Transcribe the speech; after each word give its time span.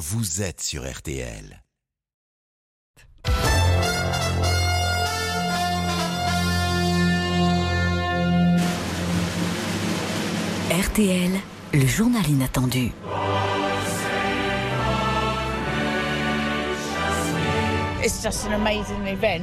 vous 0.00 0.40
êtes 0.40 0.62
sur 0.62 0.90
RTL. 0.90 1.62
RTL, 10.70 11.30
le 11.74 11.86
journal 11.86 12.26
inattendu. 12.30 12.92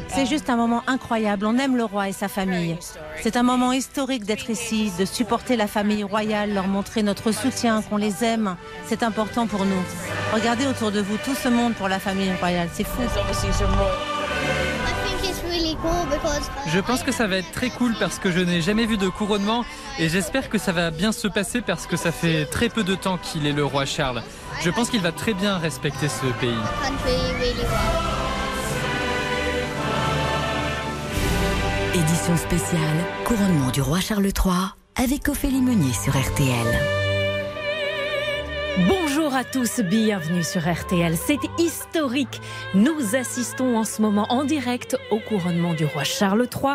C'est 0.09 0.25
juste 0.25 0.49
un 0.49 0.55
moment 0.55 0.83
incroyable. 0.87 1.45
On 1.45 1.57
aime 1.57 1.77
le 1.77 1.83
roi 1.83 2.09
et 2.09 2.13
sa 2.13 2.27
famille. 2.27 2.77
C'est 3.21 3.37
un 3.37 3.43
moment 3.43 3.71
historique 3.71 4.25
d'être 4.25 4.49
ici, 4.49 4.91
de 4.97 5.05
supporter 5.05 5.55
la 5.55 5.67
famille 5.67 6.03
royale, 6.03 6.53
leur 6.53 6.67
montrer 6.67 7.03
notre 7.03 7.31
soutien, 7.31 7.81
qu'on 7.81 7.97
les 7.97 8.23
aime. 8.23 8.55
C'est 8.85 9.03
important 9.03 9.47
pour 9.47 9.65
nous. 9.65 9.83
Regardez 10.33 10.65
autour 10.65 10.91
de 10.91 11.01
vous 11.01 11.17
tout 11.17 11.35
ce 11.35 11.49
monde 11.49 11.73
pour 11.75 11.87
la 11.87 11.99
famille 11.99 12.31
royale. 12.39 12.69
C'est 12.73 12.83
fou. 12.83 13.01
Je 16.67 16.79
pense 16.79 17.03
que 17.03 17.11
ça 17.11 17.27
va 17.27 17.37
être 17.37 17.51
très 17.51 17.69
cool 17.69 17.95
parce 17.99 18.19
que 18.19 18.31
je 18.31 18.39
n'ai 18.39 18.61
jamais 18.61 18.85
vu 18.85 18.97
de 18.97 19.07
couronnement 19.07 19.63
et 19.99 20.09
j'espère 20.09 20.49
que 20.49 20.57
ça 20.57 20.71
va 20.71 20.91
bien 20.91 21.11
se 21.11 21.27
passer 21.27 21.61
parce 21.61 21.87
que 21.87 21.95
ça 21.95 22.11
fait 22.11 22.45
très 22.45 22.69
peu 22.69 22.83
de 22.83 22.95
temps 22.95 23.17
qu'il 23.17 23.45
est 23.45 23.53
le 23.53 23.65
roi 23.65 23.85
Charles. 23.85 24.23
Je 24.61 24.69
pense 24.69 24.89
qu'il 24.89 25.01
va 25.01 25.11
très 25.11 25.33
bien 25.33 25.57
respecter 25.57 26.07
ce 26.07 26.25
pays. 26.39 28.16
Édition 31.97 32.37
spéciale, 32.37 32.97
couronnement 33.25 33.71
du 33.71 33.81
roi 33.81 33.99
Charles 33.99 34.25
III 34.27 34.75
avec 34.95 35.29
Ophélie 35.29 35.61
Meunier 35.61 35.93
sur 35.93 36.15
RTL. 36.15 36.67
À 39.37 39.43
tous, 39.43 39.81
bienvenue 39.81 40.41
sur 40.41 40.67
RTL. 40.67 41.15
C'est 41.15 41.37
historique. 41.59 42.41
Nous 42.73 43.15
assistons 43.15 43.77
en 43.77 43.83
ce 43.83 44.01
moment 44.01 44.25
en 44.29 44.45
direct 44.45 44.97
au 45.11 45.19
couronnement 45.19 45.75
du 45.75 45.85
roi 45.85 46.03
Charles 46.03 46.47
III. 46.51 46.73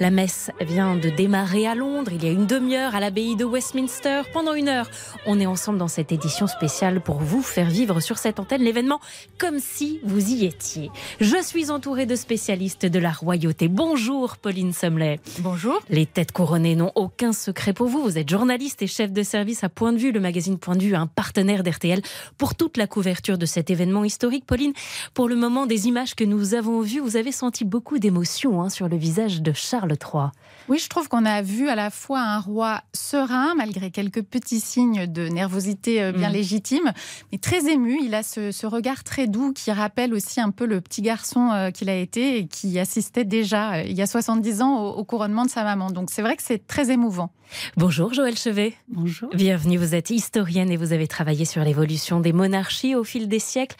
La 0.00 0.10
messe 0.10 0.50
vient 0.58 0.96
de 0.96 1.10
démarrer 1.10 1.66
à 1.66 1.74
Londres 1.74 2.10
il 2.14 2.24
y 2.24 2.28
a 2.28 2.30
une 2.30 2.46
demi-heure 2.46 2.94
à 2.94 3.00
l'abbaye 3.00 3.36
de 3.36 3.44
Westminster. 3.44 4.22
Pendant 4.32 4.54
une 4.54 4.68
heure, 4.68 4.88
on 5.26 5.38
est 5.38 5.44
ensemble 5.44 5.76
dans 5.76 5.88
cette 5.88 6.10
édition 6.10 6.46
spéciale 6.46 7.02
pour 7.02 7.18
vous 7.18 7.42
faire 7.42 7.68
vivre 7.68 8.00
sur 8.00 8.16
cette 8.16 8.40
antenne 8.40 8.62
l'événement 8.62 9.00
comme 9.36 9.58
si 9.58 10.00
vous 10.02 10.30
y 10.30 10.46
étiez. 10.46 10.90
Je 11.20 11.36
suis 11.42 11.70
entourée 11.70 12.06
de 12.06 12.16
spécialistes 12.16 12.86
de 12.86 12.98
la 12.98 13.12
royauté. 13.12 13.68
Bonjour 13.68 14.38
Pauline 14.38 14.72
Sumley. 14.72 15.20
Bonjour. 15.40 15.82
Les 15.90 16.06
têtes 16.06 16.32
couronnées 16.32 16.74
n'ont 16.74 16.92
aucun 16.94 17.34
secret 17.34 17.74
pour 17.74 17.88
vous. 17.88 18.02
Vous 18.02 18.16
êtes 18.16 18.30
journaliste 18.30 18.80
et 18.80 18.86
chef 18.86 19.12
de 19.12 19.22
service 19.22 19.62
à 19.62 19.68
Point 19.68 19.92
de 19.92 19.98
Vue, 19.98 20.10
le 20.10 20.20
magazine 20.20 20.56
Point 20.56 20.76
de 20.76 20.84
Vue, 20.84 20.94
un 20.94 21.06
partenaire 21.06 21.62
d'RTL 21.62 21.97
pour 22.36 22.54
toute 22.54 22.76
la 22.76 22.86
couverture 22.86 23.38
de 23.38 23.46
cet 23.46 23.70
événement 23.70 24.04
historique. 24.04 24.44
Pauline, 24.46 24.72
pour 25.14 25.28
le 25.28 25.36
moment 25.36 25.66
des 25.66 25.86
images 25.86 26.14
que 26.14 26.24
nous 26.24 26.54
avons 26.54 26.80
vues, 26.80 27.00
vous 27.00 27.16
avez 27.16 27.32
senti 27.32 27.64
beaucoup 27.64 27.98
d'émotion 27.98 28.62
hein, 28.62 28.68
sur 28.68 28.88
le 28.88 28.96
visage 28.96 29.42
de 29.42 29.52
Charles 29.52 29.92
III. 29.92 30.28
Oui, 30.68 30.78
je 30.78 30.88
trouve 30.88 31.08
qu'on 31.08 31.24
a 31.24 31.40
vu 31.40 31.68
à 31.68 31.74
la 31.74 31.90
fois 31.90 32.20
un 32.20 32.40
roi 32.40 32.82
serein, 32.92 33.54
malgré 33.54 33.90
quelques 33.90 34.22
petits 34.22 34.60
signes 34.60 35.06
de 35.06 35.28
nervosité 35.28 36.02
euh, 36.02 36.12
bien 36.12 36.28
mm. 36.28 36.32
légitimes, 36.32 36.92
mais 37.32 37.38
très 37.38 37.70
ému. 37.70 37.98
Il 38.02 38.14
a 38.14 38.22
ce, 38.22 38.66
regard 38.66 39.02
très 39.02 39.26
doux 39.26 39.52
qui 39.52 39.72
rappelle 39.72 40.12
aussi 40.12 40.40
un 40.40 40.50
peu 40.50 40.66
le 40.66 40.80
petit 40.82 41.00
garçon 41.00 41.50
euh, 41.52 41.70
qu'il 41.70 41.88
a 41.88 41.96
été 41.96 42.38
et 42.38 42.46
qui 42.46 42.78
assistait 42.78 43.24
déjà 43.24 43.76
euh, 43.76 43.82
il 43.82 43.96
y 43.96 44.02
a 44.02 44.06
70 44.06 44.60
ans 44.60 44.82
au, 44.82 44.90
au 44.90 45.04
couronnement 45.04 45.44
de 45.44 45.50
sa 45.50 45.64
maman. 45.64 45.90
Donc 45.90 46.10
c'est 46.10 46.22
vrai 46.22 46.36
que 46.36 46.42
c'est 46.42 46.66
très 46.66 46.90
émouvant. 46.90 47.30
Bonjour 47.76 48.12
Joël 48.12 48.36
Chevet. 48.36 48.74
Bonjour. 48.88 49.30
Bienvenue, 49.34 49.78
vous 49.78 49.94
êtes 49.94 50.10
historienne 50.10 50.70
et 50.70 50.76
vous 50.76 50.92
avez 50.92 51.08
travaillé 51.08 51.44
sur 51.44 51.62
l'évolution 51.64 51.87
des 52.20 52.32
monarchies 52.32 52.94
au 52.94 53.04
fil 53.04 53.28
des 53.28 53.38
siècles. 53.38 53.76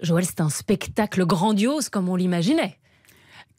Joël, 0.00 0.24
c'est 0.24 0.40
un 0.40 0.50
spectacle 0.50 1.24
grandiose 1.24 1.88
comme 1.88 2.08
on 2.08 2.16
l'imaginait 2.16 2.78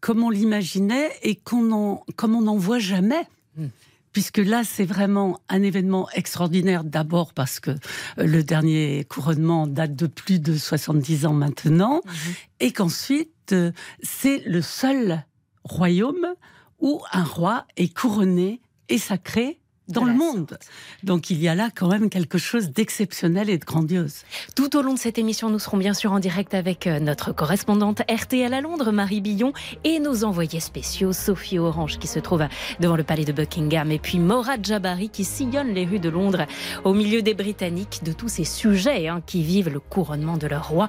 comme 0.03 0.21
on 0.21 0.29
l'imaginait 0.29 1.11
et 1.21 1.35
qu'on 1.35 2.01
comme 2.17 2.35
on 2.35 2.41
n'en 2.41 2.57
voit 2.57 2.77
jamais. 2.77 3.25
Hmm. 3.55 3.67
Puisque 4.11 4.37
là, 4.37 4.63
c'est 4.65 4.83
vraiment 4.83 5.39
un 5.47 5.63
événement 5.63 6.09
extraordinaire, 6.13 6.83
d'abord 6.83 7.33
parce 7.33 7.61
que 7.61 7.71
euh, 7.71 7.75
le 8.17 8.43
dernier 8.43 9.05
couronnement 9.05 9.65
date 9.65 9.95
de 9.95 10.08
plus 10.08 10.39
de 10.39 10.55
70 10.55 11.25
ans 11.25 11.33
maintenant, 11.33 12.02
mhm. 12.05 12.33
et 12.59 12.71
qu'ensuite, 12.73 13.53
euh, 13.53 13.71
c'est 14.03 14.43
le 14.45 14.61
seul 14.61 15.25
royaume 15.63 16.36
où 16.80 17.02
un 17.11 17.23
roi 17.23 17.65
est 17.77 17.92
couronné 17.97 18.61
et 18.89 18.97
sacré 18.97 19.59
dans 19.88 20.05
le 20.05 20.14
monde. 20.14 20.58
Donc 21.04 21.30
il 21.30 21.42
y 21.42 21.48
a 21.48 21.55
là 21.55 21.70
quand 21.76 21.88
même 21.88 22.10
quelque 22.10 22.38
chose 22.38 22.71
d'exceptionnel 22.71 23.49
et 23.49 23.58
de 23.58 23.66
grandiose. 23.66 24.23
Tout 24.55 24.77
au 24.77 24.82
long 24.82 24.94
de 24.94 24.99
cette 24.99 25.17
émission, 25.17 25.49
nous 25.49 25.60
serons 25.60 25.77
bien 25.77 25.94
sûr 25.94 26.11
en 26.11 26.20
direct 26.20 26.54
avec 26.54 26.88
euh, 26.88 26.99
notre 26.99 27.33
correspondante 27.33 28.02
RTL 28.10 28.54
à 28.54 28.61
Londres, 28.61 28.92
Marie 28.92 29.22
Billon, 29.22 29.54
et 29.83 29.99
nos 29.99 30.23
envoyés 30.23 30.60
spéciaux, 30.60 31.14
Sophie 31.14 31.60
Orange, 31.60 31.99
qui 31.99 32.08
se 32.08 32.20
trouve 32.20 32.45
devant 32.80 32.95
le 32.95 33.04
palais 33.04 33.26
de 33.26 33.33
Buckingham, 33.33 33.92
et 33.92 33.99
puis 33.99 34.20
Morad 34.20 34.66
Jabari, 34.66 35.10
qui 35.10 35.23
sillonne 35.23 35.73
les 35.73 35.86
rues 35.86 35.99
de 35.99 36.10
Londres 36.10 36.45
au 36.83 36.93
milieu 36.93 37.22
des 37.22 37.33
Britanniques, 37.33 38.02
de 38.04 38.14
tous 38.14 38.30
ces 38.30 38.45
sujets 38.45 39.08
hein, 39.08 39.22
qui 39.26 39.43
vivent 39.43 39.70
le 39.70 39.80
couronnement 39.80 40.38
de 40.38 40.48
leur 40.48 40.70
roi. 40.70 40.88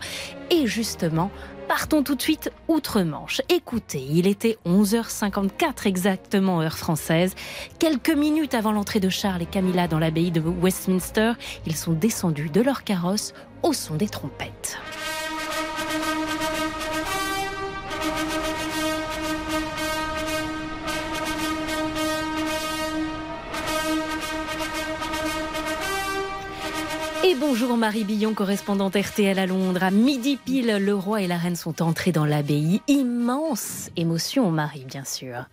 Et 0.50 0.66
justement, 0.66 1.30
Partons 1.68 2.02
tout 2.02 2.14
de 2.14 2.20
suite 2.20 2.52
outre-Manche. 2.68 3.40
Écoutez, 3.48 4.04
il 4.10 4.26
était 4.26 4.58
11h54 4.66 5.86
exactement 5.86 6.60
heure 6.60 6.76
française. 6.76 7.34
Quelques 7.78 8.14
minutes 8.14 8.54
avant 8.54 8.72
l'entrée 8.72 9.00
de 9.00 9.08
Charles 9.08 9.42
et 9.42 9.46
Camilla 9.46 9.88
dans 9.88 9.98
l'abbaye 9.98 10.30
de 10.30 10.40
Westminster, 10.40 11.32
ils 11.66 11.76
sont 11.76 11.92
descendus 11.92 12.50
de 12.50 12.60
leur 12.60 12.84
carrosse 12.84 13.32
au 13.62 13.72
son 13.72 13.94
des 13.94 14.08
trompettes. 14.08 14.78
Et 27.26 27.34
bonjour 27.34 27.78
Marie 27.78 28.04
Billon, 28.04 28.34
correspondante 28.34 28.96
RTL 28.96 29.38
à 29.38 29.46
Londres. 29.46 29.82
À 29.82 29.90
midi 29.90 30.36
pile, 30.36 30.76
le 30.78 30.94
roi 30.94 31.22
et 31.22 31.26
la 31.26 31.38
reine 31.38 31.56
sont 31.56 31.80
entrés 31.80 32.12
dans 32.12 32.26
l'abbaye. 32.26 32.82
Immense 32.86 33.90
émotion, 33.96 34.50
Marie, 34.50 34.84
bien 34.84 35.06
sûr 35.06 35.46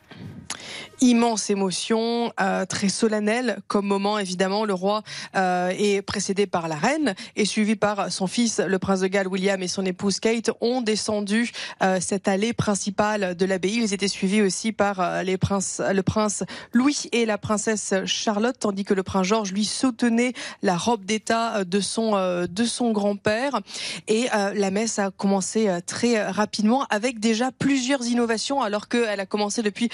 immense 1.01 1.49
émotion, 1.49 2.31
euh, 2.39 2.66
très 2.66 2.89
solennelle 2.89 3.57
comme 3.67 3.88
moment 3.88 4.19
évidemment. 4.19 4.66
Le 4.66 4.73
roi 4.73 5.01
euh, 5.35 5.73
est 5.75 6.01
précédé 6.01 6.45
par 6.45 6.67
la 6.67 6.75
reine 6.75 7.16
et 7.35 7.45
suivi 7.45 7.75
par 7.75 8.11
son 8.11 8.27
fils, 8.27 8.59
le 8.59 8.79
prince 8.79 9.00
de 9.01 9.07
Galles 9.07 9.27
William 9.27 9.61
et 9.61 9.67
son 9.67 9.85
épouse 9.85 10.19
Kate, 10.19 10.51
ont 10.61 10.81
descendu 10.81 11.51
euh, 11.81 11.97
cette 12.00 12.27
allée 12.27 12.53
principale 12.53 13.35
de 13.35 13.45
l'abbaye. 13.45 13.77
Ils 13.77 13.94
étaient 13.94 14.07
suivis 14.07 14.41
aussi 14.41 14.71
par 14.71 15.23
les 15.23 15.38
princes, 15.38 15.81
le 15.91 16.03
prince 16.03 16.44
Louis 16.73 17.09
et 17.11 17.25
la 17.25 17.38
princesse 17.38 17.94
Charlotte, 18.05 18.55
tandis 18.59 18.83
que 18.83 18.94
le 18.94 19.03
prince 19.03 19.25
George 19.25 19.51
lui 19.51 19.66
soutenait 19.66 20.33
la 20.61 20.77
robe 20.77 21.03
d'État 21.05 21.63
de 21.63 21.79
son 21.79 22.11
de 22.11 22.66
son 22.66 22.91
grand-père. 22.91 23.59
Et 24.07 24.27
la 24.31 24.71
messe 24.71 25.00
a 25.00 25.09
commencé 25.09 25.69
très 25.85 26.29
rapidement 26.29 26.85
avec 26.89 27.19
déjà 27.19 27.51
plusieurs 27.51 28.05
innovations, 28.05 28.61
alors 28.61 28.88
qu'elle 28.88 29.19
a 29.19 29.25
commencé 29.25 29.63
depuis 29.63 29.89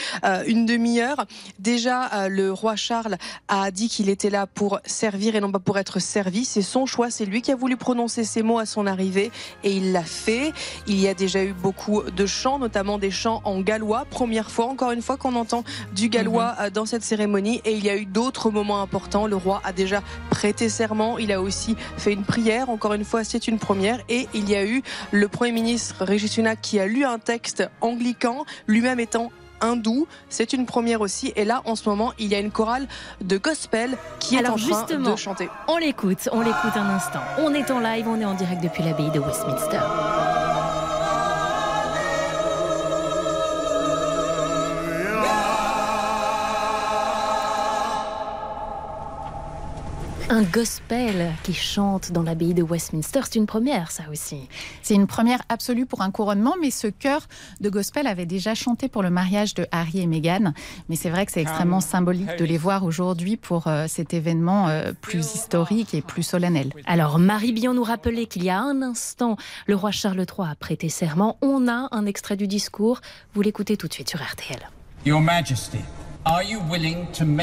une 0.48 0.66
demi 0.66 0.98
Déjà, 1.60 2.14
euh, 2.14 2.30
le 2.30 2.52
roi 2.52 2.76
Charles 2.76 3.18
a 3.48 3.72
dit 3.72 3.90
qu'il 3.90 4.10
était 4.10 4.30
là 4.30 4.48
pour 4.48 4.80
servir 4.86 5.36
et 5.36 5.42
non 5.42 5.52
pas 5.52 5.60
pour 5.60 5.78
être 5.78 6.00
servi. 6.00 6.46
C'est 6.46 6.62
son 6.62 6.86
choix, 6.86 7.10
c'est 7.12 7.26
lui 7.26 7.42
qui 7.42 7.52
a 7.52 7.56
voulu 7.56 7.78
prononcer 7.78 8.24
ces 8.24 8.42
mots 8.42 8.60
à 8.60 8.66
son 8.66 8.88
arrivée 8.88 9.32
et 9.64 9.72
il 9.72 9.92
l'a 9.92 10.04
fait. 10.04 10.54
Il 10.88 11.00
y 11.00 11.08
a 11.08 11.14
déjà 11.14 11.44
eu 11.44 11.54
beaucoup 11.54 12.04
de 12.04 12.26
chants, 12.26 12.60
notamment 12.60 12.98
des 12.98 13.12
chants 13.12 13.42
en 13.44 13.62
gallois. 13.62 14.06
Première 14.10 14.50
fois, 14.50 14.66
encore 14.66 14.92
une 14.92 15.02
fois, 15.02 15.18
qu'on 15.18 15.36
entend 15.36 15.64
du 15.94 16.10
gallois 16.10 16.54
mhm. 16.54 16.66
euh, 16.66 16.70
dans 16.70 16.86
cette 16.86 17.04
cérémonie. 17.04 17.62
Et 17.66 17.74
il 17.74 17.84
y 17.84 17.90
a 17.90 17.98
eu 17.98 18.06
d'autres 18.06 18.50
moments 18.50 18.82
importants. 18.82 19.28
Le 19.28 19.36
roi 19.36 19.62
a 19.64 19.74
déjà 19.74 20.02
prêté 20.30 20.70
serment. 20.70 21.18
Il 21.18 21.32
a 21.32 21.42
aussi 21.42 21.76
fait 21.98 22.14
une 22.14 22.24
prière. 22.24 22.70
Encore 22.70 22.94
une 22.94 23.06
fois, 23.06 23.24
c'est 23.24 23.48
une 23.48 23.60
première. 23.60 24.00
Et 24.10 24.28
il 24.34 24.50
y 24.50 24.56
a 24.56 24.66
eu 24.66 24.82
le 25.12 25.28
Premier 25.28 25.52
ministre 25.52 26.06
Régis 26.06 26.32
Sunak 26.32 26.60
qui 26.62 26.80
a 26.80 26.88
lu 26.88 27.06
un 27.06 27.20
texte 27.20 27.70
anglican, 27.82 28.46
lui-même 28.68 29.00
étant 29.00 29.32
hindou. 29.62 30.08
C'est 30.30 30.54
une 30.54 30.66
première 30.66 31.02
aussi. 31.02 31.34
Et 31.36 31.46
là, 31.46 31.62
en 31.66 31.76
ce 31.76 31.88
moment, 31.88 32.14
il 32.20 32.28
y 32.28 32.36
a 32.36 32.40
une 32.40 32.52
chorale 32.52 32.88
de 33.22 33.38
gospel 33.38 33.98
qui 34.20 34.36
est 34.36 34.48
en 34.48 34.56
train 34.56 34.98
de 34.98 35.16
chanter. 35.16 35.50
On 35.68 35.78
l'écoute, 35.78 36.30
on 36.32 36.42
l'écoute 36.42 36.76
un 36.76 36.90
instant. 36.90 37.20
On 37.40 37.54
est 37.54 37.72
en 37.72 37.80
live, 37.80 38.08
on 38.08 38.20
est 38.20 38.26
en 38.26 38.34
direct 38.34 38.62
depuis 38.64 38.84
l'abbaye 38.84 39.12
de 39.12 39.20
Westminster. 39.20 39.80
Un 50.30 50.42
gospel 50.42 51.32
qui 51.44 51.54
chante 51.54 52.12
dans 52.12 52.22
l'abbaye 52.22 52.54
de 52.54 52.62
Westminster, 52.62 53.22
c'est 53.24 53.36
une 53.36 53.46
première, 53.46 53.92
ça 53.92 54.04
aussi. 54.12 54.50
C'est 54.82 54.94
une 54.94 55.08
première 55.08 55.42
absolue 55.48 55.86
pour 55.86 56.02
un 56.02 56.12
couronnement, 56.12 56.56
mais 56.60 56.70
ce 56.70 56.88
chœur 56.88 57.22
de 57.62 57.70
gospel 57.70 58.08
avait 58.08 58.26
déjà 58.26 58.54
chanté 58.54 58.90
pour 58.90 59.04
le 59.04 59.10
mariage 59.10 59.54
de 59.54 59.66
Harry 59.72 60.02
et 60.02 60.06
Meghan. 60.06 60.52
Mais 60.90 60.98
c'est 60.98 61.10
vrai 61.10 61.26
que 61.26 61.32
c'est 61.32 61.42
extrêmement 61.42 61.80
symbolique 61.80 62.38
de 62.38 62.44
les 62.44 62.58
voir 62.58 62.84
aujourd'hui 62.84 63.38
pour 63.38 63.68
euh, 63.68 63.86
cet 63.88 64.14
événement 64.14 64.68
euh, 64.68 64.92
plus 65.00 65.34
historique 65.34 65.94
et 65.94 66.02
plus 66.02 66.24
solennel. 66.24 66.74
Alors, 66.88 67.20
Marie 67.20 67.54
Bion 67.54 67.74
nous 67.74 67.84
rappelait 67.84 68.26
qu'il 68.26 68.44
y 68.44 68.50
a 68.50 68.60
un 68.60 68.82
instant, 68.82 69.38
le 69.66 69.76
roi 69.76 69.92
Charles 69.92 70.18
III 70.18 70.50
a 70.50 70.56
prêté 70.56 70.90
serment. 70.90 71.38
On 71.42 71.70
a 71.70 71.88
un 71.92 72.06
extrait 72.06 72.36
du 72.36 72.48
discours. 72.48 73.00
Vous 73.34 73.42
l'écoutez 73.42 73.78
tout 73.78 73.88
de 73.88 73.94
suite 73.94 74.10
sur 74.10 74.20
RTL. 74.22 74.60
Your 75.06 75.22
Majesty. 75.22 75.80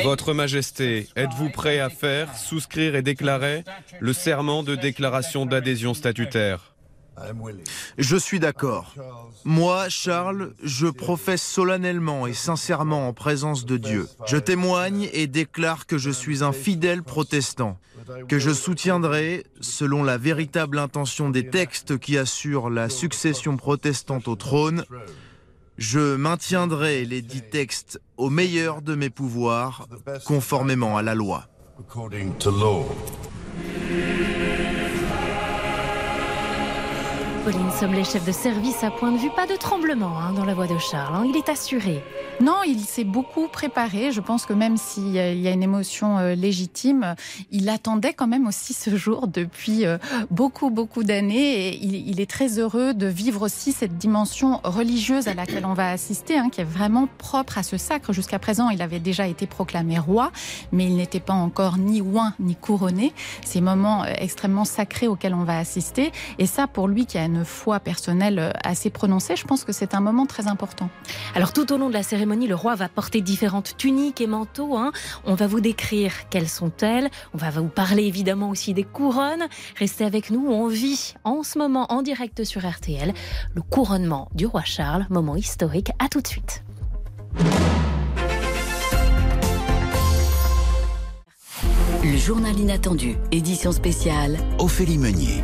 Votre 0.04 0.34
Majesté, 0.34 1.08
êtes-vous 1.16 1.50
prêt 1.50 1.80
à 1.80 1.90
faire, 1.90 2.36
souscrire 2.36 2.94
et 2.96 3.02
déclarer 3.02 3.64
le 4.00 4.12
serment 4.12 4.62
de 4.62 4.74
déclaration 4.74 5.46
d'adhésion 5.46 5.94
statutaire? 5.94 6.74
Je 7.96 8.16
suis 8.16 8.40
d'accord. 8.40 8.94
Moi, 9.44 9.88
Charles, 9.88 10.52
je 10.62 10.86
professe 10.86 11.42
solennellement 11.42 12.26
et 12.26 12.34
sincèrement 12.34 13.08
en 13.08 13.12
présence 13.12 13.64
de 13.64 13.76
Dieu. 13.76 14.08
Je 14.26 14.36
témoigne 14.36 15.08
et 15.12 15.26
déclare 15.26 15.86
que 15.86 15.96
je 15.96 16.10
suis 16.10 16.42
un 16.42 16.52
fidèle 16.52 17.02
protestant, 17.02 17.78
que 18.28 18.38
je 18.38 18.50
soutiendrai, 18.50 19.44
selon 19.60 20.02
la 20.02 20.18
véritable 20.18 20.78
intention 20.78 21.30
des 21.30 21.48
textes 21.48 21.98
qui 21.98 22.18
assurent 22.18 22.68
la 22.68 22.88
succession 22.88 23.56
protestante 23.56 24.26
au 24.28 24.36
trône, 24.36 24.84
je 25.76 26.16
maintiendrai 26.16 27.04
les 27.04 27.22
dix 27.22 27.42
textes 27.42 28.00
au 28.16 28.30
meilleur 28.30 28.82
de 28.82 28.94
mes 28.94 29.10
pouvoirs, 29.10 29.88
conformément 30.24 30.96
à 30.96 31.02
la 31.02 31.14
loi. 31.14 31.46
Pauline 37.44 37.70
Sommelet, 37.72 38.04
chef 38.04 38.24
de 38.24 38.32
service 38.32 38.82
à 38.84 38.90
point 38.90 39.12
de 39.12 39.18
vue, 39.18 39.28
pas 39.28 39.46
de 39.46 39.54
tremblement 39.54 40.18
hein, 40.18 40.32
dans 40.32 40.46
la 40.46 40.54
voix 40.54 40.66
de 40.66 40.78
Charles, 40.78 41.14
hein. 41.14 41.26
il 41.28 41.36
est 41.36 41.50
assuré. 41.50 42.02
Non, 42.40 42.62
il 42.66 42.80
s'est 42.80 43.04
beaucoup 43.04 43.46
préparé. 43.48 44.10
Je 44.10 44.20
pense 44.20 44.44
que 44.44 44.52
même 44.52 44.76
s'il 44.76 45.10
y 45.12 45.18
a 45.18 45.50
une 45.50 45.62
émotion 45.62 46.18
euh, 46.18 46.34
légitime, 46.34 47.14
il 47.52 47.68
attendait 47.68 48.12
quand 48.12 48.26
même 48.26 48.48
aussi 48.48 48.72
ce 48.72 48.96
jour 48.96 49.28
depuis 49.28 49.86
euh, 49.86 49.98
beaucoup, 50.30 50.70
beaucoup 50.70 51.04
d'années. 51.04 51.68
Et 51.68 51.84
il, 51.84 52.20
est 52.20 52.28
très 52.28 52.58
heureux 52.58 52.92
de 52.92 53.06
vivre 53.06 53.42
aussi 53.42 53.72
cette 53.72 53.98
dimension 53.98 54.60
religieuse 54.64 55.28
à 55.28 55.34
laquelle 55.34 55.64
on 55.64 55.74
va 55.74 55.90
assister, 55.90 56.36
hein, 56.38 56.48
qui 56.50 56.60
est 56.60 56.64
vraiment 56.64 57.08
propre 57.18 57.58
à 57.58 57.62
ce 57.62 57.76
sacre. 57.76 58.12
Jusqu'à 58.12 58.40
présent, 58.40 58.68
il 58.70 58.82
avait 58.82 59.00
déjà 59.00 59.28
été 59.28 59.46
proclamé 59.46 59.98
roi, 59.98 60.32
mais 60.72 60.86
il 60.86 60.96
n'était 60.96 61.20
pas 61.20 61.34
encore 61.34 61.78
ni 61.78 62.00
oint 62.00 62.34
ni 62.40 62.56
couronné. 62.56 63.12
Ces 63.44 63.60
moments 63.60 64.02
euh, 64.02 64.12
extrêmement 64.16 64.64
sacrés 64.64 65.06
auxquels 65.06 65.34
on 65.34 65.44
va 65.44 65.58
assister. 65.58 66.10
Et 66.38 66.46
ça, 66.46 66.66
pour 66.66 66.88
lui 66.88 67.06
qui 67.06 67.16
a 67.16 67.26
une 67.26 67.33
foi 67.42 67.80
personnelle 67.80 68.38
euh, 68.38 68.50
assez 68.62 68.90
prononcée, 68.90 69.34
je 69.34 69.44
pense 69.44 69.64
que 69.64 69.72
c'est 69.72 69.94
un 69.94 70.00
moment 70.00 70.26
très 70.26 70.46
important. 70.46 70.90
Alors 71.34 71.52
tout 71.52 71.72
au 71.72 71.78
long 71.78 71.88
de 71.88 71.94
la 71.94 72.02
cérémonie, 72.02 72.46
le 72.46 72.54
roi 72.54 72.74
va 72.76 72.88
porter 72.88 73.20
différentes 73.20 73.76
tuniques 73.76 74.20
et 74.20 74.26
manteaux. 74.26 74.76
Hein. 74.76 74.92
On 75.24 75.34
va 75.34 75.46
vous 75.46 75.60
décrire 75.60 76.28
quelles 76.30 76.48
sont-elles. 76.48 77.10
On 77.34 77.38
va 77.38 77.50
vous 77.50 77.68
parler 77.68 78.04
évidemment 78.04 78.50
aussi 78.50 78.74
des 78.74 78.84
couronnes. 78.84 79.46
Restez 79.76 80.04
avec 80.04 80.30
nous, 80.30 80.46
on 80.46 80.68
vit 80.68 81.14
en 81.24 81.42
ce 81.42 81.58
moment 81.58 81.86
en 81.92 82.02
direct 82.02 82.44
sur 82.44 82.68
RTL 82.68 83.12
le 83.54 83.62
couronnement 83.62 84.28
du 84.34 84.46
roi 84.46 84.62
Charles, 84.64 85.06
moment 85.10 85.36
historique. 85.36 85.90
À 85.98 86.08
tout 86.08 86.20
de 86.20 86.26
suite. 86.26 86.62
Le 92.02 92.16
journal 92.18 92.58
inattendu, 92.58 93.16
édition 93.32 93.72
spéciale. 93.72 94.36
Ophélie 94.58 94.98
Meunier. 94.98 95.42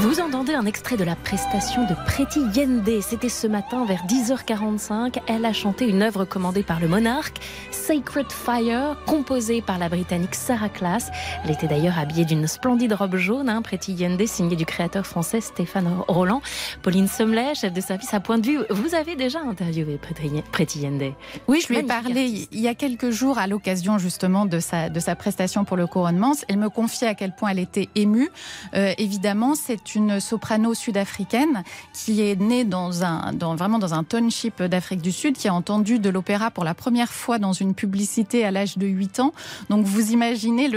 Vous 0.00 0.18
entendez 0.20 0.54
un 0.54 0.64
extrait 0.64 0.96
de 0.96 1.04
la 1.04 1.14
prestation 1.14 1.82
de 1.82 1.94
Pretty 2.06 2.40
Yende. 2.54 3.02
C'était 3.02 3.28
ce 3.28 3.46
matin 3.46 3.84
vers 3.84 4.06
10h45. 4.06 5.20
Elle 5.26 5.44
a 5.44 5.52
chanté 5.52 5.86
une 5.86 6.00
œuvre 6.00 6.24
commandée 6.24 6.62
par 6.62 6.80
le 6.80 6.88
monarque, 6.88 7.36
Sacred 7.70 8.32
Fire, 8.32 8.96
composée 9.04 9.60
par 9.60 9.78
la 9.78 9.90
britannique 9.90 10.34
Sarah 10.34 10.70
Class. 10.70 11.10
Elle 11.44 11.50
était 11.50 11.66
d'ailleurs 11.66 11.98
habillée 11.98 12.24
d'une 12.24 12.46
splendide 12.46 12.94
robe 12.94 13.16
jaune, 13.16 13.50
hein, 13.50 13.60
Pretty 13.60 13.92
Yende, 13.92 14.26
signée 14.26 14.56
du 14.56 14.64
créateur 14.64 15.06
français 15.06 15.42
Stéphane 15.42 15.86
Roland. 16.08 16.40
Pauline 16.80 17.06
Sommelet, 17.06 17.54
chef 17.54 17.74
de 17.74 17.82
service 17.82 18.14
à 18.14 18.20
point 18.20 18.38
de 18.38 18.46
vue, 18.46 18.60
vous 18.70 18.94
avez 18.94 19.16
déjà 19.16 19.40
interviewé 19.40 19.98
Pretty 19.98 20.78
Yende. 20.78 21.12
Oui, 21.46 21.60
je 21.60 21.68
lui 21.68 21.80
ai 21.80 21.82
parlé 21.82 22.48
il 22.50 22.60
y 22.60 22.68
a 22.68 22.74
quelques 22.74 23.10
jours 23.10 23.36
à 23.36 23.46
l'occasion 23.46 23.98
justement 23.98 24.46
de 24.46 24.60
sa, 24.60 24.88
de 24.88 24.98
sa 24.98 25.14
prestation 25.14 25.66
pour 25.66 25.76
le 25.76 25.86
couronnement. 25.86 26.32
Elle 26.48 26.56
me 26.56 26.70
confiait 26.70 27.08
à 27.08 27.14
quel 27.14 27.34
point 27.34 27.50
elle 27.50 27.58
était 27.58 27.90
émue. 27.96 28.30
Euh, 28.72 28.94
évidemment, 28.96 29.54
c'est 29.54 29.89
une 29.94 30.20
soprano 30.20 30.74
sud-africaine 30.74 31.64
qui 31.92 32.22
est 32.22 32.40
née 32.40 32.64
dans 32.64 33.04
un, 33.04 33.32
dans, 33.32 33.54
vraiment 33.54 33.78
dans 33.78 33.94
un 33.94 34.04
township 34.04 34.62
d'Afrique 34.62 35.00
du 35.00 35.12
Sud, 35.12 35.36
qui 35.36 35.48
a 35.48 35.54
entendu 35.54 35.98
de 35.98 36.08
l'opéra 36.10 36.50
pour 36.50 36.64
la 36.64 36.74
première 36.74 37.12
fois 37.12 37.38
dans 37.38 37.52
une 37.52 37.74
publicité 37.74 38.44
à 38.44 38.50
l'âge 38.50 38.78
de 38.78 38.86
8 38.86 39.20
ans. 39.20 39.32
Donc 39.68 39.84
vous 39.86 40.12
imaginez 40.12 40.70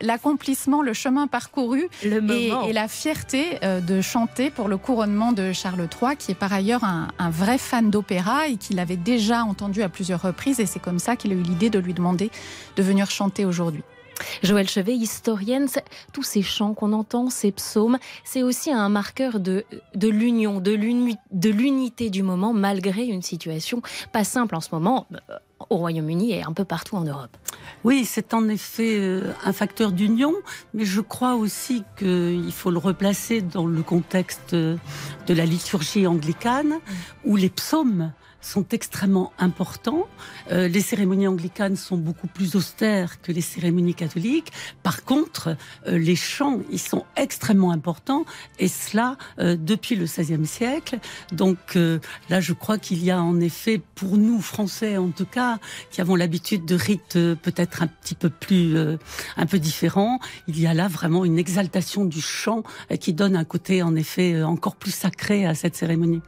l'accomplissement, 0.00 0.82
le, 0.82 0.92
chemin 0.92 1.26
parcouru 1.26 1.88
et, 2.02 2.72
la 2.72 2.88
fierté 2.88 3.58
euh, 3.62 3.80
de 3.80 4.00
chanter 4.00 4.50
pour 4.50 4.68
le 4.68 4.76
couronnement 4.76 5.32
de 5.32 5.52
Charles 5.52 5.88
III, 6.00 6.16
qui 6.16 6.32
est 6.32 6.34
par 6.34 6.52
ailleurs 6.52 6.84
un, 6.84 7.08
un 7.18 7.30
vrai 7.30 7.58
fan 7.58 7.90
d'opéra 7.90 8.48
et 8.48 8.56
qu'il 8.56 8.78
avait 8.78 8.96
déjà 8.96 9.44
entendu 9.44 9.82
à 9.82 9.88
plusieurs 9.88 10.22
reprises. 10.22 10.60
Et 10.60 10.66
c'est 10.66 10.80
comme 10.80 10.98
ça 10.98 11.16
qu'il 11.16 11.32
a 11.32 11.34
eu 11.34 11.42
l'idée 11.42 11.70
de 11.70 11.78
lui 11.78 11.94
demander 11.94 12.30
de 12.76 12.82
venir 12.82 13.10
chanter 13.10 13.44
aujourd'hui. 13.44 13.82
Joël 14.42 14.68
Chevet, 14.68 14.94
historienne, 14.94 15.68
tous 16.12 16.22
ces 16.22 16.42
chants 16.42 16.74
qu'on 16.74 16.92
entend, 16.92 17.30
ces 17.30 17.52
psaumes, 17.52 17.98
c'est 18.24 18.42
aussi 18.42 18.70
un 18.70 18.88
marqueur 18.88 19.40
de, 19.40 19.64
de 19.94 20.08
l'union, 20.08 20.60
de 20.60 21.50
l'unité 21.50 22.10
du 22.10 22.22
moment, 22.22 22.52
malgré 22.52 23.04
une 23.04 23.22
situation 23.22 23.82
pas 24.12 24.24
simple 24.24 24.54
en 24.54 24.60
ce 24.60 24.68
moment 24.72 25.06
euh, 25.12 25.34
au 25.68 25.76
Royaume-Uni 25.76 26.32
et 26.32 26.42
un 26.42 26.52
peu 26.52 26.64
partout 26.64 26.96
en 26.96 27.04
Europe. 27.04 27.36
Oui, 27.84 28.04
c'est 28.04 28.34
en 28.34 28.48
effet 28.48 28.98
euh, 28.98 29.32
un 29.44 29.52
facteur 29.52 29.92
d'union, 29.92 30.34
mais 30.74 30.84
je 30.84 31.00
crois 31.00 31.34
aussi 31.34 31.84
qu'il 31.98 32.52
faut 32.52 32.70
le 32.70 32.78
replacer 32.78 33.40
dans 33.42 33.66
le 33.66 33.82
contexte 33.82 34.54
de 34.54 34.78
la 35.28 35.44
liturgie 35.44 36.06
anglicane, 36.06 36.78
où 37.24 37.36
les 37.36 37.50
psaumes 37.50 38.12
sont 38.40 38.66
extrêmement 38.70 39.32
importants. 39.38 40.06
Euh, 40.50 40.68
les 40.68 40.80
cérémonies 40.80 41.28
anglicanes 41.28 41.76
sont 41.76 41.96
beaucoup 41.96 42.26
plus 42.26 42.56
austères 42.56 43.20
que 43.20 43.32
les 43.32 43.40
cérémonies 43.40 43.94
catholiques. 43.94 44.52
Par 44.82 45.04
contre, 45.04 45.56
euh, 45.86 45.98
les 45.98 46.16
chants, 46.16 46.60
ils 46.70 46.80
sont 46.80 47.04
extrêmement 47.16 47.72
importants, 47.72 48.24
et 48.58 48.68
cela 48.68 49.16
euh, 49.38 49.56
depuis 49.58 49.96
le 49.96 50.04
XVIe 50.04 50.46
siècle. 50.46 50.98
Donc 51.32 51.58
là, 52.28 52.40
je 52.40 52.52
crois 52.52 52.78
qu'il 52.78 53.04
y 53.04 53.10
a 53.10 53.22
en 53.22 53.40
effet, 53.40 53.80
pour 53.94 54.16
nous 54.16 54.40
Français 54.40 54.96
en 54.96 55.10
tout 55.10 55.26
cas, 55.26 55.58
qui 55.90 56.00
avons 56.00 56.16
l'habitude 56.16 56.64
de 56.64 56.74
rites 56.74 57.14
peut-être 57.14 57.82
un 57.82 57.86
petit 57.86 58.14
peu 58.14 58.30
plus, 58.30 58.76
un 59.36 59.46
peu 59.46 59.58
différents, 59.58 60.18
il 60.48 60.58
y 60.60 60.66
a 60.66 60.74
là 60.74 60.88
vraiment 60.88 61.24
une 61.24 61.38
exaltation 61.38 62.04
du 62.04 62.20
chant 62.20 62.62
qui 62.98 63.12
donne 63.12 63.36
un 63.36 63.44
côté 63.44 63.82
en 63.82 63.94
effet 63.94 64.42
encore 64.42 64.76
plus 64.76 64.94
sacré 64.94 65.46
à 65.46 65.54
cette 65.54 65.76
cérémonie. 65.76 66.22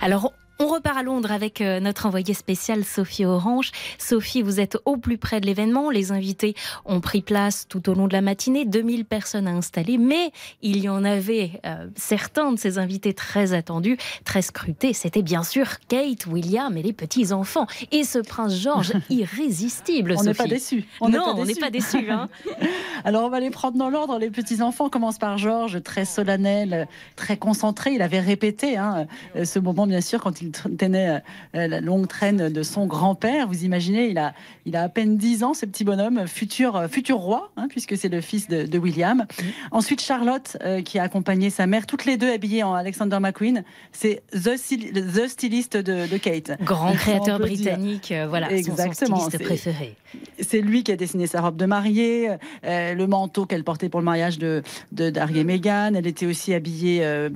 Alors, 0.00 0.32
on 0.60 0.66
repart 0.66 0.98
à 0.98 1.02
Londres 1.02 1.30
avec 1.30 1.60
euh, 1.60 1.78
notre 1.78 2.06
envoyée 2.06 2.34
spéciale 2.34 2.84
Sophie 2.84 3.24
Orange. 3.24 3.70
Sophie, 3.96 4.42
vous 4.42 4.58
êtes 4.58 4.76
au 4.84 4.96
plus 4.96 5.16
près 5.16 5.40
de 5.40 5.46
l'événement. 5.46 5.90
Les 5.90 6.10
invités 6.10 6.54
ont 6.84 7.00
pris 7.00 7.22
place 7.22 7.66
tout 7.68 7.88
au 7.88 7.94
long 7.94 8.08
de 8.08 8.12
la 8.12 8.22
matinée. 8.22 8.64
2000 8.64 9.04
personnes 9.04 9.46
à 9.46 9.52
installer, 9.52 9.98
mais 9.98 10.32
il 10.62 10.80
y 10.80 10.88
en 10.88 11.04
avait 11.04 11.60
euh, 11.64 11.86
certains 11.94 12.52
de 12.52 12.58
ces 12.58 12.78
invités 12.78 13.14
très 13.14 13.52
attendus, 13.52 13.98
très 14.24 14.42
scrutés. 14.42 14.92
C'était 14.94 15.22
bien 15.22 15.44
sûr 15.44 15.78
Kate, 15.86 16.26
William 16.26 16.76
et 16.76 16.82
les 16.82 16.92
petits-enfants. 16.92 17.66
Et 17.92 18.02
ce 18.02 18.18
prince 18.18 18.56
George 18.56 18.92
irrésistible, 19.10 20.14
On 20.18 20.24
n'est 20.24 20.34
pas 20.34 20.46
déçus. 20.48 20.84
non, 21.00 21.34
on 21.36 21.44
n'est 21.44 21.54
pas 21.54 21.70
déçus. 21.70 22.10
Hein. 22.10 22.28
Alors 23.04 23.24
on 23.24 23.30
va 23.30 23.38
les 23.38 23.50
prendre 23.50 23.78
dans 23.78 23.90
l'ordre. 23.90 24.18
Les 24.18 24.30
petits-enfants 24.30 24.88
commencent 24.88 25.18
par 25.18 25.38
George, 25.38 25.82
très 25.84 26.04
solennel, 26.04 26.88
très 27.14 27.36
concentré. 27.36 27.92
Il 27.92 28.02
avait 28.02 28.20
répété 28.20 28.76
hein, 28.76 29.06
ce 29.44 29.60
moment, 29.60 29.86
bien 29.86 30.00
sûr, 30.00 30.20
quand 30.20 30.42
il 30.42 30.47
tenait 30.78 31.20
euh, 31.54 31.66
la 31.66 31.80
longue 31.80 32.06
traîne 32.06 32.48
de 32.48 32.62
son 32.62 32.86
grand-père. 32.86 33.48
Vous 33.48 33.64
imaginez, 33.64 34.08
il 34.08 34.18
a, 34.18 34.34
il 34.66 34.76
a 34.76 34.82
à 34.82 34.88
peine 34.88 35.16
10 35.16 35.44
ans, 35.44 35.54
ce 35.54 35.66
petit 35.66 35.84
bonhomme, 35.84 36.26
futur, 36.26 36.76
euh, 36.76 36.88
futur 36.88 37.18
roi, 37.18 37.50
hein, 37.56 37.66
puisque 37.68 37.96
c'est 37.96 38.08
le 38.08 38.20
fils 38.20 38.48
de, 38.48 38.78
William. 38.78 39.26
Ensuite, 39.72 40.00
Charlotte, 40.00 40.56
euh, 40.62 40.82
qui 40.82 40.98
a 40.98 41.02
accompagné 41.02 41.50
sa 41.50 41.66
mère, 41.66 41.86
toutes 41.86 42.04
les 42.04 42.16
deux 42.16 42.32
habillées 42.32 42.62
en 42.62 42.74
Alexander 42.74 43.18
McQueen. 43.20 43.64
C'est 43.92 44.22
the, 44.32 44.54
the 44.54 45.28
styliste 45.28 45.76
de, 45.76 46.16
Kate. 46.16 46.52
Grand 46.62 46.92
créateur 46.94 47.38
britannique, 47.38 48.12
voilà, 48.28 48.52
Exactement, 48.52 49.18
son 49.18 49.28
styliste 49.28 49.44
préféré. 49.44 49.96
C'est 50.40 50.60
lui 50.60 50.82
qui 50.84 50.92
a 50.92 50.96
dessiné 50.96 51.26
sa 51.26 51.40
robe 51.40 51.56
de 51.56 51.66
mariée, 51.66 52.30
euh, 52.64 52.94
le 52.94 53.06
manteau 53.06 53.46
qu'elle 53.46 53.64
portait 53.64 53.88
pour 53.88 54.00
le 54.00 54.04
mariage 54.04 54.38
de, 54.38 54.62
d'Harry 54.92 55.40
et 55.40 55.44
Meghan. 55.44 55.92
Elle 55.94 56.06
était 56.06 56.26
aussi 56.26 56.54
habillée 56.54 57.04
euh, 57.04 57.28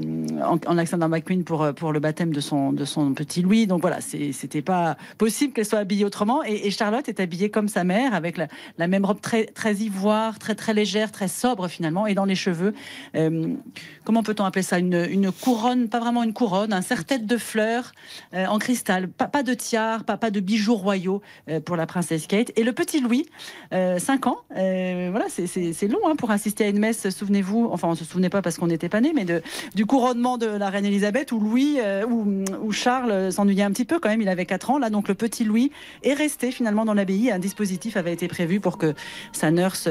en, 0.42 0.58
Alexander 0.76 1.08
McQueen 1.08 1.44
pour, 1.44 1.62
euh, 1.62 1.72
pour 1.72 1.92
le 1.92 2.00
baptême 2.00 2.32
de 2.32 2.40
son, 2.40 2.72
de 2.72 2.84
son 2.84 3.12
petit 3.14 3.42
Louis. 3.42 3.66
Donc 3.66 3.80
voilà, 3.80 4.00
c'était 4.00 4.62
pas 4.62 4.96
possible 5.18 5.52
qu'elle 5.52 5.66
soit 5.66 5.80
habillée 5.80 6.04
autrement. 6.04 6.42
Et, 6.44 6.70
Charlotte 6.70 7.08
est 7.08 7.20
habillée 7.20 7.50
comme 7.50 7.68
sa 7.68 7.84
mère, 7.84 8.14
avec 8.14 8.38
la, 8.38 8.88
même 8.88 9.04
robe 9.04 9.20
très, 9.20 9.44
très 9.44 9.74
ivoire, 9.74 10.38
très, 10.38 10.54
très 10.54 10.72
légère, 10.72 11.12
très 11.12 11.28
sobre 11.28 11.68
finalement, 11.68 12.06
et 12.06 12.14
dans 12.14 12.24
les 12.24 12.34
cheveux. 12.34 12.74
comment 14.04 14.22
peut-on 14.22 14.44
appeler 14.44 14.62
ça? 14.62 14.78
Une, 14.78 15.06
une, 15.10 15.30
couronne, 15.30 15.88
pas 15.88 16.00
vraiment 16.00 16.22
une 16.22 16.32
couronne, 16.32 16.72
un 16.72 16.82
serre-tête 16.82 17.26
de 17.26 17.36
fleurs 17.36 17.92
en 18.32 18.58
cristal. 18.58 19.08
Pas, 19.08 19.26
pas 19.26 19.42
de 19.42 19.54
tiare, 19.54 20.04
pas, 20.04 20.16
pas 20.16 20.30
de 20.30 20.40
bijoux 20.40 20.74
royaux 20.74 21.20
pour 21.64 21.76
la 21.76 21.86
princesse 21.86 22.26
Kate. 22.26 22.52
Le 22.64 22.72
petit 22.72 23.00
Louis, 23.00 23.26
5 23.70 23.74
euh, 23.74 24.30
ans. 24.30 24.38
Euh, 24.56 25.08
voilà, 25.10 25.26
c'est 25.28 25.88
long 25.88 26.00
hein, 26.06 26.16
pour 26.16 26.30
assister 26.30 26.64
à 26.64 26.68
une 26.68 26.78
messe, 26.78 27.08
souvenez-vous, 27.10 27.68
enfin 27.72 27.88
on 27.88 27.94
se 27.94 28.04
souvenait 28.04 28.28
pas 28.28 28.42
parce 28.42 28.58
qu'on 28.58 28.66
n'était 28.66 28.88
pas 28.88 29.00
né, 29.00 29.12
mais 29.14 29.26
du 29.74 29.86
couronnement 29.86 30.38
de 30.38 30.46
la 30.46 30.70
reine 30.70 30.84
Elisabeth 30.84 31.32
où 31.32 31.40
Louis, 31.40 31.78
euh, 31.80 32.04
où, 32.06 32.72
Charles 32.72 33.32
s'ennuyait 33.32 33.64
un 33.64 33.70
petit 33.70 33.84
peu 33.84 33.98
quand 33.98 34.08
même, 34.08 34.22
il 34.22 34.28
avait 34.28 34.46
4 34.46 34.70
ans. 34.70 34.78
Là, 34.78 34.90
donc 34.90 35.08
le 35.08 35.14
petit 35.14 35.44
Louis 35.44 35.70
est 36.02 36.14
resté 36.14 36.50
finalement 36.50 36.84
dans 36.84 36.94
l'abbaye. 36.94 37.30
Un 37.30 37.38
dispositif 37.38 37.96
avait 37.96 38.12
été 38.12 38.28
prévu 38.28 38.60
pour 38.60 38.78
que 38.78 38.94
sa 39.32 39.50
nurse 39.50 39.88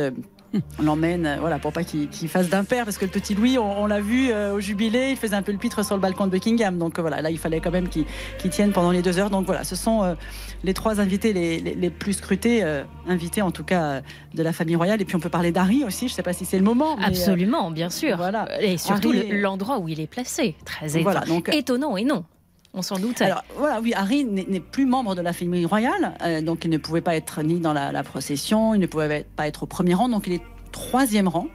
on 0.79 0.83
l'emmène, 0.83 1.25
euh, 1.25 1.37
voilà, 1.39 1.59
pour 1.59 1.71
pas 1.71 1.83
qu'il 1.83 2.29
fasse 2.29 2.49
d'impair, 2.49 2.85
parce 2.85 2.97
que 2.97 3.05
le 3.05 3.11
petit 3.11 3.35
Louis, 3.35 3.57
on, 3.57 3.85
l'a 3.85 4.01
vu 4.01 4.31
euh, 4.31 4.53
au 4.53 4.59
jubilé, 4.59 5.11
il 5.11 5.17
faisait 5.17 5.35
un 5.35 5.41
peu 5.41 5.51
le 5.51 5.57
pitre 5.57 5.83
sur 5.85 5.95
le 5.95 6.01
balcon 6.01 6.25
de 6.25 6.31
Buckingham. 6.31 6.77
Donc 6.77 6.97
euh, 6.97 7.01
voilà, 7.01 7.21
là, 7.21 7.29
il 7.29 7.37
fallait 7.37 7.59
quand 7.59 7.71
même 7.71 7.87
qu'il 7.87 8.05
tienne 8.49 8.71
pendant 8.71 8.91
les 8.91 9.01
deux 9.01 9.17
heures. 9.19 9.29
Donc 9.29 9.45
voilà, 9.45 9.63
ce 9.63 9.75
sont 9.75 10.15
les 10.63 10.73
trois 10.73 10.99
invités 10.99 11.33
les, 11.33 11.89
plus 11.89 12.13
scrutés, 12.13 12.63
invités 13.07 13.41
en 13.41 13.51
tout 13.51 13.63
cas 13.63 14.01
de 14.33 14.43
la 14.43 14.53
famille 14.53 14.75
royale. 14.75 15.01
Et 15.01 15.05
puis 15.05 15.15
on 15.15 15.19
peut 15.19 15.29
parler 15.29 15.51
d'Harry 15.51 15.83
aussi, 15.83 16.07
je 16.07 16.13
sais 16.13 16.23
pas 16.23 16.33
si 16.33 16.45
c'est 16.45 16.57
le 16.57 16.63
moment. 16.63 16.97
Absolument, 17.01 17.71
bien 17.71 17.89
sûr. 17.89 18.17
Voilà. 18.17 18.47
Et 18.61 18.77
surtout 18.77 19.13
l'endroit 19.31 19.79
où 19.79 19.87
il 19.87 19.99
est 19.99 20.07
placé, 20.07 20.55
très 20.65 20.97
étonnant. 20.97 21.21
donc, 21.27 21.49
étonnant 21.53 21.97
et 21.97 22.03
non. 22.03 22.25
On 22.73 22.81
s'en 22.81 22.97
doute. 22.97 23.21
Alors 23.21 23.43
voilà, 23.57 23.81
oui, 23.81 23.93
Harry 23.93 24.23
n'est 24.23 24.61
plus 24.61 24.85
membre 24.85 25.13
de 25.13 25.21
la 25.21 25.33
famille 25.33 25.65
royale, 25.65 26.13
euh, 26.23 26.41
donc 26.41 26.63
il 26.63 26.69
ne 26.69 26.77
pouvait 26.77 27.01
pas 27.01 27.15
être 27.15 27.41
ni 27.41 27.59
dans 27.59 27.73
la, 27.73 28.03
procession, 28.03 28.73
il 28.73 28.79
ne 28.79 28.85
pouvait 28.85 29.25
pas 29.35 29.47
être 29.47 29.63
au 29.63 29.65
premier 29.65 29.93
rang, 29.93 30.07
donc 30.07 30.27
il 30.27 30.33
est 30.33 30.41
troisième 30.71 31.27
rang. 31.27 31.47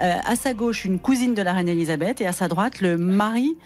Euh, 0.00 0.14
à 0.24 0.36
sa 0.36 0.54
gauche, 0.54 0.84
une 0.84 0.98
cousine 0.98 1.34
de 1.34 1.42
la 1.42 1.52
reine 1.52 1.68
Elisabeth, 1.68 2.20
et 2.20 2.26
à 2.26 2.32
sa 2.32 2.48
droite, 2.48 2.80
le 2.80 2.98
mari 2.98 3.56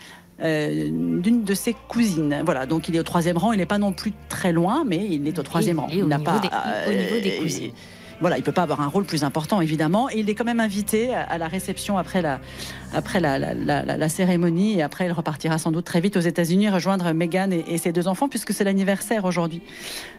euh, 0.43 0.91
d'une 0.91 1.45
de 1.45 1.55
ses 1.55 1.75
cousines. 1.89 2.43
Voilà, 2.45 2.67
donc 2.67 2.89
il 2.89 2.97
est 2.97 3.01
au 3.01 3.05
troisième 3.05 3.39
rang, 3.39 3.53
il 3.53 3.59
n'est 3.59 3.67
pas 3.67 3.79
non 3.79 3.93
plus 3.93 4.13
très 4.29 4.53
loin, 4.53 4.85
mais 4.87 5.07
il 5.11 5.27
est 5.27 5.39
au 5.39 5.43
troisième 5.43 5.79
rang. 5.79 5.89
Il 5.91 6.05
n'a 6.05 6.19
pas 6.19 6.43
au 6.87 6.93
niveau 6.93 7.21
des 7.23 7.39
cousines 7.41 7.73
voilà, 8.21 8.39
il 8.39 8.45
peut 8.45 8.53
pas 8.53 8.63
avoir 8.63 8.81
un 8.81 8.87
rôle 8.87 9.05
plus 9.05 9.25
important 9.25 9.61
évidemment. 9.61 10.09
Et 10.09 10.21
il 10.21 10.31
est 10.31 10.37
quand 10.37 10.45
même 10.45 10.61
invité 10.61 11.13
à 11.13 11.39
la 11.39 11.49
réception 11.49 11.99
après 11.99 12.23
la, 12.23 12.39
après 12.95 13.21
la, 13.21 13.39
la, 13.39 14.09
cérémonie 14.09 14.79
et 14.79 14.83
après 14.83 15.07
il 15.07 15.13
repartira 15.13 15.59
sans 15.59 15.71
doute 15.71 15.85
très 15.85 16.01
vite 16.01 16.17
aux 16.17 16.21
États-Unis 16.21 16.69
rejoindre 16.69 17.13
Meghan 17.13 17.51
et, 17.51 17.79
ses 17.79 17.93
deux 17.93 18.09
enfants 18.09 18.29
puisque 18.29 18.53
c'est 18.53 18.65
l'anniversaire 18.65 19.25
aujourd'hui 19.25 19.63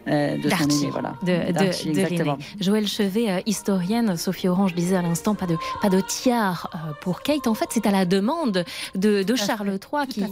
euh, 0.08 0.36
de 0.36 0.48
son 0.50 0.64
aîné. 0.64 0.90
Voilà. 0.90 1.14
De, 1.22 1.52
de, 1.52 2.36
Joël 2.60 2.86
Chevet, 2.86 3.30
euh, 3.30 3.40
historienne, 3.46 4.16
Sophie 4.16 4.48
Orange 4.48 4.74
disait 4.74 4.96
à 4.96 5.02
l'instant 5.02 5.34
pas 5.34 5.46
de 5.46 5.56
pas 5.80 5.88
de 5.88 6.00
tiare 6.00 6.70
euh, 6.74 6.92
pour 7.00 7.22
Kate. 7.22 7.46
En 7.46 7.54
fait, 7.54 7.66
c'est 7.70 7.86
à 7.86 7.90
la 7.90 8.04
demande 8.04 8.64
de, 8.94 9.22
de 9.22 9.34
Charles 9.34 9.68
III 9.68 10.06
qui, 10.06 10.24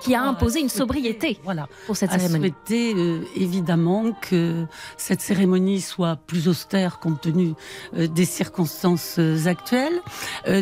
qui 0.00 0.14
a 0.14 0.22
imposé 0.22 0.60
une 0.60 0.68
sobriété 0.68 1.38
voilà, 1.44 1.68
pour 1.86 1.96
cette 1.96 2.10
cérémonie. 2.10 2.46
A 2.46 2.48
souhaité 2.48 2.94
évidemment 3.36 4.12
que 4.20 4.64
cette 4.96 5.20
cérémonie 5.20 5.80
soit 5.80 6.16
plus 6.26 6.48
austère 6.48 6.98
compte 6.98 7.20
tenu 7.20 7.54
des 7.92 8.24
circonstances 8.24 9.18
actuelles. 9.46 10.00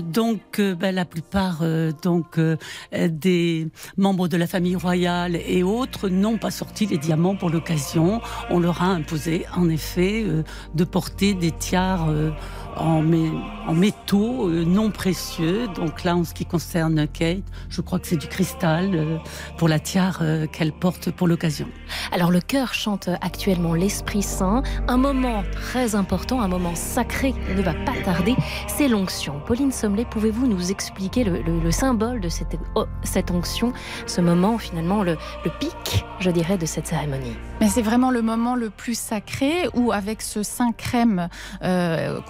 donc, 0.03 0.61
ben, 0.61 0.95
la 0.95 1.04
plupart 1.05 1.59
euh, 1.63 1.93
donc 2.03 2.39
euh, 2.39 2.57
des 2.93 3.69
membres 3.97 4.29
de 4.29 4.37
la 4.37 4.47
famille 4.47 4.77
royale 4.77 5.37
et 5.37 5.63
autres 5.63 6.09
n'ont 6.09 6.39
pas 6.39 6.51
sorti 6.51 6.87
les 6.87 6.99
diamants 6.99 7.37
pour 7.37 7.51
l'occasion. 7.51 8.21
On 8.51 8.61
leur 8.61 8.83
a 8.83 8.87
imposé 8.87 9.47
en 9.57 9.69
effet 9.69 10.25
euh, 10.27 10.43
de 10.75 10.85
porter 10.85 11.35
des 11.35 11.51
tiares 11.51 12.09
en, 12.77 13.05
en 13.67 13.75
métaux 13.75 14.51
non 14.51 14.91
précieux. 14.91 15.69
Donc 15.75 16.05
là, 16.05 16.17
en 16.17 16.25
ce 16.25 16.35
qui 16.35 16.45
concerne 16.45 17.07
Kate, 17.09 17.45
je 17.69 17.81
crois 17.81 17.99
que 17.99 18.07
c'est 18.07 18.17
du 18.17 18.29
cristal 18.29 19.21
pour 19.59 19.69
la 19.69 19.79
tiare 19.79 20.23
qu'elle 20.53 20.73
porte 20.73 21.11
pour 21.11 21.29
l'occasion. 21.29 21.67
Alors 22.13 22.31
le 22.31 22.41
chœur 22.41 22.75
chante 22.75 23.09
actuellement 23.21 23.75
l'Esprit 23.75 24.23
Saint, 24.23 24.63
un 24.89 24.97
moment 24.97 25.43
très 25.53 25.95
important, 25.95 26.41
un 26.41 26.49
moment 26.49 26.75
sacré 26.75 27.35
ne 27.57 27.63
va 27.63 27.75
pas 27.75 27.95
tarder, 28.05 28.35
c'est 28.69 28.89
l'onction. 28.89 29.41
Pauline 29.47 29.73
Sommelet, 29.73 30.05
pouvez-vous 30.05 30.47
nous 30.47 30.71
expliquer 30.71 31.25
le, 31.25 31.71
symbole 31.71 32.21
de 32.21 32.29
cette, 32.29 32.57
oh, 32.75 32.87
cette, 33.03 33.31
onction, 33.31 33.73
ce 34.07 34.21
moment 34.21 34.59
finalement, 34.59 35.03
le, 35.03 35.17
pic, 35.61 36.05
je 36.21 36.31
dirais, 36.31 36.59
de 36.59 36.67
cette 36.67 36.87
cérémonie? 36.87 37.37
Mais 37.61 37.69
c'est 37.69 37.83
vraiment 37.83 38.11
le 38.11 38.23
moment 38.23 38.55
le 38.55 38.71
plus 38.71 38.99
sacré 38.99 39.69
où 39.75 39.93
avec 39.93 40.23
ce 40.23 40.43
saint 40.43 40.73
crème 40.73 41.29
euh, 41.63 42.21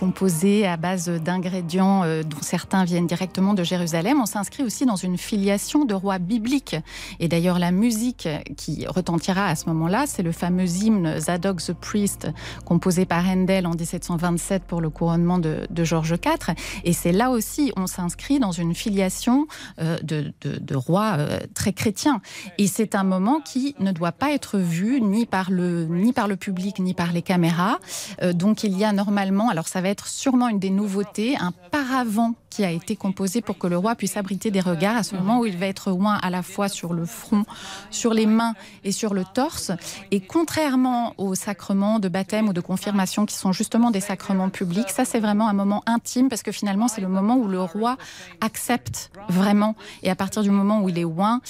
à 0.42 0.76
base 0.76 1.08
d'ingrédients 1.08 2.02
euh, 2.02 2.22
dont 2.22 2.42
certains 2.42 2.84
viennent 2.84 3.06
directement 3.06 3.54
de 3.54 3.62
Jérusalem, 3.62 4.18
on 4.20 4.26
s'inscrit 4.26 4.62
aussi 4.62 4.84
dans 4.84 4.96
une 4.96 5.16
filiation 5.16 5.84
de 5.84 5.94
rois 5.94 6.18
bibliques. 6.18 6.76
Et 7.20 7.28
d'ailleurs 7.28 7.58
la 7.58 7.70
musique 7.70 8.28
qui 8.56 8.84
retentira 8.86 9.46
à 9.46 9.54
ce 9.54 9.66
moment-là, 9.66 10.04
c'est 10.06 10.22
le 10.22 10.32
fameux 10.32 10.66
hymne 10.66 11.20
Zadok 11.20 11.62
the 11.62 11.72
Priest 11.72 12.28
composé 12.64 13.06
par 13.06 13.24
Handel 13.26 13.66
en 13.66 13.74
1727 13.74 14.64
pour 14.64 14.80
le 14.80 14.90
couronnement 14.90 15.38
de, 15.38 15.66
de 15.70 15.84
Georges 15.84 16.16
IV. 16.24 16.54
Et 16.84 16.92
c'est 16.92 17.12
là 17.12 17.30
aussi 17.30 17.72
on 17.76 17.86
s'inscrit 17.86 18.40
dans 18.40 18.52
une 18.52 18.74
filiation 18.74 19.46
euh, 19.80 19.98
de, 20.02 20.32
de, 20.42 20.76
rois 20.76 21.14
euh, 21.18 21.38
très 21.54 21.72
chrétiens. 21.72 22.20
Et 22.58 22.66
c'est 22.66 22.96
un 22.96 23.04
moment 23.04 23.40
qui 23.40 23.76
ne 23.78 23.92
doit 23.92 24.12
pas 24.12 24.32
être 24.32 24.58
vu 24.58 25.00
ni 25.00 25.26
par 25.26 25.50
le, 25.50 25.84
ni 25.84 26.12
par 26.12 26.28
le 26.28 26.36
public, 26.36 26.80
ni 26.80 26.92
par 26.92 27.12
les 27.12 27.22
caméras. 27.22 27.78
Donc 28.32 28.64
il 28.64 28.76
y 28.76 28.84
a 28.84 28.92
normalement, 28.92 29.48
alors 29.48 29.68
ça 29.68 29.80
va 29.80 29.88
être 29.88 30.08
sûrement 30.24 30.48
une 30.48 30.58
des 30.58 30.70
nouveautés, 30.70 31.36
un 31.36 31.52
paravent 31.70 32.32
qui 32.54 32.64
a 32.64 32.70
été 32.70 32.94
composé 32.94 33.40
pour 33.40 33.58
que 33.58 33.66
le 33.66 33.76
roi 33.76 33.96
puisse 33.96 34.16
abriter 34.16 34.52
des 34.52 34.60
regards 34.60 34.96
à 34.96 35.02
ce 35.02 35.16
moment 35.16 35.40
où 35.40 35.44
il 35.44 35.58
va 35.58 35.66
être 35.66 35.90
loin 35.90 36.14
à 36.14 36.30
la 36.30 36.42
fois 36.42 36.68
sur 36.68 36.94
le 36.94 37.04
front, 37.04 37.44
sur 37.90 38.14
les 38.14 38.26
mains 38.26 38.54
et 38.84 38.92
sur 38.92 39.12
le 39.12 39.24
torse. 39.24 39.72
Et 40.12 40.20
contrairement 40.20 41.14
aux 41.18 41.34
sacrements 41.34 41.98
de 41.98 42.08
baptême 42.08 42.48
ou 42.48 42.52
de 42.52 42.60
confirmation 42.60 43.26
qui 43.26 43.34
sont 43.34 43.52
justement 43.52 43.90
des 43.90 44.00
sacrements 44.00 44.50
publics, 44.50 44.88
ça 44.88 45.04
c'est 45.04 45.18
vraiment 45.18 45.48
un 45.48 45.52
moment 45.52 45.82
intime 45.86 46.28
parce 46.28 46.44
que 46.44 46.52
finalement 46.52 46.86
c'est 46.86 47.00
le 47.00 47.08
moment 47.08 47.36
où 47.36 47.48
le 47.48 47.60
roi 47.60 47.96
accepte 48.40 49.10
vraiment. 49.28 49.74
Et 50.04 50.10
à 50.10 50.14
partir 50.14 50.42
du 50.42 50.50
moment 50.50 50.80
où 50.80 50.88
il 50.88 50.96
est 50.96 51.02
loin, 51.02 51.40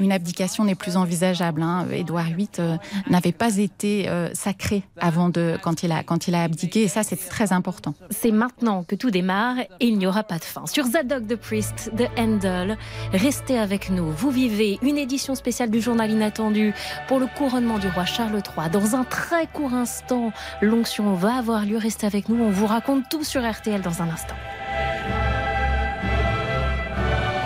une 0.00 0.10
abdication 0.10 0.64
n'est 0.64 0.74
plus 0.74 0.96
envisageable. 0.96 1.62
Hein. 1.62 1.86
Édouard 1.92 2.30
VIII 2.34 2.48
euh, 2.60 2.76
n'avait 3.10 3.32
pas 3.32 3.58
été 3.58 4.08
euh, 4.08 4.30
sacré 4.32 4.84
avant 4.98 5.28
de 5.28 5.58
quand 5.62 5.82
il 5.82 5.92
a 5.92 6.02
quand 6.02 6.28
il 6.28 6.34
a 6.34 6.42
abdiqué 6.42 6.82
et 6.82 6.88
ça 6.88 7.02
c'est 7.02 7.16
très 7.28 7.52
important. 7.52 7.94
C'est 8.18 8.30
maintenant 8.30 8.82
que 8.82 8.94
tout 8.94 9.10
démarre 9.10 9.58
et 9.58 9.86
il 9.86 9.98
n'y 9.98 10.06
aura 10.06 10.22
pas 10.22 10.38
de 10.38 10.44
fin. 10.44 10.66
Sur 10.66 10.86
Zadok 10.86 11.26
the 11.26 11.36
Priest 11.36 11.90
de 11.94 12.06
Handel, 12.16 12.78
restez 13.12 13.58
avec 13.58 13.90
nous. 13.90 14.10
Vous 14.10 14.30
vivez 14.30 14.78
une 14.80 14.96
édition 14.96 15.34
spéciale 15.34 15.70
du 15.70 15.82
journal 15.82 16.10
inattendu 16.10 16.72
pour 17.08 17.18
le 17.18 17.26
couronnement 17.26 17.78
du 17.78 17.88
roi 17.88 18.06
Charles 18.06 18.40
III. 18.56 18.70
Dans 18.70 18.96
un 18.96 19.04
très 19.04 19.46
court 19.46 19.74
instant, 19.74 20.32
l'onction 20.62 21.12
va 21.12 21.34
avoir 21.34 21.66
lieu. 21.66 21.76
Restez 21.76 22.06
avec 22.06 22.30
nous. 22.30 22.42
On 22.42 22.50
vous 22.50 22.66
raconte 22.66 23.06
tout 23.10 23.22
sur 23.22 23.46
RTL 23.48 23.82
dans 23.82 24.00
un 24.00 24.08
instant. 24.08 24.34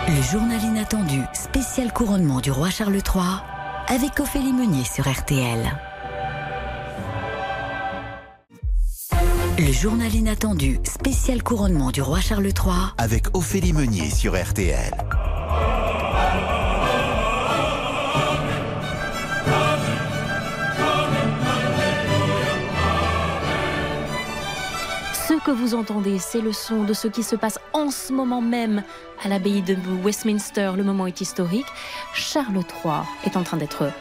Le 0.07 0.21
journal 0.31 0.63
inattendu, 0.63 1.19
spécial 1.33 1.91
couronnement 1.91 2.39
du 2.39 2.51
roi 2.51 2.69
Charles 2.69 2.95
III, 2.95 3.43
avec 3.87 4.21
Ophélie 4.21 4.53
Meunier 4.53 4.85
sur 4.85 5.09
RTL. 5.09 5.90
Le 9.57 9.71
journal 9.71 10.13
inattendu, 10.13 10.79
spécial 10.83 11.43
couronnement 11.43 11.91
du 11.91 12.01
roi 12.01 12.19
Charles 12.19 12.47
III, 12.47 12.93
avec 12.97 13.35
Ophélie 13.35 13.73
Meunier 13.73 14.09
sur 14.09 14.41
RTL. 14.41 14.93
que 25.45 25.51
vous 25.51 25.73
entendez, 25.73 26.19
c'est 26.19 26.41
le 26.41 26.53
son 26.53 26.83
de 26.83 26.93
ce 26.93 27.07
qui 27.07 27.23
se 27.23 27.35
passe 27.35 27.57
en 27.73 27.89
ce 27.89 28.13
moment 28.13 28.41
même 28.41 28.83
à 29.23 29.27
l'abbaye 29.27 29.61
de 29.61 29.75
Westminster. 30.03 30.73
Le 30.77 30.83
moment 30.83 31.07
est 31.07 31.19
historique. 31.19 31.65
Charles 32.13 32.63
III 32.83 33.01
est 33.25 33.35
en 33.35 33.43
train 33.43 33.57
d'être 33.57 33.91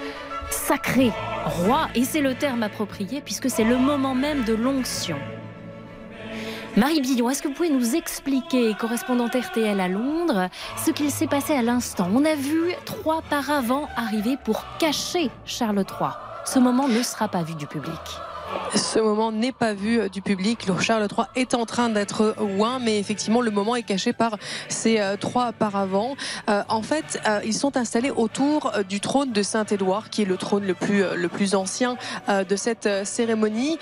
sacré 0.51 1.11
roi, 1.45 1.89
et 1.95 2.05
c'est 2.05 2.21
le 2.21 2.35
terme 2.35 2.63
approprié 2.63 3.21
puisque 3.21 3.49
c'est 3.49 3.65
le 3.65 3.79
moment 3.79 4.15
même 4.15 4.45
de 4.45 4.53
l'onction. 4.53 5.17
Marie 6.77 7.01
Billon, 7.01 7.29
est-ce 7.29 7.43
que 7.43 7.49
vous 7.49 7.55
pouvez 7.55 7.69
nous 7.69 7.97
expliquer, 7.97 8.75
correspondante 8.75 9.35
RTL 9.35 9.81
à 9.81 9.89
Londres, 9.89 10.49
ce 10.85 10.93
qu'il 10.93 11.11
s'est 11.11 11.27
passé 11.27 11.53
à 11.53 11.63
l'instant? 11.63 12.09
On 12.15 12.25
a 12.25 12.37
vu 12.37 12.73
trois 12.85 13.23
paravents 13.23 13.89
arriver 13.97 14.37
pour 14.45 14.63
cacher 14.79 15.31
Charles 15.45 15.79
III. 15.79 16.11
Ce 16.45 16.61
moment 16.61 16.87
ne 16.87 17.03
sera 17.03 17.27
pas 17.27 17.43
vu 17.43 17.55
du 17.55 17.67
public. 17.67 17.93
Ce 18.75 18.99
moment 18.99 19.33
n'est 19.33 19.53
pas 19.53 19.75
vu 19.75 20.09
du 20.11 20.23
public. 20.23 20.67
Le 20.67 20.79
Charles 20.79 21.09
III 21.11 21.27
est 21.35 21.55
en 21.55 21.67
train 21.67 21.89
d'être 21.89 22.35
ouin, 22.41 22.79
mais 22.79 22.99
effectivement, 22.99 23.41
le 23.41 23.51
moment 23.51 23.77
est 23.77 23.83
caché 23.83 24.13
par 24.13 24.37
ces 24.69 25.01
trois 25.21 25.53
paravents. 25.53 26.15
en 26.47 26.83
fait, 26.83 27.21
ils 27.45 27.55
sont 27.55 27.77
installés 27.77 28.11
autour 28.11 28.73
du 28.89 29.01
trône 29.01 29.33
de 29.33 29.43
Saint-Édouard, 29.43 30.11
qui 30.11 30.23
est 30.23 30.25
le 30.25 30.37
trône 30.37 30.65
le 30.67 30.75
plus, 30.75 31.05
le 31.15 31.29
plus 31.29 31.55
ancien 31.55 31.97
de 32.29 32.57
cette 32.57 32.89
cérémonie. 33.05 33.79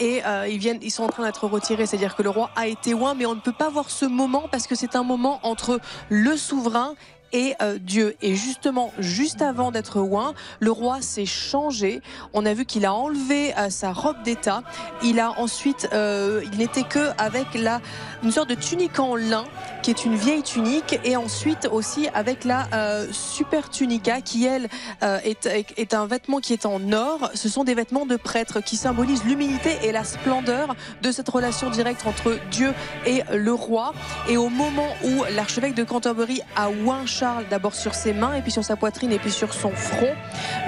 et 0.00 0.22
ils, 0.48 0.58
viennent, 0.58 0.78
ils 0.82 0.90
sont 0.90 1.04
en 1.04 1.08
train 1.08 1.24
d'être 1.24 1.46
retirés, 1.46 1.86
c'est-à-dire 1.86 2.16
que 2.16 2.22
le 2.22 2.30
roi 2.30 2.50
a 2.56 2.66
été 2.66 2.94
ouin, 2.94 3.14
mais 3.14 3.26
on 3.26 3.34
ne 3.34 3.40
peut 3.40 3.52
pas 3.52 3.68
voir 3.68 3.90
ce 3.90 4.06
moment 4.06 4.48
parce 4.50 4.66
que 4.66 4.74
c'est 4.74 4.96
un 4.96 5.02
moment 5.02 5.40
entre 5.42 5.80
le 6.08 6.36
souverain 6.36 6.94
et 7.32 7.54
euh, 7.62 7.78
Dieu. 7.80 8.14
Et 8.22 8.34
justement, 8.34 8.92
juste 8.98 9.42
avant 9.42 9.70
d'être 9.70 10.00
oint, 10.00 10.34
le 10.60 10.70
roi 10.70 11.00
s'est 11.00 11.26
changé. 11.26 12.00
On 12.32 12.46
a 12.46 12.54
vu 12.54 12.64
qu'il 12.64 12.86
a 12.86 12.94
enlevé 12.94 13.54
euh, 13.56 13.70
sa 13.70 13.92
robe 13.92 14.22
d'État. 14.22 14.62
Il 15.02 15.20
a 15.20 15.38
ensuite, 15.38 15.88
euh, 15.92 16.42
il 16.52 16.58
n'était 16.58 16.84
que 16.84 17.10
avec 17.18 17.54
la 17.54 17.80
une 18.22 18.32
sorte 18.32 18.48
de 18.48 18.54
tunique 18.54 18.98
en 18.98 19.14
lin, 19.14 19.44
qui 19.82 19.90
est 19.90 20.04
une 20.04 20.16
vieille 20.16 20.42
tunique, 20.42 20.98
et 21.04 21.16
ensuite 21.16 21.68
aussi 21.70 22.08
avec 22.14 22.44
la 22.44 22.66
super 23.12 23.68
tunica, 23.70 24.20
qui 24.20 24.46
elle 24.46 24.68
est, 25.02 25.46
est 25.46 25.94
un 25.94 26.06
vêtement 26.06 26.40
qui 26.40 26.54
est 26.54 26.66
en 26.66 26.92
or. 26.92 27.30
Ce 27.34 27.48
sont 27.48 27.62
des 27.62 27.74
vêtements 27.74 28.06
de 28.06 28.16
prêtre 28.16 28.60
qui 28.60 28.76
symbolisent 28.76 29.24
l'humilité 29.24 29.76
et 29.84 29.92
la 29.92 30.02
splendeur 30.02 30.74
de 31.02 31.12
cette 31.12 31.28
relation 31.28 31.70
directe 31.70 32.06
entre 32.06 32.38
Dieu 32.50 32.72
et 33.04 33.22
le 33.32 33.52
roi. 33.52 33.92
Et 34.28 34.36
au 34.36 34.48
moment 34.48 34.88
où 35.04 35.24
l'archevêque 35.34 35.74
de 35.74 35.84
Canterbury 35.84 36.40
a 36.56 36.70
oint 36.70 37.06
Charles 37.16 37.46
d'abord 37.48 37.74
sur 37.74 37.94
ses 37.94 38.12
mains 38.12 38.34
et 38.34 38.42
puis 38.42 38.52
sur 38.52 38.62
sa 38.62 38.76
poitrine 38.76 39.10
et 39.10 39.18
puis 39.18 39.30
sur 39.30 39.54
son 39.54 39.70
front. 39.70 40.14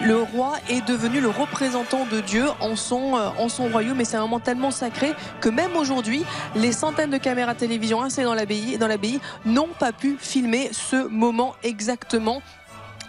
Le 0.02 0.16
roi 0.16 0.54
est 0.70 0.86
devenu 0.86 1.20
le 1.20 1.28
représentant 1.28 2.06
de 2.06 2.20
Dieu 2.20 2.46
en 2.60 2.74
son, 2.74 3.16
euh, 3.16 3.68
royaume 3.70 4.00
et 4.00 4.04
c'est 4.04 4.16
un 4.16 4.22
moment 4.22 4.40
tellement 4.40 4.70
sacré 4.70 5.12
que 5.40 5.50
même 5.50 5.76
aujourd'hui, 5.76 6.24
les 6.54 6.72
centaines 6.72 7.10
de 7.10 7.18
caméras 7.18 7.54
télévision 7.54 8.02
installées 8.02 8.78
dans 8.78 8.86
l'abbaye 8.88 9.20
n'ont 9.44 9.68
pas 9.78 9.92
pu 9.92 10.16
filmer 10.18 10.70
ce 10.72 11.06
moment 11.08 11.54
exactement 11.62 12.40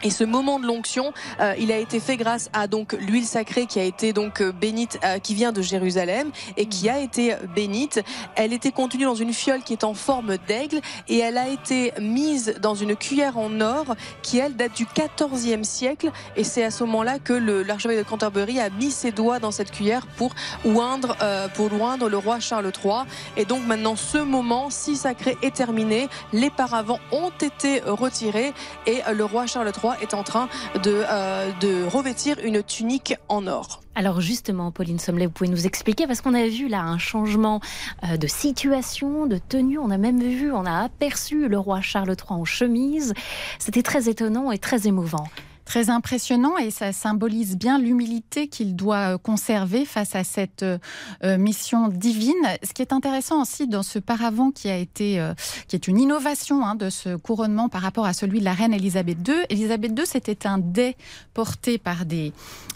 et 0.01 0.09
ce 0.09 0.23
moment 0.23 0.59
de 0.59 0.65
l'onction, 0.65 1.13
euh, 1.41 1.53
il 1.59 1.71
a 1.71 1.77
été 1.77 1.99
fait 1.99 2.15
grâce 2.15 2.49
à 2.53 2.67
donc 2.67 2.93
l'huile 2.93 3.25
sacrée 3.25 3.65
qui 3.65 3.79
a 3.79 3.83
été 3.83 4.13
donc 4.13 4.41
euh, 4.41 4.51
bénite, 4.53 4.97
euh, 5.03 5.19
qui 5.19 5.35
vient 5.35 5.51
de 5.51 5.61
Jérusalem 5.61 6.31
et 6.55 6.67
qui 6.67 6.89
a 6.89 6.99
été 6.99 7.35
bénite. 7.53 8.01
Elle 8.35 8.53
était 8.53 8.71
contenue 8.71 9.03
dans 9.03 9.15
une 9.15 9.33
fiole 9.33 9.61
qui 9.61 9.73
est 9.73 9.83
en 9.83 9.93
forme 9.93 10.37
d'aigle 10.47 10.79
et 11.09 11.17
elle 11.17 11.37
a 11.37 11.49
été 11.49 11.91
mise 11.99 12.55
dans 12.61 12.75
une 12.75 12.95
cuillère 12.95 13.37
en 13.37 13.59
or 13.59 13.95
qui 14.21 14.37
elle 14.37 14.55
date 14.55 14.75
du 14.75 14.85
14e 14.85 15.63
siècle. 15.63 16.11
Et 16.37 16.45
c'est 16.45 16.63
à 16.63 16.71
ce 16.71 16.83
moment-là 16.85 17.19
que 17.19 17.33
l'archevêque 17.33 17.97
de 17.97 18.03
Canterbury 18.03 18.59
a 18.59 18.69
mis 18.69 18.91
ses 18.91 19.11
doigts 19.11 19.39
dans 19.39 19.51
cette 19.51 19.71
cuillère 19.71 20.07
pour 20.07 20.33
oindre, 20.63 21.17
pour 21.55 21.73
oindre 21.81 22.07
le 22.07 22.17
roi 22.17 22.39
Charles 22.39 22.71
III. 22.83 23.03
Et 23.35 23.45
donc 23.45 23.65
maintenant, 23.65 23.95
ce 23.95 24.17
moment 24.17 24.69
si 24.69 24.95
sacré 24.95 25.37
est 25.41 25.55
terminé. 25.55 26.07
Les 26.31 26.49
paravents 26.49 26.99
ont 27.11 27.31
été 27.41 27.81
retirés 27.81 28.53
et 28.85 29.01
le 29.13 29.25
roi 29.25 29.45
Charles 29.45 29.71
III 29.81 29.88
est 30.01 30.13
en 30.13 30.23
train 30.23 30.49
de, 30.83 31.03
euh, 31.09 31.51
de 31.61 31.83
revêtir 31.85 32.37
une 32.43 32.63
tunique 32.63 33.15
en 33.27 33.47
or. 33.47 33.81
Alors 33.95 34.21
justement, 34.21 34.71
Pauline 34.71 34.99
Sommelet, 34.99 35.25
vous 35.25 35.31
pouvez 35.31 35.49
nous 35.49 35.65
expliquer 35.65 36.07
parce 36.07 36.21
qu'on 36.21 36.33
a 36.33 36.47
vu 36.47 36.67
là 36.67 36.81
un 36.81 36.97
changement 36.97 37.59
euh, 38.03 38.17
de 38.17 38.27
situation, 38.27 39.25
de 39.25 39.37
tenue. 39.37 39.77
On 39.77 39.89
a 39.89 39.97
même 39.97 40.21
vu, 40.21 40.51
on 40.51 40.65
a 40.65 40.83
aperçu 40.83 41.47
le 41.47 41.59
roi 41.59 41.81
Charles 41.81 42.09
III 42.09 42.39
en 42.39 42.45
chemise. 42.45 43.13
C'était 43.57 43.83
très 43.83 44.07
étonnant 44.09 44.51
et 44.51 44.57
très 44.57 44.87
émouvant 44.87 45.27
très 45.69 45.91
impressionnant 45.91 46.57
et 46.57 46.71
ça 46.71 46.91
symbolise 46.91 47.55
bien 47.55 47.77
l'humilité 47.77 48.47
qu'il 48.47 48.75
doit 48.75 49.13
euh, 49.13 49.17
conserver 49.19 49.85
face 49.85 50.15
à 50.15 50.23
cette 50.23 50.63
euh, 50.63 50.79
euh, 51.23 51.37
mission 51.37 51.89
divine. 51.89 52.33
Ce 52.63 52.73
qui 52.73 52.81
est 52.81 52.91
intéressant 52.91 53.43
aussi 53.43 53.67
dans 53.67 53.83
ce 53.83 53.99
paravent 53.99 54.49
qui 54.49 54.67
a 54.67 54.77
été, 54.77 55.23
qui 55.67 55.75
est 55.75 55.87
une 55.87 55.99
innovation 55.99 56.65
hein, 56.65 56.73
de 56.73 56.89
ce 56.89 57.15
couronnement 57.15 57.69
par 57.69 57.83
rapport 57.83 58.07
à 58.07 58.13
celui 58.13 58.39
de 58.39 58.45
la 58.45 58.53
reine 58.53 58.73
Elisabeth 58.73 59.19
II. 59.27 59.35
Elisabeth 59.49 59.91
II, 59.95 60.05
c'était 60.07 60.47
un 60.47 60.57
dais 60.57 60.97
porté 61.35 61.77
par 61.77 62.05
des, 62.05 62.33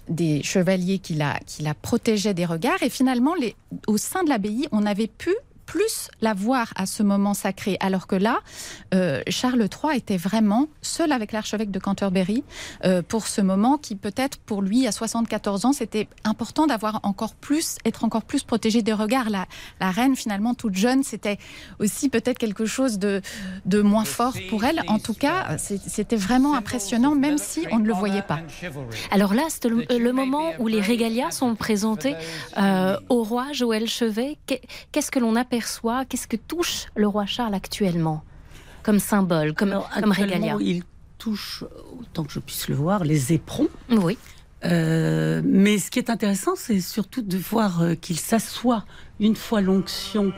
des 0.08 0.44
chevaliers 0.44 1.00
qui 1.00 1.16
la, 1.16 1.40
protégeaient 1.82 2.36
des 2.36 2.46
regards 2.46 2.84
et 2.84 2.90
finalement, 2.90 3.34
au 3.88 3.98
sein 3.98 4.24
de 4.24 4.30
l'abbaye, 4.30 4.68
on 4.72 4.86
avait 4.86 5.08
pu 5.08 5.32
plus 5.74 6.12
la 6.22 6.36
voir 6.36 6.72
à 6.76 6.86
ce 6.86 7.02
moment 7.02 7.34
sacré. 7.34 7.78
Alors 7.80 8.06
que 8.06 8.16
là, 8.16 8.42
euh, 8.94 9.24
Charles 9.28 9.68
III 9.68 9.98
était 9.98 10.18
vraiment 10.18 10.68
seul 10.84 11.12
avec 11.12 11.32
l'archevêque 11.32 11.72
de 11.72 11.80
Canterbury 11.80 12.44
euh, 12.86 13.02
pour 13.02 13.26
ce 13.26 13.42
moment 13.42 13.80
qui 13.80 13.96
peut-être 13.96 14.38
pour 14.38 14.62
lui 14.62 14.86
à 14.86 14.92
74 14.92 15.66
ans, 15.66 15.74
c'était 15.74 16.08
important 16.26 16.68
d'avoir 16.68 17.00
encore 17.02 17.34
plus, 17.34 17.78
être 17.86 18.04
encore 18.04 18.22
plus 18.22 18.44
protégé 18.44 18.84
des 18.84 18.94
regards. 18.94 19.32
La, 19.32 19.48
la 19.80 19.90
reine 19.90 20.16
finalement 20.16 20.54
toute 20.54 20.76
jeune, 20.76 21.02
c'était 21.02 21.40
aussi 21.80 22.08
peut-être 22.08 22.38
quelque 22.38 22.68
chose 22.68 23.00
de, 23.00 23.24
de 23.66 23.82
moins 23.82 24.06
fort 24.06 24.36
pour 24.52 24.66
elle. 24.66 24.84
En 24.86 25.00
tout 25.00 25.16
cas, 25.16 25.58
c'était 25.58 26.18
vraiment 26.18 26.54
impressionnant, 26.54 27.16
même 27.16 27.40
si 27.40 27.66
on 27.72 27.80
ne 27.80 27.88
le 27.88 27.94
voyait 27.94 28.22
pas. 28.22 28.42
Alors 29.10 29.34
là, 29.34 29.42
c'est 29.50 29.68
le, 29.68 30.14
moment 30.14 30.52
où 30.60 30.68
les 30.68 30.82
régalias 30.82 31.32
sont 31.32 31.56
présentés 31.56 32.16
euh, 32.60 32.96
au 33.10 33.24
roi 33.24 33.48
Joël 33.54 33.88
Chevet. 33.88 34.38
Qu'est-ce 34.92 35.10
que 35.10 35.18
l'on 35.18 35.36
a 35.36 35.44
Qu'est-ce 36.08 36.28
que 36.28 36.38
touche 36.38 36.88
le 36.96 37.08
roi 37.08 37.26
Charles 37.26 37.54
actuellement 37.54 38.24
comme 38.84 39.00
symbole, 39.00 39.54
comme, 39.54 39.82
comme 40.00 40.12
régalia 40.12 40.58
Il 40.60 40.84
touche, 41.18 41.64
autant 42.00 42.26
que 42.26 42.34
je 42.34 42.40
puisse 42.40 42.68
le 42.68 42.76
voir, 42.76 43.06
les 43.06 43.34
éperons. 43.34 43.70
Oui. 43.90 44.18
Euh, 44.66 45.42
mais 45.44 45.78
ce 45.78 45.90
qui 45.90 46.00
est 46.00 46.10
intéressant, 46.10 46.56
c'est 46.56 46.80
surtout 46.80 47.22
de 47.22 47.38
voir 47.38 47.82
euh, 47.82 47.96
qu'il 47.96 48.20
s'assoit 48.20 48.86
une 49.20 49.36
fois 49.36 49.62
l'onction 49.62 50.34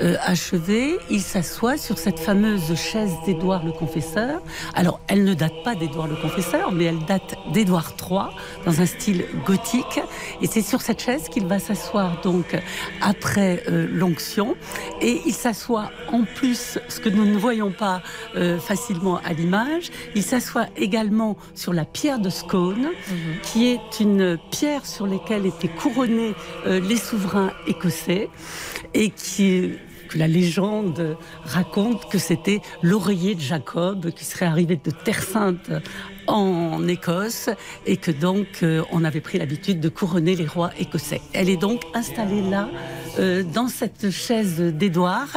euh, 0.00 0.16
achevée, 0.22 0.98
il 1.10 1.20
s'assoit 1.20 1.76
sur 1.76 1.98
cette 1.98 2.18
fameuse 2.18 2.74
chaise 2.74 3.12
d'Édouard 3.26 3.64
le 3.64 3.72
Confesseur. 3.72 4.40
Alors, 4.74 5.00
elle 5.08 5.24
ne 5.24 5.34
date 5.34 5.64
pas 5.64 5.74
d'Édouard 5.74 6.06
le 6.06 6.16
Confesseur, 6.16 6.70
mais 6.70 6.84
elle 6.84 7.04
date 7.06 7.34
d'Édouard 7.52 7.94
III, 7.98 8.34
dans 8.64 8.80
un 8.80 8.86
style 8.86 9.24
gothique. 9.44 10.00
Et 10.40 10.46
c'est 10.46 10.62
sur 10.62 10.80
cette 10.80 11.02
chaise 11.02 11.28
qu'il 11.28 11.46
va 11.46 11.58
s'asseoir 11.58 12.20
donc 12.22 12.56
après 13.00 13.64
euh, 13.68 13.88
l'onction. 13.90 14.56
Et 15.00 15.20
il 15.26 15.34
s'assoit 15.34 15.90
en 16.12 16.22
plus, 16.22 16.78
ce 16.88 17.00
que 17.00 17.08
nous 17.08 17.24
ne 17.24 17.36
voyons 17.36 17.72
pas 17.72 18.02
euh, 18.36 18.58
facilement 18.58 19.18
à 19.24 19.32
l'image, 19.32 19.90
il 20.14 20.22
s'assoit 20.22 20.66
également 20.76 21.36
sur 21.54 21.72
la 21.72 21.84
pierre 21.84 22.20
de 22.20 22.30
Scone, 22.30 22.82
mhm. 22.82 23.16
qui 23.42 23.66
est 23.66 24.00
une 24.00 24.38
pierre 24.50 24.86
sur 24.86 25.06
laquelle 25.06 25.46
étaient 25.46 25.68
couronnés 25.68 26.34
les 26.66 26.96
souverains 26.96 27.52
écossais 27.66 28.03
et 28.08 29.10
qui 29.10 29.72
que 30.08 30.18
la 30.18 30.28
légende 30.28 31.16
raconte 31.44 32.10
que 32.10 32.18
c'était 32.18 32.60
l'oreiller 32.82 33.34
de 33.34 33.40
Jacob 33.40 34.10
qui 34.10 34.24
serait 34.24 34.46
arrivé 34.46 34.76
de 34.76 34.90
Terre 34.90 35.22
Sainte 35.22 35.70
en 36.26 36.86
Écosse 36.86 37.50
et 37.86 37.96
que 37.96 38.10
donc 38.10 38.62
euh, 38.62 38.82
on 38.92 39.04
avait 39.04 39.20
pris 39.20 39.38
l'habitude 39.38 39.80
de 39.80 39.88
couronner 39.88 40.34
les 40.34 40.46
rois 40.46 40.70
écossais. 40.78 41.20
Elle 41.32 41.48
est 41.48 41.56
donc 41.56 41.82
installée 41.94 42.42
là 42.42 42.68
euh, 43.18 43.42
dans 43.42 43.68
cette 43.68 44.10
chaise 44.10 44.60
d'Édouard, 44.60 45.36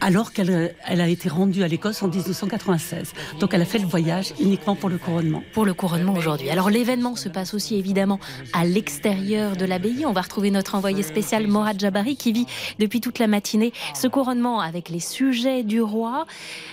alors 0.00 0.32
qu'elle 0.32 0.74
elle 0.86 1.00
a 1.00 1.08
été 1.08 1.28
rendue 1.28 1.62
à 1.62 1.68
l'Écosse 1.68 2.02
en 2.02 2.08
1996. 2.08 3.12
Donc 3.38 3.52
elle 3.52 3.62
a 3.62 3.66
fait 3.66 3.78
le 3.78 3.86
voyage 3.86 4.32
uniquement 4.40 4.74
pour 4.74 4.88
le 4.88 4.98
couronnement. 4.98 5.42
Pour 5.52 5.66
le 5.66 5.74
couronnement 5.74 6.14
aujourd'hui. 6.14 6.48
Alors 6.50 6.70
l'événement 6.70 7.16
se 7.16 7.28
passe 7.28 7.54
aussi 7.54 7.76
évidemment 7.76 8.18
à 8.52 8.64
l'extérieur 8.64 9.56
de 9.56 9.64
l'abbaye. 9.64 10.06
On 10.06 10.12
va 10.12 10.22
retrouver 10.22 10.50
notre 10.50 10.74
envoyé 10.74 11.02
spécial 11.02 11.46
Morad 11.46 11.78
Jabari 11.78 12.16
qui 12.16 12.32
vit 12.32 12.46
depuis 12.78 13.00
toute 13.00 13.18
la 13.18 13.26
matinée 13.26 13.72
ce 13.94 14.06
couronnement 14.08 14.60
avec 14.60 14.88
les 14.88 15.00
sujets 15.00 15.62
du 15.62 15.82
roi. 15.82 16.26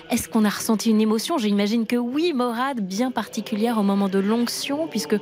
Est-ce 0.10 0.30
qu'on 0.30 0.46
a 0.46 0.50
ressenti 0.50 0.90
une 0.90 1.02
émotion? 1.02 1.38
J'imagine 1.38 1.86
que 1.86 1.96
oui, 1.96 2.34
Morad, 2.34 2.80
bien 2.80 3.12
particulière 3.40 3.78
au 3.78 3.84
moment 3.84 4.10
de 4.10 4.20
l'onction, 4.20 4.88
puisque 4.88 5.14
euh, 5.14 5.18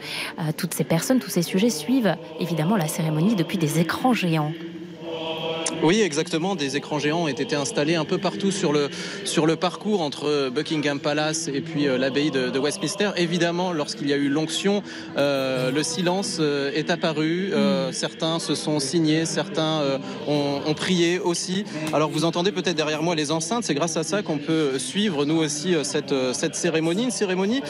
toutes 0.57 0.73
ces 0.73 0.83
personnes, 0.83 1.19
tous 1.19 1.29
ces 1.29 1.43
sujets 1.43 1.69
suivent 1.69 2.15
évidemment 2.39 2.75
la 2.75 2.87
cérémonie 2.87 3.35
depuis 3.35 3.59
des 3.59 3.79
écrans 3.79 4.13
géants. 4.13 4.53
Oui, 5.83 6.01
exactement. 6.01 6.55
Des 6.55 6.75
écrans 6.75 6.97
géants 6.97 7.23
ont 7.23 7.27
été 7.27 7.55
installés 7.55 7.95
un 7.95 8.05
peu 8.05 8.17
partout 8.17 8.51
sur 8.51 8.73
le, 8.73 8.89
sur 9.25 9.45
le 9.45 9.55
parcours 9.55 10.01
entre 10.01 10.49
Buckingham 10.49 10.99
Palace 10.99 11.47
et 11.47 11.61
puis 11.61 11.87
euh, 11.87 11.97
l'abbaye 11.97 12.31
de, 12.31 12.57
Westminster. 12.57 13.11
Évidemment, 13.15 13.71
lorsqu'il 13.71 14.09
y 14.09 14.13
a 14.13 14.17
eu 14.17 14.27
l'onction, 14.27 14.81
euh, 15.17 15.71
le 15.71 15.83
silence 15.83 16.37
euh, 16.39 16.71
est 16.73 16.89
apparu. 16.89 17.53
certains 17.91 18.39
se 18.39 18.55
sont 18.55 18.79
signés, 18.79 19.25
certains 19.25 19.81
ont, 20.27 20.73
prié 20.73 21.19
aussi. 21.19 21.63
Alors 21.93 22.09
vous 22.09 22.25
entendez 22.25 22.51
peut-être 22.51 22.75
derrière 22.75 23.03
moi 23.03 23.15
les 23.15 23.31
enceintes. 23.31 23.63
C'est 23.63 23.73
grâce 23.73 23.97
à 23.97 24.03
ça 24.03 24.21
qu'on 24.21 24.37
peut 24.37 24.77
suivre 24.79 25.25
nous 25.25 25.37
aussi 25.37 25.75
cette, 25.83 26.13
cette 26.33 26.55
cérémonie. 26.55 27.03
Une 27.03 27.11
cérémonie. 27.11 27.61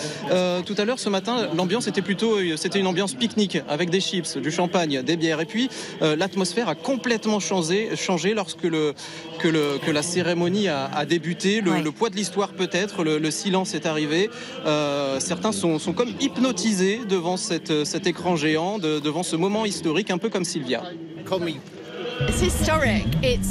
tout 0.65 0.75
à 0.77 0.85
l'heure, 0.85 0.99
ce 0.99 1.09
matin, 1.09 1.49
l'ambiance 1.55 1.87
était 1.87 2.01
plutôt, 2.01 2.37
c'était 2.55 2.79
une 2.79 2.87
ambiance 2.87 3.13
pique-nique 3.13 3.59
avec 3.67 3.89
des 3.89 3.99
chips, 3.99 4.37
du 4.37 4.51
champagne, 4.51 5.01
des 5.03 5.17
bières. 5.17 5.41
Et 5.41 5.45
puis 5.45 5.69
l'atmosphère 6.01 6.69
a 6.69 6.75
complètement 6.75 7.36
changé 7.39 7.95
changé 7.95 8.33
lorsque, 8.33 8.63
le, 8.63 8.93
que, 9.39 9.47
le, 9.47 9.77
que 9.85 9.91
la 9.91 10.01
cérémonie 10.01 10.67
a, 10.67 11.05
débuté. 11.05 11.61
Le, 11.61 11.91
poids 11.91 12.09
de 12.09 12.15
l'histoire 12.15 12.53
peut-être, 12.53 13.03
le, 13.03 13.31
silence 13.31 13.73
est 13.73 13.85
arrivé. 13.85 14.29
Euh, 14.65 15.19
certains 15.19 15.51
sont, 15.51 15.79
sont, 15.79 15.93
comme 15.93 16.13
hypnotisés 16.19 17.01
devant 17.07 17.37
cette, 17.37 17.85
cet 17.85 18.07
écran 18.07 18.35
géant, 18.35 18.79
devant 18.79 19.23
ce 19.23 19.35
moment 19.35 19.65
historique, 19.65 20.11
un 20.11 20.17
peu 20.17 20.29
comme 20.29 20.45
Sylvia. 20.45 20.83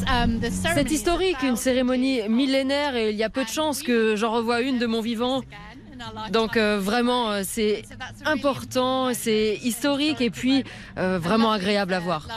Um, 0.08 0.40
c'est 0.50 0.90
historique, 0.90 1.42
une 1.42 1.56
cérémonie 1.56 2.28
millénaire 2.28 2.96
et 2.96 3.10
il 3.10 3.16
y 3.16 3.22
a 3.22 3.30
peu 3.30 3.44
de 3.44 3.48
chances 3.48 3.82
que 3.82 4.16
j'en 4.16 4.32
revoie 4.32 4.60
une 4.60 4.78
de 4.78 4.86
mon 4.86 5.00
vivant. 5.00 5.42
Donc 6.32 6.56
euh, 6.56 6.78
vraiment, 6.78 7.30
euh, 7.30 7.42
c'est 7.44 7.82
important, 8.24 9.12
c'est 9.14 9.58
historique 9.62 10.20
et 10.20 10.30
puis 10.30 10.64
euh, 10.98 11.18
vraiment 11.18 11.52
agréable 11.52 11.94
à 11.94 12.00
voir. 12.00 12.28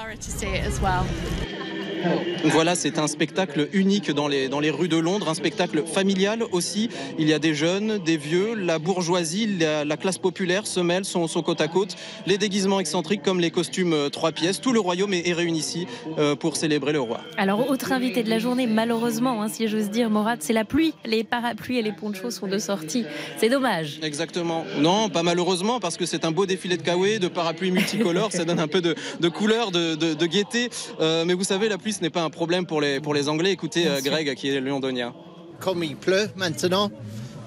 Voilà, 2.46 2.76
c'est 2.76 3.00
un 3.00 3.08
spectacle 3.08 3.70
unique 3.74 4.12
dans 4.12 4.28
les, 4.28 4.50
dans 4.50 4.60
les 4.60 4.70
rues 4.70 4.88
de 4.88 4.98
Londres, 4.98 5.30
un 5.30 5.34
spectacle 5.34 5.84
familial 5.86 6.44
aussi. 6.52 6.90
Il 7.18 7.28
y 7.28 7.34
a 7.34 7.40
des 7.40 7.54
jeunes, 7.54 8.00
des 8.00 8.18
vieux, 8.18 8.56
la 8.56 8.80
bourgeoisie, 8.80 9.58
la, 9.58 9.98
classe 9.98 10.18
populaire 10.18 10.66
se 10.66 10.80
mêlent, 10.80 11.06
sont, 11.06 11.28
côte 11.42 11.62
à 11.62 11.68
côte. 11.68 11.96
Les 12.26 12.38
déguisements 12.38 12.80
excentriques 12.80 13.22
comme 13.22 13.40
les 13.40 13.52
costumes 13.52 13.94
euh, 13.94 14.10
trois 14.10 14.32
pièces. 14.32 14.62
Tout 14.62 14.72
le 14.72 14.80
royaume 14.80 15.14
est, 15.14 15.34
réuni 15.34 15.60
ici 15.60 15.88
euh, 16.18 16.36
pour 16.36 16.56
célébrer 16.56 16.94
le 16.94 17.02
roi. 17.02 17.22
Alors, 17.38 17.70
autre 17.70 17.92
invité 17.92 18.24
de 18.24 18.30
la 18.30 18.40
journée, 18.40 18.68
malheureusement, 18.68 19.42
hein, 19.42 19.48
si 19.50 19.68
j'ose 19.68 19.90
dire, 19.90 20.10
Morad, 20.10 20.40
c'est 20.42 20.54
la 20.54 20.66
pluie. 20.66 20.94
Les 21.06 21.24
parapluies 21.24 21.78
et 21.78 21.82
les 21.82 21.92
ponchos 21.92 22.32
sont 22.32 22.48
de 22.48 22.58
sortie. 22.58 23.06
C'est 23.38 23.50
dommage. 23.50 24.00
Exactement. 24.02 24.66
Non, 24.80 25.10
pas 25.10 25.24
malheureusement, 25.24 25.80
parce 25.80 25.98
que 25.98 26.06
c'est 26.06 26.26
un 26.26 26.32
beau 26.32 26.46
défilé 26.46 26.78
de 26.78 26.82
kawaii, 26.82 27.20
de 27.20 27.28
parapluies 27.28 27.72
multicolores. 27.72 28.32
ça 28.32 28.46
donne 28.46 28.60
un 28.60 28.68
peu 28.68 28.82
de, 28.82 28.96
couleur, 29.30 29.72
de, 29.72 30.26
gaieté. 30.26 30.70
Euh, 31.00 31.26
mais 31.26 31.34
vous 31.34 31.44
savez, 31.44 31.70
la 31.70 31.78
pluie 31.78 31.89
ce 31.94 32.02
n'est 32.02 32.10
pas 32.10 32.24
un 32.24 32.30
problème 32.30 32.66
pour 32.66 32.82
les, 32.82 33.00
pour 33.00 33.14
les 33.14 33.30
Anglais. 33.30 33.52
Écoutez 33.52 33.88
euh, 33.88 34.02
Greg 34.02 34.34
qui 34.36 34.50
est 34.50 34.60
londonien. 34.60 35.14
Comme 35.60 35.84
il 35.84 35.96
pleut 35.96 36.30
maintenant, 36.36 36.90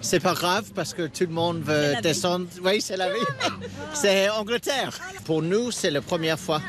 c'est 0.01 0.21
pas 0.21 0.35
grave 0.35 0.71
parce 0.75 0.95
que 0.95 1.07
tout 1.07 1.25
le 1.25 1.33
monde 1.33 1.63
veut 1.63 1.95
descendre. 2.03 2.47
Oui, 2.63 2.81
c'est 2.81 2.97
la 2.97 3.11
vie. 3.13 3.21
c'est 3.95 4.29
Angleterre. 4.29 4.99
Pour 5.25 5.43
nous, 5.43 5.71
c'est 5.71 5.91
la 5.91 6.01
première 6.01 6.39
fois. 6.39 6.61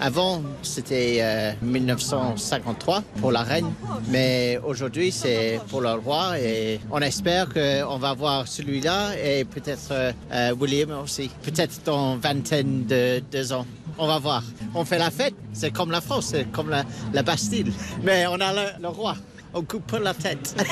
Avant, 0.00 0.42
c'était 0.62 1.56
1953 1.60 2.98
euh, 2.98 3.00
pour 3.20 3.32
la 3.32 3.42
reine, 3.42 3.72
mais 4.10 4.60
aujourd'hui, 4.64 5.10
c'est 5.10 5.60
pour 5.68 5.80
le 5.80 5.90
roi 5.90 6.38
et 6.38 6.78
on 6.92 7.00
espère 7.00 7.48
qu'on 7.48 7.98
va 7.98 8.14
voir 8.14 8.46
celui-là 8.46 9.14
et 9.20 9.44
peut-être 9.44 9.90
euh, 9.90 10.54
William 10.58 10.92
aussi, 11.02 11.30
peut-être 11.42 11.80
dans 11.84 12.16
vingtaine 12.16 12.86
de 12.86 13.20
deux 13.32 13.52
ans. 13.52 13.66
On 13.98 14.06
va 14.06 14.18
voir. 14.18 14.42
On 14.74 14.84
fait 14.84 14.98
la 14.98 15.10
fête. 15.10 15.34
C'est 15.52 15.72
comme 15.72 15.90
la 15.90 16.00
France, 16.00 16.28
c'est 16.30 16.50
comme 16.52 16.70
la, 16.70 17.22
Bastille. 17.22 17.72
Mais 18.02 18.26
on 18.26 18.40
a 18.40 18.52
le, 18.80 18.88
roi. 18.88 19.16
On 19.52 19.62
coupe 19.62 19.90
pas 19.90 19.98
la 19.98 20.14
tête. 20.14 20.54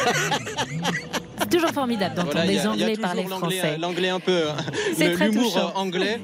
C'est 1.39 1.51
toujours 1.51 1.71
formidable 1.71 2.15
d'entendre 2.15 2.47
les 2.47 2.67
Anglais 2.67 2.97
parler 2.97 3.25
français. 3.25 3.79
L'anglais 3.79 4.09
un 4.09 4.21
peu, 4.21 4.45
l'humour 4.99 5.73
anglais. 5.75 6.21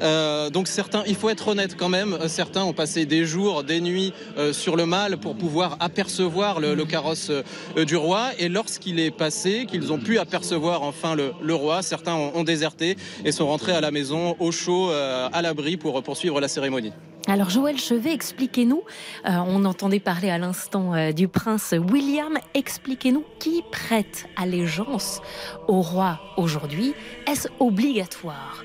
Euh, 0.00 0.50
donc 0.50 0.68
certains, 0.68 1.02
il 1.06 1.14
faut 1.14 1.28
être 1.28 1.48
honnête 1.48 1.76
quand 1.76 1.88
même, 1.88 2.16
certains 2.28 2.64
ont 2.64 2.72
passé 2.72 3.06
des 3.06 3.24
jours, 3.24 3.64
des 3.64 3.80
nuits 3.80 4.12
euh, 4.36 4.52
sur 4.52 4.76
le 4.76 4.86
mal 4.86 5.18
pour 5.18 5.36
pouvoir 5.36 5.76
apercevoir 5.80 6.60
le, 6.60 6.84
carrosse 6.84 7.30
euh, 7.30 7.84
du 7.84 7.96
roi. 7.96 8.30
Et 8.38 8.48
lorsqu'il 8.48 9.00
est 9.00 9.10
passé, 9.10 9.66
qu'ils 9.66 9.92
ont 9.92 9.98
pu 9.98 10.18
apercevoir 10.18 10.82
enfin 10.82 11.14
le, 11.14 11.54
roi, 11.54 11.82
certains 11.82 12.14
ont, 12.14 12.44
déserté 12.44 12.96
et 13.24 13.32
sont 13.32 13.46
rentrés 13.46 13.72
à 13.72 13.80
la 13.80 13.90
maison 13.90 14.36
au 14.38 14.52
chaud, 14.52 14.90
à 14.90 15.42
l'abri 15.42 15.76
pour 15.76 16.02
poursuivre 16.02 16.40
la 16.40 16.48
cérémonie. 16.48 16.92
Alors 17.26 17.50
Joël 17.50 17.78
Chevet, 17.78 18.12
expliquez-nous, 18.12 18.82
on 19.24 19.64
entendait 19.64 20.00
parler 20.00 20.30
à 20.30 20.38
l'instant 20.38 21.12
du 21.12 21.28
prince 21.28 21.74
William, 21.90 22.38
expliquez-nous 22.54 23.24
qui 23.38 23.62
prête 23.70 24.26
allégeance 24.36 25.20
au 25.66 25.82
roi 25.82 26.20
aujourd'hui. 26.36 26.94
Est-ce 27.26 27.48
obligatoire? 27.58 28.64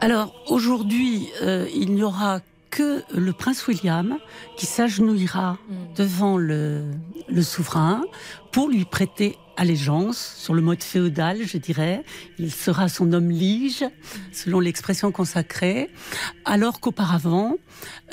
Alors 0.00 0.34
aujourd'hui, 0.48 1.28
euh, 1.42 1.68
il 1.74 1.94
n'y 1.94 2.02
aura 2.02 2.40
que 2.70 3.02
le 3.14 3.32
prince 3.32 3.66
William 3.68 4.18
qui 4.56 4.66
s'agenouillera 4.66 5.52
mm. 5.52 5.74
devant 5.96 6.36
le, 6.36 6.90
le 7.28 7.42
souverain 7.42 8.02
pour 8.50 8.68
lui 8.68 8.84
prêter 8.84 9.38
allégeance 9.56 10.34
sur 10.36 10.54
le 10.54 10.62
mode 10.62 10.82
féodal, 10.82 11.42
je 11.44 11.58
dirais. 11.58 12.04
Il 12.38 12.52
sera 12.52 12.88
son 12.88 13.12
homme 13.12 13.30
lige, 13.30 13.84
selon 14.32 14.60
l'expression 14.60 15.12
consacrée, 15.12 15.90
alors 16.44 16.80
qu'auparavant, 16.80 17.56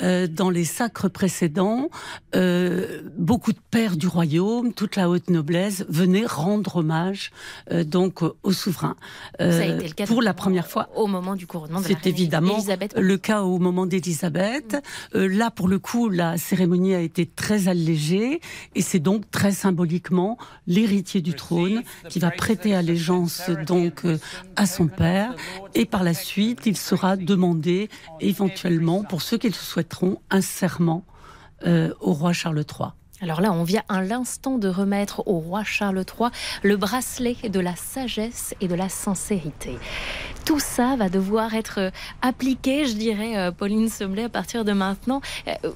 euh, 0.02 0.26
dans 0.26 0.50
les 0.50 0.64
sacres 0.64 1.08
précédents, 1.08 1.88
euh, 2.34 3.02
beaucoup 3.16 3.52
de 3.52 3.58
pères 3.70 3.96
du 3.96 4.06
royaume, 4.06 4.72
toute 4.72 4.96
la 4.96 5.08
haute 5.08 5.30
noblesse 5.30 5.84
venaient 5.88 6.26
rendre 6.26 6.76
hommage 6.76 7.30
euh, 7.70 7.84
donc 7.84 8.20
au 8.22 8.52
souverain. 8.52 8.96
Ça 9.38 9.46
a 9.46 9.64
été 9.64 9.88
le 9.88 9.94
cas 9.94 10.06
pour 10.06 10.22
la 10.22 10.34
première 10.34 10.66
fois 10.66 10.88
au 10.96 11.06
moment 11.06 11.36
du 11.36 11.46
couronnement 11.46 11.80
de 11.80 11.86
C'est 11.86 12.06
évidemment 12.06 12.58
le 12.96 13.16
cas 13.16 13.42
au 13.42 13.58
moment 13.58 13.86
d'Élisabeth. 13.86 14.76
là, 15.14 15.50
pour 15.50 15.68
le 15.68 15.78
coup, 15.78 16.08
la 16.08 16.36
cérémonie 16.36 16.94
a 16.94 17.00
été 17.00 17.26
très 17.26 17.68
allégée 17.68 18.40
et 18.74 18.82
c'est 18.82 18.98
donc 18.98 19.30
très 19.30 19.52
symboliquement 19.52 20.38
l'héritier 20.66 21.20
du 21.20 21.31
trône 21.32 21.82
qui 22.08 22.18
va 22.18 22.30
prêter 22.30 22.74
allégeance 22.74 23.50
donc 23.66 24.02
à 24.56 24.66
son 24.66 24.86
père 24.86 25.34
et 25.74 25.84
par 25.84 26.02
la 26.02 26.14
suite, 26.14 26.60
il 26.66 26.76
sera 26.76 27.16
demandé 27.16 27.88
éventuellement 28.20 29.04
pour 29.04 29.22
ceux 29.22 29.38
qui 29.38 29.48
le 29.48 29.54
souhaiteront 29.54 30.20
un 30.30 30.40
serment 30.40 31.04
euh, 31.66 31.92
au 32.00 32.12
roi 32.12 32.32
Charles 32.32 32.58
III. 32.58 32.90
Alors 33.20 33.40
là, 33.40 33.52
on 33.52 33.62
vient 33.62 33.84
à 33.88 34.02
l'instant 34.02 34.58
de 34.58 34.68
remettre 34.68 35.22
au 35.28 35.38
roi 35.38 35.62
Charles 35.62 36.04
III 36.18 36.30
le 36.64 36.76
bracelet 36.76 37.36
de 37.48 37.60
la 37.60 37.76
sagesse 37.76 38.54
et 38.60 38.66
de 38.66 38.74
la 38.74 38.88
sincérité. 38.88 39.78
Tout 40.44 40.60
ça 40.60 40.96
va 40.96 41.08
devoir 41.08 41.54
être 41.54 41.78
euh, 41.78 41.90
appliqué, 42.20 42.86
je 42.86 42.94
dirais, 42.94 43.36
euh, 43.36 43.50
Pauline 43.52 43.88
Sommelet, 43.88 44.24
à 44.24 44.28
partir 44.28 44.64
de 44.64 44.72
maintenant. 44.72 45.20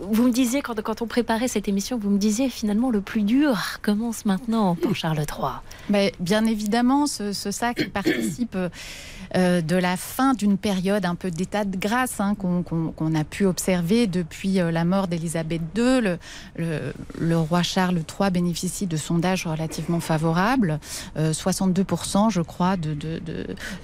Vous 0.01 0.25
me 0.25 0.33
disiez, 0.33 0.63
quand, 0.63 1.03
on 1.03 1.07
préparait 1.07 1.49
cette 1.49 1.69
émission, 1.69 1.99
vous 1.99 2.11
me 2.11 2.19
disiez 2.19 2.49
finalement 2.49 2.91
le 2.91 3.01
plus 3.01 3.23
dur 3.23 3.79
commence 3.83 4.25
maintenant 4.25 4.75
pour 4.75 4.95
Charles 4.95 5.19
III. 5.19 6.11
Bien 6.21 6.45
évidemment, 6.45 7.07
ce, 7.07 7.33
ce 7.33 7.51
sac 7.51 7.89
participe 7.93 8.57
euh, 9.35 9.61
de 9.61 9.77
la 9.77 9.97
fin 9.97 10.35
d'une 10.35 10.57
période 10.57 11.05
un 11.05 11.15
peu 11.15 11.31
d'état 11.31 11.65
de 11.65 11.77
grâce 11.77 12.21
hein, 12.21 12.35
qu'on 12.35 13.15
a 13.15 13.25
pu 13.25 13.45
observer 13.45 14.07
depuis 14.07 14.61
euh, 14.61 14.71
la 14.71 14.85
mort 14.85 15.09
d'Élisabeth 15.09 15.63
II. 15.77 16.17
Le, 16.57 17.39
roi 17.39 17.63
Charles 17.63 17.99
III 17.99 18.31
bénéficie 18.31 18.87
de 18.87 18.97
sondages 18.97 19.47
relativement 19.47 20.01
favorables, 20.01 20.79
62% 21.19 22.27
euh, 22.27 22.31
je 22.31 22.41
crois 22.41 22.77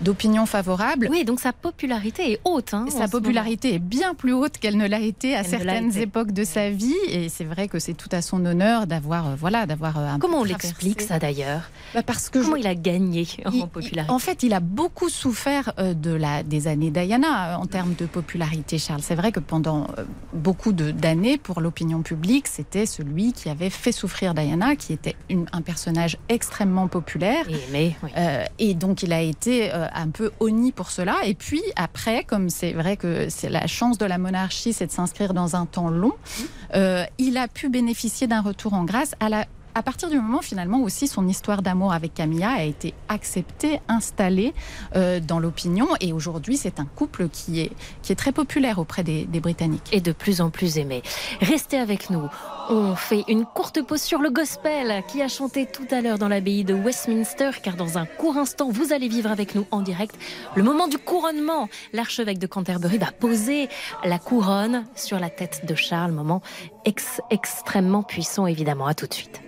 d'opinions 0.01 0.47
favorables. 0.47 0.72
Oui, 1.11 1.25
donc 1.25 1.41
sa 1.41 1.53
popularité 1.53 2.33
est 2.33 2.41
haute. 2.45 2.75
Hein, 2.75 2.87
sa 2.91 3.09
popularité 3.09 3.75
est 3.75 3.79
bien 3.79 4.15
plus 4.15 4.33
haute 4.33 4.59
qu'elle 4.59 4.77
ne 4.77 4.87
l'a 4.87 5.01
été 5.01 5.35
à 5.35 5.45
certaines 5.45 5.97
époques 5.99 6.33
de 6.33 6.45
sa 6.45 6.71
vie, 6.71 6.95
et 7.09 7.29
c'est 7.29 7.45
vrai 7.45 7.69
que 7.69 7.79
c'est 7.79 7.95
tout 7.95 8.09
à 8.13 8.23
son 8.23 8.45
honneur 8.45 8.87
d'avoir 8.87 9.37
voilà 9.37 9.67
d'avoir 9.67 9.99
un 9.99 10.19
Comment 10.19 10.41
on 10.41 10.45
l'explique 10.45 11.03
ça 11.03 11.19
d'ailleurs? 11.19 11.63
Bah, 11.95 12.03
Parce 12.03 12.29
que 12.31 12.39
comment 12.39 12.57
il 12.57 12.67
a 12.67 12.75
gagné 12.75 13.27
en 13.45 13.67
popularité? 13.67 14.13
En 14.13 14.19
fait, 14.19 14.43
il 14.43 14.53
a 14.55 14.61
beaucoup 14.61 15.09
souffert 15.09 15.73
euh, 15.79 15.95
de 15.95 16.13
la, 16.13 16.43
des 16.43 16.69
années 16.69 16.91
Diana 16.91 17.55
euh, 17.55 17.57
en 17.57 17.67
termes 17.67 17.95
de 17.95 18.07
popularité, 18.07 18.79
Charles. 18.79 19.03
C'est 19.03 19.15
vrai 19.15 19.33
que 19.33 19.41
pendant 19.41 19.89
euh, 19.99 20.05
beaucoup 20.33 20.73
d'années, 20.73 21.39
pour 21.39 21.61
l'opinion 21.61 22.03
publique, 22.03 22.47
c'était 22.49 22.87
celui 22.87 23.33
qui 23.33 23.49
avait 23.49 23.71
fait 23.71 23.93
souffrir 23.93 24.35
Diana, 24.35 24.77
qui 24.77 24.93
était 24.93 25.17
un 25.53 25.63
personnage 25.63 26.19
extrêmement 26.29 26.89
populaire. 26.89 27.47
Et, 27.75 27.93
et 28.59 28.75
donc, 28.75 29.03
il 29.03 29.13
a 29.13 29.21
été 29.21 29.73
un 29.73 30.09
peu 30.09 30.31
honni 30.41 30.62
pour 30.71 30.91
cela. 30.91 31.17
Et 31.25 31.35
puis, 31.35 31.63
après, 31.75 32.23
comme 32.23 32.51
c'est 32.51 32.73
vrai 32.73 32.97
que 32.97 33.29
c'est 33.29 33.51
la 33.51 33.67
chance 33.67 33.99
de 33.99 34.07
la 34.07 34.19
monarchie, 34.19 34.73
c'est 34.73 34.87
de 34.87 34.93
s'inscrire 34.93 35.35
dans 35.35 35.57
un 35.57 35.67
temps 35.67 35.91
long, 35.91 36.13
il 37.19 37.37
a 37.37 37.49
pu 37.49 37.69
bénéficier 37.69 38.27
d'un 38.29 38.43
retour 38.43 38.75
en 38.75 38.85
grâce 38.85 39.17
à 39.19 39.29
la 39.29 39.47
à 39.75 39.83
partir 39.83 40.11
du 40.11 40.17
moment 40.17 40.43
finalement 40.43 40.81
aussi 40.83 41.09
son 41.09 41.27
histoire 41.29 41.63
d'amour 41.63 41.93
avec 41.93 42.15
Camilla 42.15 42.51
a 42.51 42.63
été 42.63 42.95
acceptée, 43.09 43.81
installée 43.89 44.53
euh, 44.97 45.21
dans 45.21 45.39
l'opinion 45.39 45.89
et 46.01 46.13
aujourd'hui 46.13 46.57
c'est 46.57 46.81
un 46.81 46.85
couple 46.85 47.29
qui 47.29 47.61
est, 47.61 47.73
qui 48.03 48.13
est 48.13 48.17
très 48.17 48.33
populaire 48.33 48.79
auprès 48.79 49.03
des, 49.03 49.27
Britanniques. 49.43 49.89
Et 49.91 50.01
de 50.01 50.13
plus 50.13 50.41
en 50.41 50.51
plus 50.51 50.79
aimé. 50.79 51.03
Restez 51.41 51.77
avec 51.77 52.11
nous. 52.11 52.29
On 52.69 52.95
fait 52.95 53.25
une 53.27 53.45
courte 53.45 53.83
pause 53.83 54.01
sur 54.01 54.21
le 54.21 54.31
gospel 54.31 55.03
qui 55.09 55.21
a 55.21 55.27
chanté 55.27 55.67
tout 55.67 55.87
à 55.91 56.01
l'heure 56.01 56.19
dans 56.19 56.29
l'abbaye 56.29 56.63
de 56.63 56.75
Westminster 56.75 57.51
car 57.61 57.75
dans 57.75 57.99
un 57.99 58.07
court 58.07 58.37
instant 58.37 58.71
vous 58.71 58.93
allez 58.93 59.09
vivre 59.09 59.33
avec 59.33 59.57
nous 59.57 59.67
en 59.73 59.81
direct 59.81 60.17
le 60.55 60.63
moment 60.63 60.87
du 60.87 60.99
couronnement. 60.99 61.69
L'archevêque 61.93 62.39
de 62.39 62.47
Canterbury 62.47 62.99
va 62.99 63.11
poser 63.11 63.69
la 64.05 64.19
couronne 64.19 64.85
sur 64.95 65.19
la 65.19 65.31
tête 65.31 65.67
de 65.67 65.75
Charles, 65.75 66.13
moment 66.13 66.43
extrêmement 67.31 68.03
puissant 68.03 68.47
évidemment. 68.47 68.87
À 68.87 68.95
tout 68.95 69.07
de 69.07 69.15
suite. 69.15 69.43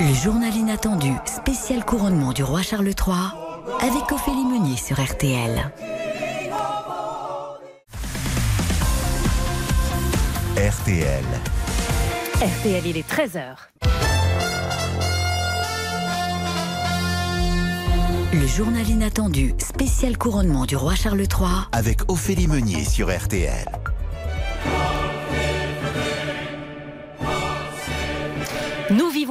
Le 0.00 0.14
journal 0.14 0.54
inattendu, 0.54 1.12
spécial 1.26 1.84
couronnement 1.84 2.32
du 2.32 2.42
roi 2.42 2.62
Charles 2.62 2.86
III, 2.88 3.32
avec 3.80 4.10
Ophélie 4.12 4.44
Meunier 4.46 4.76
sur 4.76 4.98
RTL. 4.98 5.70
RTL. 10.56 11.24
RTL, 12.36 12.86
il 12.86 12.96
est 12.96 13.08
13h. 13.08 13.56
Le 18.32 18.46
journal 18.46 18.88
inattendu, 18.88 19.54
spécial 19.58 20.16
couronnement 20.16 20.64
du 20.64 20.76
roi 20.76 20.94
Charles 20.94 21.20
III. 21.20 21.68
Avec 21.72 22.10
Ophélie 22.10 22.46
Meunier 22.46 22.84
sur 22.84 23.14
RTL. 23.14 23.66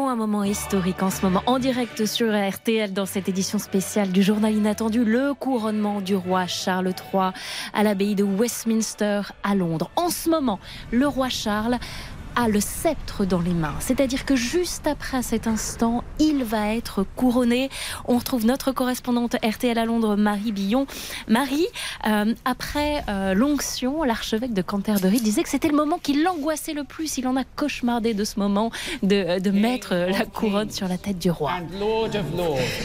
Un 0.09 0.15
moment 0.15 0.43
historique 0.43 1.03
en 1.03 1.09
ce 1.09 1.21
moment, 1.21 1.43
en 1.45 1.59
direct 1.59 2.05
sur 2.05 2.27
RTL 2.31 2.93
dans 2.93 3.05
cette 3.05 3.27
édition 3.27 3.59
spéciale 3.59 4.11
du 4.11 4.23
journal 4.23 4.53
inattendu, 4.53 5.03
le 5.03 5.33
couronnement 5.33 6.01
du 6.01 6.15
roi 6.15 6.47
Charles 6.47 6.93
III 7.13 7.31
à 7.73 7.83
l'abbaye 7.83 8.15
de 8.15 8.23
Westminster 8.23 9.21
à 9.43 9.55
Londres. 9.55 9.91
En 9.95 10.09
ce 10.09 10.29
moment, 10.29 10.59
le 10.91 11.07
roi 11.07 11.29
Charles 11.29 11.77
a 12.37 12.47
le 12.47 12.59
sceptre 12.59 13.25
dans 13.25 13.41
les 13.41 13.53
mains. 13.53 13.73
C'est-à-dire 13.79 14.23
que 14.23 14.35
juste 14.35 14.85
après 14.85 15.23
cet 15.23 15.47
instant, 15.47 16.03
il 16.19 16.43
va 16.43 16.75
être 16.75 17.03
couronné. 17.15 17.69
On 18.07 18.19
retrouve 18.19 18.45
notre 18.45 18.71
correspondante 18.71 19.35
RTL 19.43 19.77
à 19.77 19.85
Londres, 19.85 20.15
Marie 20.15 20.51
Billon. 20.51 20.85
Marie, 21.27 21.65
euh, 22.05 22.35
après 22.45 23.03
euh, 23.09 23.33
l'onction, 23.33 24.03
l'archevêque 24.03 24.53
de 24.53 24.61
Canterbury 24.61 25.19
disait 25.19 25.41
que 25.41 25.49
c'était 25.49 25.67
le 25.67 25.75
moment 25.75 25.97
qui 25.97 26.21
l'angoissait 26.21 26.73
le 26.73 26.83
plus. 26.83 27.17
Il 27.17 27.27
en 27.27 27.35
a 27.37 27.43
cauchemardé 27.43 28.13
de 28.13 28.23
ce 28.23 28.37
moment 28.37 28.71
de, 29.01 29.39
de 29.39 29.49
mettre 29.49 29.95
la 29.95 30.25
couronne 30.25 30.69
sur 30.69 30.87
la 30.87 30.99
tête 30.99 31.17
du 31.17 31.31
roi. 31.31 31.53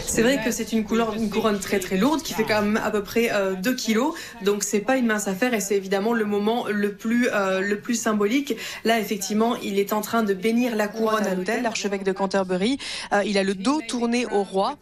C'est 0.07 0.23
vrai 0.23 0.41
que 0.43 0.51
c'est 0.51 0.73
une, 0.73 0.87
une, 1.19 1.31
couronne 1.31 1.59
très 1.59 1.79
très 1.79 1.99
lourde 1.99 2.23
qui 2.23 2.33
fait 2.33 2.45
quand 2.45 2.63
même 2.63 2.81
à 2.83 2.91
peu 2.91 3.03
près 3.03 3.31
2 3.61 3.71
euh, 3.71 3.75
kilos. 3.75 4.15
Donc 4.43 4.63
c'est 4.63 4.81
pas 4.81 4.97
une 4.97 5.07
mince 5.07 5.29
affaire 5.29 5.53
et 5.53 5.61
c'est 5.61 5.77
évidemment 5.77 6.15
le 6.15 6.25
moment 6.25 6.65
le 6.69 6.95
plus, 6.95 7.29
le 7.33 7.75
plus 7.75 7.97
symbolique. 7.97 8.57
Là, 8.85 8.99
effectivement, 8.99 9.42
il 9.63 9.79
est 9.79 9.93
en 9.93 10.01
train 10.01 10.23
de 10.23 10.35
bénir 10.35 10.77
la 10.77 10.89
couronne 10.89 11.27
à 11.27 11.35
l'hôtel, 11.35 11.63
l'archevêque 11.63 12.05
de 12.05 12.13
Canterbury. 12.13 12.79
Euh, 13.13 13.23
il 13.25 13.39
a 13.39 13.43
le 13.43 13.55
dos 13.55 13.81
tourné 13.87 14.27
au 14.27 14.43
roi 14.43 14.77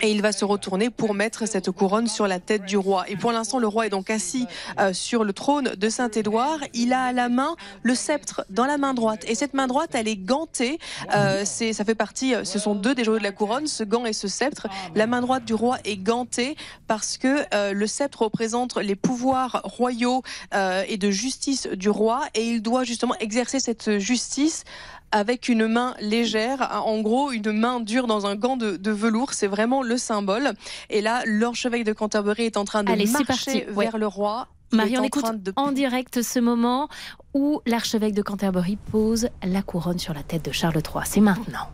et 0.00 0.10
il 0.10 0.22
va 0.22 0.32
se 0.32 0.44
retourner 0.44 0.90
pour 0.90 1.14
mettre 1.14 1.46
cette 1.46 1.70
couronne 1.70 2.08
sur 2.08 2.26
la 2.26 2.40
tête 2.40 2.64
du 2.64 2.76
roi. 2.76 3.04
Et 3.08 3.16
pour 3.16 3.32
l'instant, 3.32 3.58
le 3.58 3.66
roi 3.66 3.86
est 3.86 3.90
donc 3.90 4.10
assis 4.10 4.46
euh, 4.78 4.92
sur 4.92 5.24
le 5.24 5.32
trône 5.32 5.74
de 5.76 5.88
Saint-Édouard. 5.88 6.58
Il 6.74 6.92
a 6.92 7.04
à 7.04 7.12
la 7.12 7.28
main 7.28 7.54
le 7.82 7.94
sceptre 7.94 8.44
dans 8.50 8.66
la 8.66 8.78
main 8.78 8.94
droite. 8.94 9.24
Et 9.28 9.34
cette 9.34 9.54
main 9.54 9.66
droite, 9.66 9.90
elle 9.94 10.08
est 10.08 10.16
gantée. 10.16 10.78
Euh, 11.14 11.42
c'est, 11.44 11.72
ça 11.72 11.84
fait 11.84 11.94
partie, 11.94 12.34
ce 12.44 12.58
sont 12.58 12.74
deux 12.74 12.94
des 12.94 13.04
joyaux 13.04 13.18
de 13.18 13.24
la 13.24 13.32
couronne, 13.32 13.66
ce 13.66 13.84
gant 13.84 14.04
et 14.04 14.12
ce 14.12 14.28
sceptre. 14.28 14.66
La 14.94 15.06
main 15.06 15.20
droite 15.20 15.44
du 15.44 15.54
roi 15.54 15.78
est 15.84 15.96
gantée 15.96 16.56
parce 16.86 17.18
que 17.18 17.42
le 17.72 17.86
sceptre 17.86 18.22
représente 18.22 18.76
les 18.76 18.96
pouvoirs 18.96 19.60
royaux 19.64 20.22
et 20.52 20.96
de 20.96 21.10
justice 21.10 21.66
du 21.66 21.90
roi 21.90 22.22
et 22.34 22.46
il 22.46 22.62
doit 22.62 22.84
justement 22.84 23.14
exercer 23.20 23.60
cette 23.60 23.91
justice 23.98 24.64
avec 25.12 25.48
une 25.48 25.66
main 25.66 25.94
légère, 26.00 26.82
en 26.86 27.00
gros 27.02 27.30
une 27.32 27.52
main 27.52 27.80
dure 27.80 28.06
dans 28.06 28.26
un 28.26 28.34
gant 28.34 28.56
de, 28.56 28.90
velours, 28.90 29.34
c'est 29.34 29.46
vraiment 29.46 29.82
le 29.82 29.98
symbole. 29.98 30.52
Et 30.90 31.02
là, 31.02 31.22
l'archevêque 31.26 31.84
de 31.84 31.92
Canterbury 31.92 32.44
est 32.44 32.56
en 32.56 32.64
train 32.64 32.82
de 32.82 33.12
marcher 33.12 33.66
vers 33.70 33.98
le 33.98 34.06
roi. 34.06 34.48
Marie, 34.72 34.98
on 34.98 35.02
écoute 35.02 35.26
en 35.56 35.72
direct 35.72 36.22
ce 36.22 36.38
moment 36.38 36.88
où 37.34 37.60
l'archevêque 37.66 38.14
de 38.14 38.22
Canterbury 38.22 38.78
pose 38.90 39.28
la 39.42 39.60
couronne 39.60 39.98
sur 39.98 40.14
la 40.14 40.22
tête 40.22 40.46
de 40.46 40.52
Charles 40.52 40.76
III. 40.76 41.04
C'est 41.04 41.20
maintenant. 41.20 41.68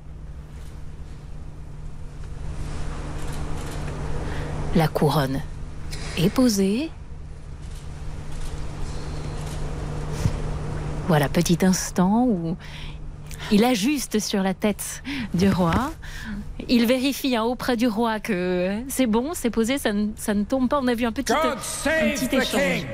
La 4.74 4.88
couronne 4.88 5.40
est 6.18 6.28
posée. 6.28 6.90
Voilà, 11.08 11.30
petit 11.30 11.58
instant 11.62 12.26
où 12.26 12.54
il 13.50 13.64
ajuste 13.64 14.18
sur 14.18 14.42
la 14.42 14.52
tête 14.52 15.02
du 15.32 15.48
roi. 15.48 15.90
Il 16.68 16.84
vérifie 16.84 17.34
hein, 17.34 17.44
auprès 17.44 17.78
du 17.78 17.86
roi 17.86 18.20
que 18.20 18.78
c'est 18.88 19.06
bon, 19.06 19.30
c'est 19.32 19.48
posé, 19.48 19.78
ça 19.78 19.94
ne, 19.94 20.08
ça 20.16 20.34
ne, 20.34 20.44
tombe 20.44 20.68
pas. 20.68 20.80
On 20.82 20.86
a 20.86 20.94
vu 20.94 21.06
un 21.06 21.12
petit, 21.12 21.32
un 21.32 21.56
petit 21.56 22.36
échange. 22.36 22.84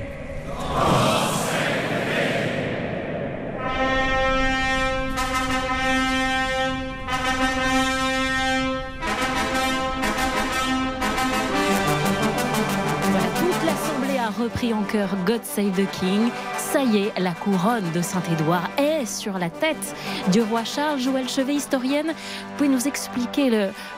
repris 14.37 14.73
en 14.73 14.83
chœur 14.83 15.09
God 15.25 15.43
Save 15.43 15.71
the 15.71 15.89
King. 15.99 16.29
Ça 16.75 16.83
y 16.83 16.97
est, 16.97 17.17
la 17.17 17.31
couronne 17.31 17.89
de 17.93 18.01
Saint-Édouard 18.01 18.69
est 18.77 19.05
sur 19.05 19.37
la 19.37 19.49
tête 19.49 19.95
du 20.33 20.41
roi 20.41 20.65
Charles. 20.65 20.99
Joël 20.99 21.29
Chevet, 21.29 21.53
historienne, 21.53 22.07
vous 22.07 22.57
pouvez 22.57 22.67
nous 22.67 22.85
expliquer 22.85 23.49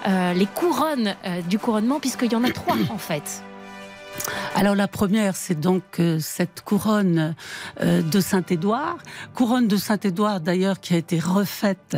euh, 0.08 0.34
les 0.34 0.46
couronnes 0.46 1.16
euh, 1.26 1.42
du 1.42 1.58
couronnement, 1.58 2.00
puisqu'il 2.00 2.32
y 2.32 2.36
en 2.36 2.44
a 2.44 2.52
trois 2.52 2.76
en 2.92 3.00
fait 3.00 3.42
alors 4.56 4.73
la 4.73 4.88
première, 4.88 5.36
c'est 5.36 5.60
donc 5.60 5.84
euh, 5.99 6.17
cette 6.19 6.62
couronne 6.62 7.36
euh, 7.82 8.01
de 8.01 8.19
Saint-Édouard, 8.19 8.97
couronne 9.36 9.67
de 9.67 9.77
Saint-Édouard 9.77 10.39
d'ailleurs 10.39 10.80
qui 10.80 10.95
a 10.95 10.97
été 10.97 11.19
refaite 11.19 11.95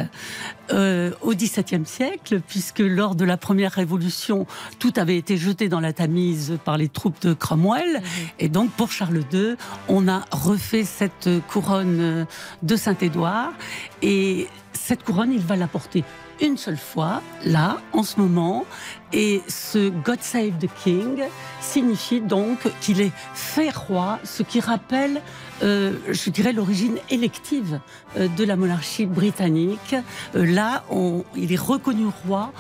euh, 0.72 1.12
au 1.22 1.34
XVIIe 1.34 1.86
siècle, 1.86 2.42
puisque 2.46 2.80
lors 2.80 3.16
de 3.16 3.24
la 3.24 3.38
première 3.38 3.72
révolution, 3.72 4.46
tout 4.78 4.92
avait 4.98 5.16
été 5.16 5.38
jeté 5.38 5.70
dans 5.70 5.80
la 5.80 5.94
Tamise 5.94 6.60
par 6.66 6.78
les 6.78 6.90
troupes 6.90 7.22
de 7.22 7.34
Cromwell, 7.34 7.94
mhm. 7.94 8.02
et 8.40 8.50
donc 8.50 8.72
pour 8.72 8.92
Charles 8.92 9.24
II, 9.32 9.56
on 9.88 10.10
a 10.10 10.26
refait 10.32 10.84
cette 10.84 11.30
couronne 11.48 12.28
de 12.62 12.76
Saint-Édouard, 12.76 13.54
et 14.02 14.48
cette 14.74 15.04
couronne, 15.04 15.32
il 15.32 15.42
va 15.42 15.56
la 15.56 15.68
porter 15.68 16.04
une 16.42 16.58
seule 16.58 16.78
fois, 16.78 17.22
là, 17.46 17.78
en 17.94 18.04
ce 18.04 18.20
moment. 18.20 18.66
Et 19.12 19.42
ce 19.48 19.90
God 19.90 20.22
Save 20.22 20.58
the 20.60 20.70
King 20.84 21.24
signifie 21.62 22.22
donc 22.22 22.60
qu'il 22.82 23.02
est 23.02 23.12
fait 23.34 23.76
roi, 23.76 24.20
ce 24.24 24.44
qui 24.44 24.60
rappelle, 24.60 25.22
euh, 25.64 25.94
je 26.10 26.30
dirais, 26.30 26.54
l'origine 26.54 26.98
élective 27.10 27.80
euh, 28.18 28.28
de 28.28 28.44
la 28.44 28.56
monarchie 28.56 29.06
britannique. 29.06 29.96
Euh, 30.36 30.46
là, 30.46 30.84
on, 30.90 31.24
il 31.36 31.52
est 31.52 31.60
reconnu 31.60 32.06
roi 32.26 32.52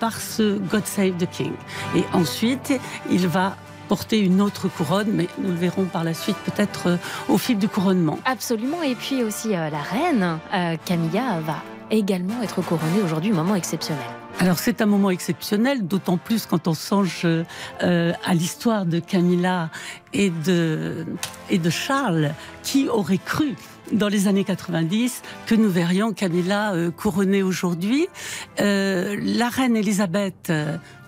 par 0.00 0.20
ce 0.20 0.58
God 0.58 0.84
Save 0.84 1.16
the 1.18 1.30
King. 1.30 1.52
Et 1.94 2.02
ensuite, 2.12 2.72
il 3.08 3.28
va 3.28 3.56
porter 3.88 4.18
une 4.18 4.40
autre 4.40 4.68
couronne, 4.68 5.10
mais 5.12 5.28
nous 5.38 5.50
le 5.50 5.54
verrons 5.54 5.84
par 5.84 6.02
la 6.02 6.14
suite 6.14 6.36
peut-être 6.38 6.98
au 7.28 7.38
fil 7.38 7.56
du 7.56 7.68
couronnement. 7.68 8.18
Absolument, 8.24 8.82
et 8.82 8.96
puis 8.96 9.22
aussi 9.22 9.50
la 9.50 9.68
reine 9.68 10.38
Camilla 10.84 11.40
va 11.40 11.62
également 11.90 12.42
être 12.42 12.62
couronné 12.62 13.02
aujourd'hui, 13.02 13.32
moment 13.32 13.54
exceptionnel. 13.54 14.04
Alors 14.38 14.58
c'est 14.58 14.80
un 14.80 14.86
moment 14.86 15.10
exceptionnel, 15.10 15.86
d'autant 15.86 16.16
plus 16.16 16.46
quand 16.46 16.66
on 16.66 16.74
songe 16.74 17.22
euh, 17.24 18.12
à 18.24 18.34
l'histoire 18.34 18.86
de 18.86 18.98
Camilla 18.98 19.70
et 20.14 20.30
de, 20.30 21.04
et 21.50 21.58
de 21.58 21.70
Charles, 21.70 22.32
qui 22.62 22.88
aurait 22.88 23.18
cru 23.18 23.54
dans 23.92 24.08
les 24.08 24.28
années 24.28 24.44
90 24.44 25.22
que 25.46 25.54
nous 25.54 25.68
verrions 25.68 26.12
Camilla 26.12 26.72
euh, 26.72 26.90
couronnée 26.90 27.42
aujourd'hui. 27.42 28.08
Euh, 28.60 29.18
la 29.20 29.48
reine 29.48 29.76
Elisabeth, 29.76 30.52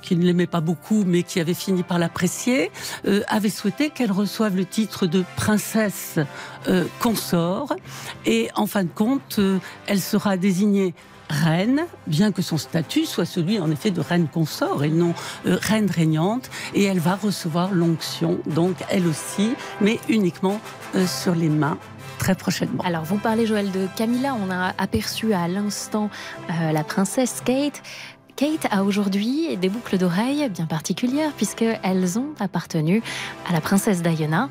qui 0.02 0.16
ne 0.16 0.24
l'aimait 0.24 0.46
pas 0.46 0.60
beaucoup, 0.60 1.04
mais 1.06 1.22
qui 1.22 1.40
avait 1.40 1.54
fini 1.54 1.82
par 1.82 1.98
l'apprécier, 1.98 2.70
avait 3.28 3.48
souhaité 3.48 3.90
qu'elle 3.90 4.12
reçoive 4.12 4.56
le 4.56 4.64
titre 4.64 5.06
de 5.06 5.24
princesse 5.36 6.18
consort. 7.00 7.74
Et 8.26 8.48
en 8.54 8.66
fin 8.66 8.84
de 8.84 8.90
compte, 8.90 9.40
elle 9.86 10.00
sera 10.00 10.36
désignée 10.36 10.94
reine, 11.32 11.86
bien 12.06 12.30
que 12.30 12.42
son 12.42 12.58
statut 12.58 13.06
soit 13.06 13.24
celui 13.24 13.58
en 13.58 13.70
effet 13.70 13.90
de 13.90 14.00
reine 14.00 14.28
consort 14.28 14.84
et 14.84 14.90
non 14.90 15.14
euh, 15.46 15.58
reine 15.60 15.90
régnante, 15.90 16.50
et 16.74 16.84
elle 16.84 17.00
va 17.00 17.16
recevoir 17.16 17.72
l'onction, 17.72 18.38
donc 18.46 18.76
elle 18.90 19.06
aussi, 19.06 19.54
mais 19.80 19.98
uniquement 20.08 20.60
euh, 20.94 21.06
sur 21.06 21.34
les 21.34 21.48
mains 21.48 21.78
très 22.18 22.34
prochainement. 22.36 22.84
Alors, 22.84 23.02
vous 23.02 23.16
parlez, 23.16 23.46
Joël, 23.46 23.72
de 23.72 23.88
Camilla. 23.96 24.36
On 24.36 24.48
a 24.48 24.74
aperçu 24.78 25.32
à 25.32 25.48
l'instant 25.48 26.08
euh, 26.50 26.70
la 26.70 26.84
princesse 26.84 27.42
Kate. 27.44 27.82
Kate 28.36 28.66
a 28.70 28.82
aujourd'hui 28.84 29.56
des 29.56 29.68
boucles 29.68 29.98
d'oreilles 29.98 30.48
bien 30.48 30.66
particulières 30.66 31.32
puisqu'elles 31.32 32.18
ont 32.18 32.34
appartenu 32.40 33.02
à 33.48 33.52
la 33.52 33.60
princesse 33.60 34.02
Diana. 34.02 34.48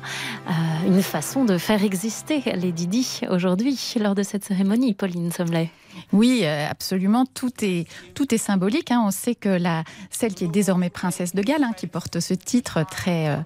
une 0.86 1.02
façon 1.02 1.44
de 1.44 1.58
faire 1.58 1.82
exister 1.84 2.42
les 2.54 2.72
Didi 2.72 3.20
aujourd'hui 3.28 3.78
lors 4.00 4.14
de 4.14 4.22
cette 4.22 4.44
cérémonie, 4.44 4.94
Pauline 4.94 5.32
Sommelet. 5.32 5.70
Oui, 6.12 6.40
euh, 6.42 6.68
absolument. 6.68 7.24
Tout 7.26 7.52
est, 7.62 7.86
tout 8.14 8.34
est 8.34 8.38
symbolique. 8.38 8.90
Hein. 8.90 9.02
On 9.06 9.10
sait 9.10 9.34
que 9.34 9.48
la, 9.48 9.84
celle 10.10 10.34
qui 10.34 10.44
est 10.44 10.48
désormais 10.48 10.90
princesse 10.90 11.34
de 11.34 11.42
Galles, 11.42 11.64
hein, 11.64 11.72
qui 11.76 11.86
porte 11.86 12.20
ce 12.20 12.34
titre 12.34 12.84
très, 12.90 13.28
euh, 13.28 13.36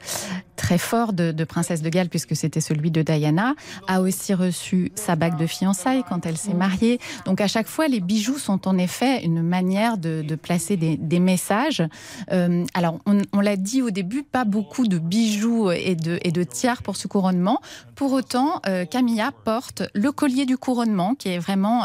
très 0.57 0.79
fort 0.79 1.13
de, 1.13 1.33
princesse 1.45 1.83
de 1.83 1.89
Galles, 1.89 2.09
puisque 2.09 2.35
c'était 2.35 2.61
celui 2.61 2.91
de 2.91 3.03
Diana, 3.03 3.55
a 3.87 4.01
aussi 4.01 4.35
reçu 4.35 4.93
sa 4.95 5.17
bague 5.17 5.39
de 5.39 5.47
fiançailles 5.47 6.03
quand 6.09 6.27
elle 6.27 6.37
s'est 6.37 6.55
mariée. 6.55 6.99
Donc 7.25 7.41
à 7.41 7.49
chaque 7.49 7.69
fois, 7.69 7.89
les 7.89 8.01
bijoux 8.01 8.39
sont 8.39 8.67
en 8.67 8.79
effet 8.79 9.25
une 9.25 9.43
manière 9.43 9.99
de, 9.99 10.23
placer 10.37 10.77
des, 10.77 11.21
messages. 11.21 11.83
Euh, 12.33 12.65
alors 12.75 12.99
on, 13.07 13.41
l'a 13.41 13.57
dit 13.57 13.81
au 13.83 13.91
début, 13.91 14.23
pas 14.23 14.45
beaucoup 14.45 14.87
de 14.87 14.99
bijoux 14.99 15.71
et 15.71 15.95
de, 15.95 16.19
et 16.23 16.31
de 16.31 16.43
tiares 16.43 16.83
pour 16.83 16.97
ce 16.97 17.09
couronnement. 17.09 17.61
Pour 17.95 18.13
autant, 18.13 18.61
Camilla 18.91 19.33
porte 19.45 19.83
le 19.95 20.13
collier 20.13 20.45
du 20.45 20.59
couronnement, 20.59 21.15
qui 21.15 21.31
est 21.31 21.39
vraiment 21.39 21.85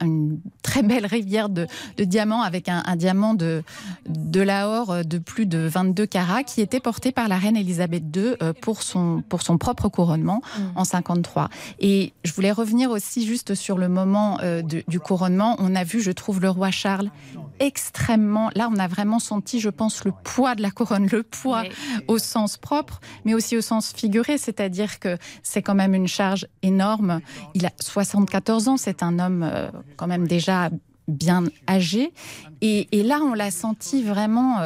une 0.00 0.40
très 0.62 0.82
belle 0.82 1.06
rivière 1.06 1.48
de, 1.48 1.66
diamants 1.98 2.42
avec 2.42 2.68
un, 2.68 2.96
diamant 2.96 3.34
de, 3.34 3.62
de 4.08 4.40
Lahore 4.40 5.04
de 5.04 5.18
plus 5.18 5.46
de 5.46 5.58
22 5.58 6.06
carats 6.06 6.42
qui 6.42 6.60
était 6.60 6.80
porté 6.80 7.12
par 7.12 7.28
la 7.28 7.36
reine 7.36 7.56
Elisabeth 7.56 8.04
II 8.14 8.34
euh, 8.42 8.52
pour 8.52 8.82
son, 8.82 9.22
pour 9.28 9.42
son 9.42 9.58
propre 9.58 9.88
couronnement 9.88 10.42
mm. 10.58 10.62
en 10.76 10.84
53. 10.84 11.48
Et 11.80 12.12
je 12.24 12.32
voulais 12.32 12.52
revenir 12.52 12.90
aussi 12.90 13.26
juste 13.26 13.54
sur 13.54 13.78
le 13.78 13.88
moment 13.88 14.38
euh, 14.42 14.62
du 14.62 15.00
couronnement. 15.00 15.56
On 15.58 15.74
a 15.74 15.84
vu, 15.84 16.00
je 16.00 16.10
trouve, 16.10 16.40
le 16.40 16.50
roi 16.50 16.70
Charles 16.70 17.10
extrêmement. 17.58 18.50
Là, 18.54 18.68
on 18.72 18.78
a 18.78 18.86
vraiment 18.86 19.18
senti, 19.18 19.60
je 19.60 19.70
pense, 19.70 20.04
le 20.04 20.12
poids 20.12 20.54
de 20.54 20.62
la 20.62 20.70
couronne, 20.70 21.08
le 21.10 21.22
poids 21.22 21.64
au 22.06 22.18
sens 22.18 22.56
propre, 22.56 23.00
mais 23.24 23.34
aussi 23.34 23.56
au 23.56 23.60
sens 23.60 23.92
figuré, 23.92 24.38
c'est-à-dire 24.38 24.98
que 24.98 25.16
c'est 25.42 25.62
quand 25.62 25.74
même 25.74 25.94
une 25.94 26.08
charge 26.08 26.46
énorme. 26.62 27.20
Il 27.54 27.66
a 27.66 27.72
74 27.80 28.68
ans, 28.68 28.76
c'est 28.76 29.02
un 29.02 29.18
homme 29.18 29.42
euh, 29.42 29.55
quand 29.96 30.06
même 30.06 30.26
déjà 30.26 30.70
bien 31.08 31.44
âgé. 31.68 32.12
Et, 32.60 32.86
là, 32.92 33.20
on 33.22 33.34
l'a 33.34 33.50
senti 33.50 34.02
vraiment 34.02 34.58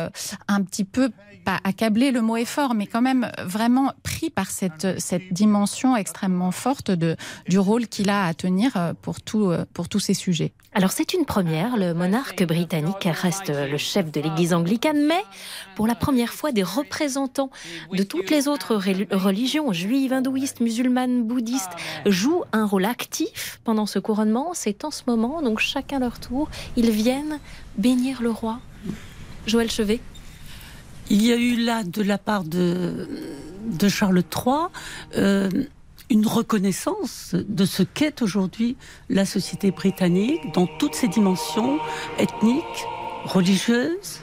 un 0.48 0.62
petit 0.62 0.84
peu 0.84 1.10
pas 1.44 1.58
accablé, 1.64 2.10
le 2.10 2.20
mot 2.20 2.36
est 2.36 2.44
fort, 2.44 2.74
mais 2.74 2.86
quand 2.86 3.02
même 3.02 3.30
vraiment 3.44 3.92
pris 4.02 4.30
par 4.30 4.50
cette, 4.50 5.00
cette 5.00 5.32
dimension 5.32 5.96
extrêmement 5.96 6.50
forte 6.50 6.90
de, 6.90 7.16
du 7.48 7.58
rôle 7.58 7.86
qu'il 7.86 8.10
a 8.10 8.26
à 8.26 8.34
tenir 8.34 8.76
euh, 8.76 8.92
pour, 9.00 9.20
tout, 9.20 9.50
euh, 9.50 9.64
pour 9.72 9.88
tous 9.88 10.00
ces 10.00 10.14
sujets. 10.14 10.52
Alors 10.72 10.92
c'est 10.92 11.14
une 11.14 11.24
première, 11.24 11.76
le 11.76 11.94
monarque 11.94 12.44
britannique 12.44 13.08
reste 13.10 13.50
le 13.50 13.76
chef 13.76 14.12
de 14.12 14.20
l'Église 14.20 14.54
anglicane, 14.54 15.04
mais 15.04 15.20
pour 15.74 15.88
la 15.88 15.96
première 15.96 16.32
fois, 16.32 16.52
des 16.52 16.62
représentants 16.62 17.50
de 17.92 18.04
toutes 18.04 18.30
les 18.30 18.46
autres 18.46 18.76
religions, 18.76 19.72
juives, 19.72 20.12
hindouistes, 20.12 20.60
musulmanes, 20.60 21.24
bouddhistes, 21.24 21.72
jouent 22.06 22.44
un 22.52 22.66
rôle 22.66 22.84
actif 22.84 23.58
pendant 23.64 23.86
ce 23.86 23.98
couronnement. 23.98 24.50
C'est 24.54 24.84
en 24.84 24.92
ce 24.92 25.02
moment, 25.08 25.42
donc 25.42 25.58
chacun 25.58 25.98
leur 25.98 26.20
tour, 26.20 26.29
ils 26.76 26.90
viennent 26.90 27.38
bénir 27.76 28.22
le 28.22 28.30
roi. 28.30 28.60
Joël 29.46 29.70
Chevet 29.70 30.00
il 31.10 31.26
y 31.26 31.32
a 31.32 31.36
eu 31.36 31.56
là, 31.56 31.82
de 31.82 32.02
la 32.02 32.18
part 32.18 32.44
de, 32.44 33.08
Charles 33.88 34.22
III, 34.22 34.68
euh, 35.16 35.50
une 36.08 36.24
reconnaissance 36.26 37.34
de 37.34 37.64
ce 37.64 37.82
qu'est 37.82 38.22
aujourd'hui 38.22 38.76
la 39.08 39.24
société 39.24 39.72
britannique 39.72 40.54
dans 40.54 40.66
toutes 40.66 40.94
ses 40.94 41.08
dimensions 41.08 41.80
ethniques, 42.18 42.86
religieuses, 43.24 44.20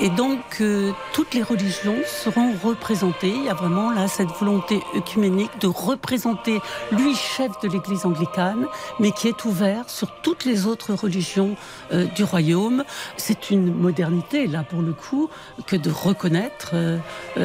et 0.00 0.10
donc, 0.10 0.40
euh, 0.60 0.90
toutes 1.12 1.34
les 1.34 1.42
religions 1.42 1.96
seront 2.04 2.52
représentées. 2.62 3.28
Il 3.28 3.44
y 3.44 3.48
a 3.48 3.54
vraiment 3.54 3.92
là 3.92 4.08
cette 4.08 4.30
volonté 4.30 4.80
œcuménique 4.96 5.52
de 5.60 5.68
représenter 5.68 6.60
lui, 6.90 7.14
chef 7.14 7.52
de 7.62 7.68
l'Église 7.68 8.04
anglicane, 8.04 8.66
mais 8.98 9.12
qui 9.12 9.28
est 9.28 9.44
ouvert 9.44 9.88
sur 9.88 10.10
toutes 10.22 10.44
les 10.44 10.66
autres 10.66 10.94
religions 10.94 11.54
euh, 11.92 12.06
du 12.06 12.24
royaume. 12.24 12.82
C'est 13.16 13.50
une 13.50 13.72
modernité, 13.72 14.48
là, 14.48 14.64
pour 14.64 14.82
le 14.82 14.92
coup, 14.92 15.28
que 15.66 15.76
de 15.76 15.90
reconnaître 15.90 16.72
euh, 16.74 16.98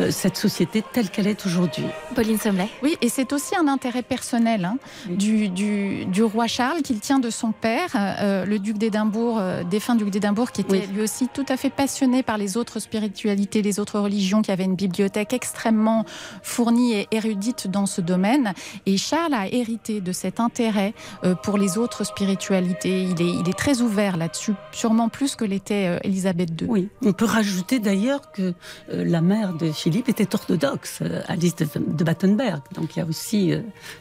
cette 0.09 0.37
société 0.37 0.83
telle 0.91 1.09
qu'elle 1.09 1.27
est 1.27 1.45
aujourd'hui. 1.45 1.85
Pauline 2.15 2.39
Sommelet 2.39 2.69
Oui, 2.81 2.97
et 3.01 3.09
c'est 3.09 3.31
aussi 3.31 3.55
un 3.55 3.67
intérêt 3.67 4.01
personnel 4.01 4.65
hein, 4.65 4.77
du, 5.07 5.49
du, 5.49 6.05
du, 6.05 6.23
roi 6.23 6.47
Charles 6.47 6.81
qu'il 6.81 6.99
tient 6.99 7.19
de 7.19 7.29
son 7.29 7.51
père, 7.51 7.89
le 7.95 8.57
duc 8.57 8.77
d'Édimbourg, 8.77 9.39
défunt 9.69 9.95
duc 9.95 10.09
d'Édimbourg, 10.09 10.51
qui 10.51 10.61
était 10.61 10.87
lui 10.87 11.01
aussi 11.01 11.27
tout 11.27 11.45
à 11.47 11.57
fait 11.57 11.69
passionné 11.69 12.23
par 12.23 12.38
les 12.39 12.57
autres 12.57 12.79
spiritualités, 12.79 13.61
les 13.61 13.79
autres 13.79 13.99
religions, 13.99 14.41
qui 14.41 14.51
avaient 14.51 14.65
une 14.65 14.75
bibliothèque 14.75 15.33
extrêmement 15.33 16.05
fournie 16.41 16.93
et 16.93 17.07
érudite 17.11 17.67
dans 17.67 17.85
ce 17.85 18.01
domaine. 18.01 18.53
Et 18.85 18.97
Charles 18.97 19.33
a 19.33 19.47
hérité 19.47 20.01
de 20.01 20.11
cet 20.11 20.39
intérêt 20.39 20.93
euh, 21.23 21.35
pour 21.35 21.57
les 21.57 21.77
autres 21.77 22.03
spiritualités. 22.03 23.03
Il 23.03 23.49
est, 23.49 23.59
très 23.59 23.81
ouvert 23.81 24.15
là-dessus, 24.15 24.53
sûrement 24.71 25.09
plus 25.09 25.35
que 25.35 25.43
l'était 25.43 25.99
euh, 26.05 26.09
II. 26.09 26.67
Oui, 26.67 26.89
on 27.03 27.13
peut 27.13 27.25
rajouter 27.25 27.79
d'ailleurs 27.79 28.31
que 28.31 28.53
euh, 28.93 29.03
la 29.03 29.21
mère 29.21 29.53
de 29.53 29.71
Philippe 29.71 30.07
était 30.07 30.33
orthodoxe, 30.33 31.01
Alice 31.27 31.55
de 31.57 32.03
Battenberg. 32.03 32.61
Donc 32.73 32.95
il 32.95 32.99
y 32.99 33.01
a 33.01 33.05
aussi 33.05 33.51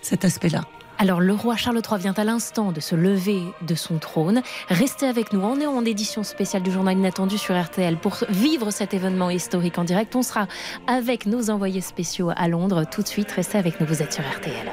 cet 0.00 0.24
aspect-là. 0.24 0.62
Alors 1.00 1.20
le 1.20 1.32
roi 1.32 1.56
Charles 1.56 1.80
III 1.88 2.00
vient 2.00 2.14
à 2.16 2.24
l'instant 2.24 2.72
de 2.72 2.80
se 2.80 2.96
lever 2.96 3.42
de 3.62 3.74
son 3.76 3.98
trône. 3.98 4.42
Restez 4.68 5.06
avec 5.06 5.32
nous, 5.32 5.40
on 5.40 5.60
est 5.60 5.66
en 5.66 5.84
édition 5.84 6.24
spéciale 6.24 6.62
du 6.62 6.72
journal 6.72 6.98
inattendu 6.98 7.38
sur 7.38 7.60
RTL 7.60 7.96
pour 7.96 8.16
vivre 8.28 8.72
cet 8.72 8.94
événement 8.94 9.30
historique 9.30 9.78
en 9.78 9.84
direct. 9.84 10.16
On 10.16 10.22
sera 10.22 10.48
avec 10.88 11.26
nos 11.26 11.50
envoyés 11.50 11.80
spéciaux 11.80 12.30
à 12.36 12.48
Londres 12.48 12.84
tout 12.90 13.02
de 13.02 13.08
suite. 13.08 13.30
Restez 13.30 13.58
avec 13.58 13.80
nous, 13.80 13.86
vous 13.86 14.02
êtes 14.02 14.12
sur 14.12 14.24
RTL. 14.24 14.72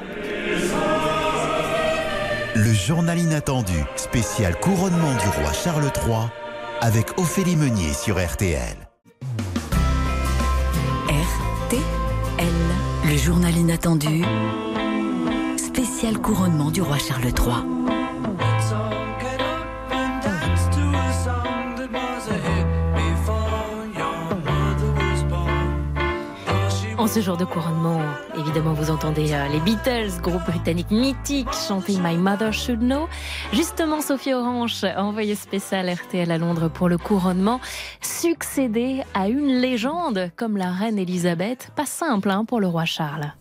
Le 2.56 2.72
journal 2.72 3.18
inattendu 3.18 3.84
spécial 3.94 4.58
couronnement 4.58 5.12
du 5.12 5.28
roi 5.28 5.52
Charles 5.52 5.92
III 6.06 6.28
avec 6.80 7.18
Ophélie 7.18 7.54
Meunier 7.54 7.92
sur 7.92 8.18
RTL. 8.18 8.76
RTL, 11.08 12.48
le 13.04 13.16
journal 13.16 13.56
inattendu 13.56 14.24
spécial 15.76 16.16
couronnement 16.22 16.70
du 16.70 16.80
roi 16.80 16.96
Charles 16.96 17.26
III. 17.26 17.60
En 26.96 27.06
ce 27.06 27.20
jour 27.20 27.36
de 27.36 27.44
couronnement, 27.44 28.00
évidemment, 28.38 28.72
vous 28.72 28.90
entendez 28.90 29.34
euh, 29.34 29.48
les 29.48 29.60
Beatles, 29.60 30.18
groupe 30.22 30.42
britannique 30.46 30.90
mythique, 30.90 31.52
chanter 31.52 31.98
My 32.02 32.16
Mother 32.16 32.54
Should 32.54 32.80
Know. 32.80 33.06
Justement, 33.52 34.00
Sophie 34.00 34.32
Orange, 34.32 34.82
envoyée 34.96 35.34
spéciale 35.34 35.92
RTL 35.92 36.30
à 36.30 36.38
Londres 36.38 36.68
pour 36.68 36.88
le 36.88 36.96
couronnement, 36.96 37.60
succéder 38.00 39.02
à 39.12 39.28
une 39.28 39.60
légende 39.60 40.30
comme 40.36 40.56
la 40.56 40.70
reine 40.70 40.98
Elisabeth. 40.98 41.70
Pas 41.76 41.84
simple 41.84 42.30
hein, 42.30 42.46
pour 42.46 42.60
le 42.60 42.66
roi 42.66 42.86
Charles. 42.86 43.34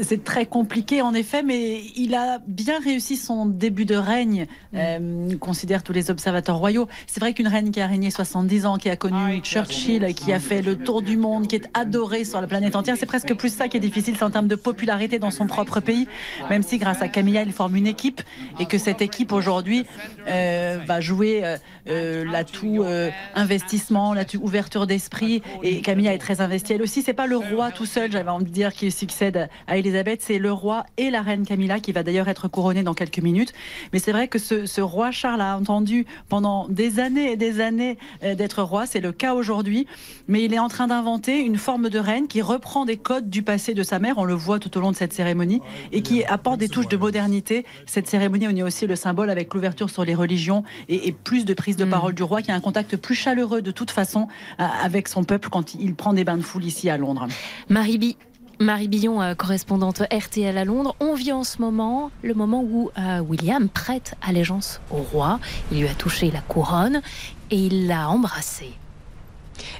C'est 0.00 0.24
très 0.24 0.46
compliqué 0.46 1.02
en 1.02 1.12
effet, 1.12 1.42
mais 1.42 1.82
il 1.96 2.14
a 2.14 2.38
bien 2.46 2.80
réussi 2.80 3.16
son 3.16 3.44
début 3.44 3.84
de 3.84 3.94
règne, 3.94 4.46
mm. 4.72 4.78
euh, 4.78 5.36
considère 5.38 5.82
tous 5.82 5.92
les 5.92 6.10
observateurs 6.10 6.56
royaux. 6.56 6.88
C'est 7.06 7.20
vrai 7.20 7.34
qu'une 7.34 7.48
reine 7.48 7.70
qui 7.70 7.80
a 7.80 7.86
régné 7.86 8.10
70 8.10 8.64
ans, 8.64 8.76
qui 8.78 8.88
a 8.88 8.96
connu 8.96 9.40
Churchill, 9.42 10.14
qui 10.14 10.32
a 10.32 10.40
fait 10.40 10.62
le 10.62 10.76
tour 10.76 11.02
du 11.02 11.16
monde, 11.16 11.46
qui 11.46 11.56
est 11.56 11.68
adorée 11.74 12.24
sur 12.24 12.40
la 12.40 12.46
planète 12.46 12.74
entière, 12.74 12.96
c'est 12.98 13.06
presque 13.06 13.34
plus 13.34 13.52
ça 13.54 13.68
qui 13.68 13.76
est 13.76 13.80
difficile, 13.80 14.14
c'est 14.16 14.24
en 14.24 14.30
termes 14.30 14.48
de 14.48 14.56
popularité 14.56 15.18
dans 15.18 15.30
son 15.30 15.46
propre 15.46 15.80
pays, 15.80 16.08
même 16.48 16.62
si 16.62 16.78
grâce 16.78 17.02
à 17.02 17.08
Camilla, 17.08 17.42
il 17.42 17.52
forme 17.52 17.76
une 17.76 17.86
équipe 17.86 18.22
et 18.58 18.66
que 18.66 18.78
cette 18.78 19.02
équipe 19.02 19.32
aujourd'hui 19.32 19.84
euh, 20.28 20.78
va 20.86 21.00
jouer 21.00 21.42
euh, 21.88 22.24
l'atout 22.24 22.84
investissement, 23.34 24.14
l'atout 24.14 24.40
ouverture 24.42 24.86
d'esprit 24.86 25.42
et 25.62 25.82
Camilla 25.82 26.14
est 26.14 26.18
très 26.18 26.40
investie. 26.40 26.72
Elle 26.72 26.82
aussi, 26.82 27.02
c'est 27.02 27.12
pas 27.12 27.26
le 27.26 27.36
roi 27.36 27.70
tout 27.70 27.86
seul, 27.86 28.10
j'avais 28.10 28.30
envie 28.30 28.44
de 28.44 28.50
dire, 28.50 28.72
qui 28.72 28.90
succède 28.90 29.48
à 29.66 29.76
Elisabeth, 29.82 30.22
c'est 30.22 30.38
le 30.38 30.52
roi 30.52 30.86
et 30.96 31.10
la 31.10 31.22
reine 31.22 31.44
Camilla 31.44 31.80
qui 31.80 31.92
va 31.92 32.02
d'ailleurs 32.02 32.28
être 32.28 32.48
couronné 32.48 32.82
dans 32.82 32.94
quelques 32.94 33.18
minutes. 33.18 33.52
Mais 33.92 33.98
c'est 33.98 34.12
vrai 34.12 34.28
que 34.28 34.38
ce, 34.38 34.80
roi 34.80 35.10
Charles 35.10 35.40
a 35.40 35.56
entendu 35.56 36.06
pendant 36.28 36.68
des 36.68 37.00
années 37.00 37.32
et 37.32 37.36
des 37.36 37.60
années 37.60 37.98
euh, 38.22 38.34
d'être 38.34 38.62
roi. 38.62 38.86
C'est 38.86 39.00
le 39.00 39.12
cas 39.12 39.34
aujourd'hui. 39.34 39.86
Mais 40.28 40.44
il 40.44 40.54
est 40.54 40.58
en 40.58 40.68
train 40.68 40.86
d'inventer 40.86 41.40
une 41.40 41.56
forme 41.56 41.88
de 41.88 41.98
reine 41.98 42.28
qui 42.28 42.42
reprend 42.42 42.84
des 42.84 42.96
codes 42.96 43.28
du 43.28 43.42
passé 43.42 43.74
de 43.74 43.82
sa 43.82 43.98
mère. 43.98 44.18
On 44.18 44.24
le 44.24 44.34
voit 44.34 44.58
tout 44.58 44.76
au 44.76 44.80
long 44.80 44.92
de 44.92 44.96
cette 44.96 45.12
cérémonie 45.12 45.60
et 45.90 46.02
qui 46.02 46.24
apporte 46.24 46.58
des 46.58 46.68
touches 46.68 46.88
de 46.88 46.96
modernité. 46.96 47.64
Cette 47.86 48.08
cérémonie, 48.08 48.46
on 48.48 48.56
est 48.56 48.62
aussi 48.62 48.86
le 48.86 48.96
symbole 48.96 49.30
avec 49.30 49.52
l'ouverture 49.52 49.90
sur 49.90 50.04
les 50.04 50.14
religions 50.14 50.62
et, 50.88 51.12
plus 51.12 51.44
de 51.44 51.54
prise 51.54 51.76
de 51.76 51.84
mm. 51.84 51.90
parole 51.90 52.14
du 52.14 52.22
roi 52.22 52.42
qui 52.42 52.50
a 52.50 52.54
un 52.54 52.60
contact 52.60 52.96
plus 52.96 53.14
chaleureux 53.14 53.62
de 53.62 53.70
toute 53.70 53.90
façon 53.90 54.28
euh, 54.60 54.64
avec 54.82 55.08
son 55.08 55.24
peuple 55.24 55.48
quand 55.50 55.74
il 55.74 55.94
prend 55.94 56.12
des 56.12 56.24
bains 56.24 56.36
de 56.36 56.42
foule 56.42 56.64
ici 56.64 56.88
à 56.88 56.96
Londres. 56.96 57.26
Marie 57.68 57.98
Marie 58.58 58.88
Billon, 58.88 59.20
euh, 59.20 59.34
correspondante 59.34 60.02
RTL 60.12 60.56
à 60.56 60.64
Londres, 60.64 60.94
on 61.00 61.14
vit 61.14 61.32
en 61.32 61.44
ce 61.44 61.60
moment 61.60 62.10
le 62.22 62.34
moment 62.34 62.62
où 62.62 62.90
euh, 62.98 63.20
William 63.20 63.68
prête 63.68 64.14
allégeance 64.22 64.80
au 64.90 64.98
roi. 64.98 65.40
Il 65.70 65.80
lui 65.80 65.88
a 65.88 65.94
touché 65.94 66.30
la 66.30 66.40
couronne 66.40 67.02
et 67.50 67.56
il 67.56 67.86
l'a 67.86 68.08
embrassé. 68.08 68.72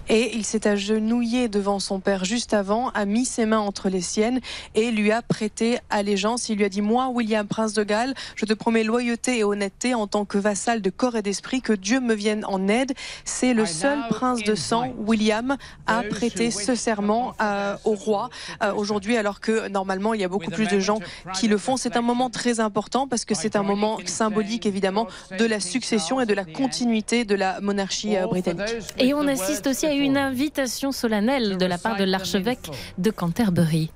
Et 0.09 0.35
il 0.35 0.45
s'est 0.45 0.67
agenouillé 0.67 1.49
devant 1.49 1.79
son 1.79 2.01
père 2.01 2.25
juste 2.25 2.55
avant, 2.55 2.91
a 2.91 3.05
mis 3.05 3.25
ses 3.25 3.47
mains 3.47 3.59
entre 3.59 3.89
les 3.89 4.01
siennes 4.01 4.41
et 4.75 4.91
lui 4.91 5.13
a 5.13 5.23
prêté 5.23 5.79
allégeance. 5.91 6.49
Il 6.49 6.59
lui 6.59 6.65
a 6.65 6.69
dit 6.69 6.83
Moi, 6.83 7.09
William, 7.09 7.47
prince 7.47 7.73
de 7.75 7.83
Galles, 7.83 8.15
je 8.37 8.47
te 8.47 8.55
promets 8.55 8.85
loyauté 8.85 9.39
et 9.39 9.45
honnêteté 9.45 9.95
en 9.95 10.07
tant 10.07 10.25
que 10.25 10.39
vassal 10.39 10.83
de 10.83 10.91
corps 10.91 11.17
et 11.17 11.23
d'esprit, 11.23 11.63
que 11.63 11.73
Dieu 11.73 12.01
me 12.01 12.15
vienne 12.15 12.45
en 12.47 12.69
aide. 12.69 12.93
C'est 13.25 13.55
le 13.55 13.67
seul 13.67 13.99
prince 14.09 14.43
de 14.43 14.55
sang, 14.55 14.93
William, 14.99 15.57
à 15.87 16.03
prêter 16.03 16.51
ce 16.51 16.75
serment 16.75 17.35
euh, 17.41 17.77
au 17.85 17.95
roi 17.95 18.31
euh, 18.63 18.73
aujourd'hui, 18.75 19.17
alors 19.17 19.41
que 19.41 19.69
normalement 19.69 20.15
il 20.15 20.21
y 20.21 20.25
a 20.25 20.29
beaucoup 20.29 20.51
plus 20.51 20.69
de 20.69 20.79
gens 20.79 20.99
qui 21.35 21.49
le 21.49 21.59
font. 21.59 21.77
C'est 21.77 21.97
un 21.97 22.03
moment 22.03 22.31
très 22.31 22.61
important 22.61 23.07
parce 23.07 23.25
que 23.25 23.35
c'est 23.35 23.57
un 23.57 23.63
moment 23.63 23.99
symbolique 24.07 24.67
évidemment 24.67 25.07
de 25.39 25.45
la 25.45 25.61
succession 25.61 26.21
et 26.21 26.27
de 26.27 26.35
la 26.35 26.45
continuité 26.45 27.25
de 27.25 27.35
la 27.35 27.61
monarchie 27.61 28.17
euh, 28.17 28.27
britannique. 28.27 28.75
Et 28.99 29.15
on 29.15 29.27
assiste 29.27 29.72
aussi 29.73 29.87
à 29.87 29.95
une 29.95 30.19
invitation 30.19 30.93
solennelle 30.93 31.57
de 31.57 31.65
la 31.65 31.79
part 31.79 31.97
de 31.97 32.05
l'archevêque 32.05 32.71
de 32.99 33.11
Canterbury. 33.11 33.91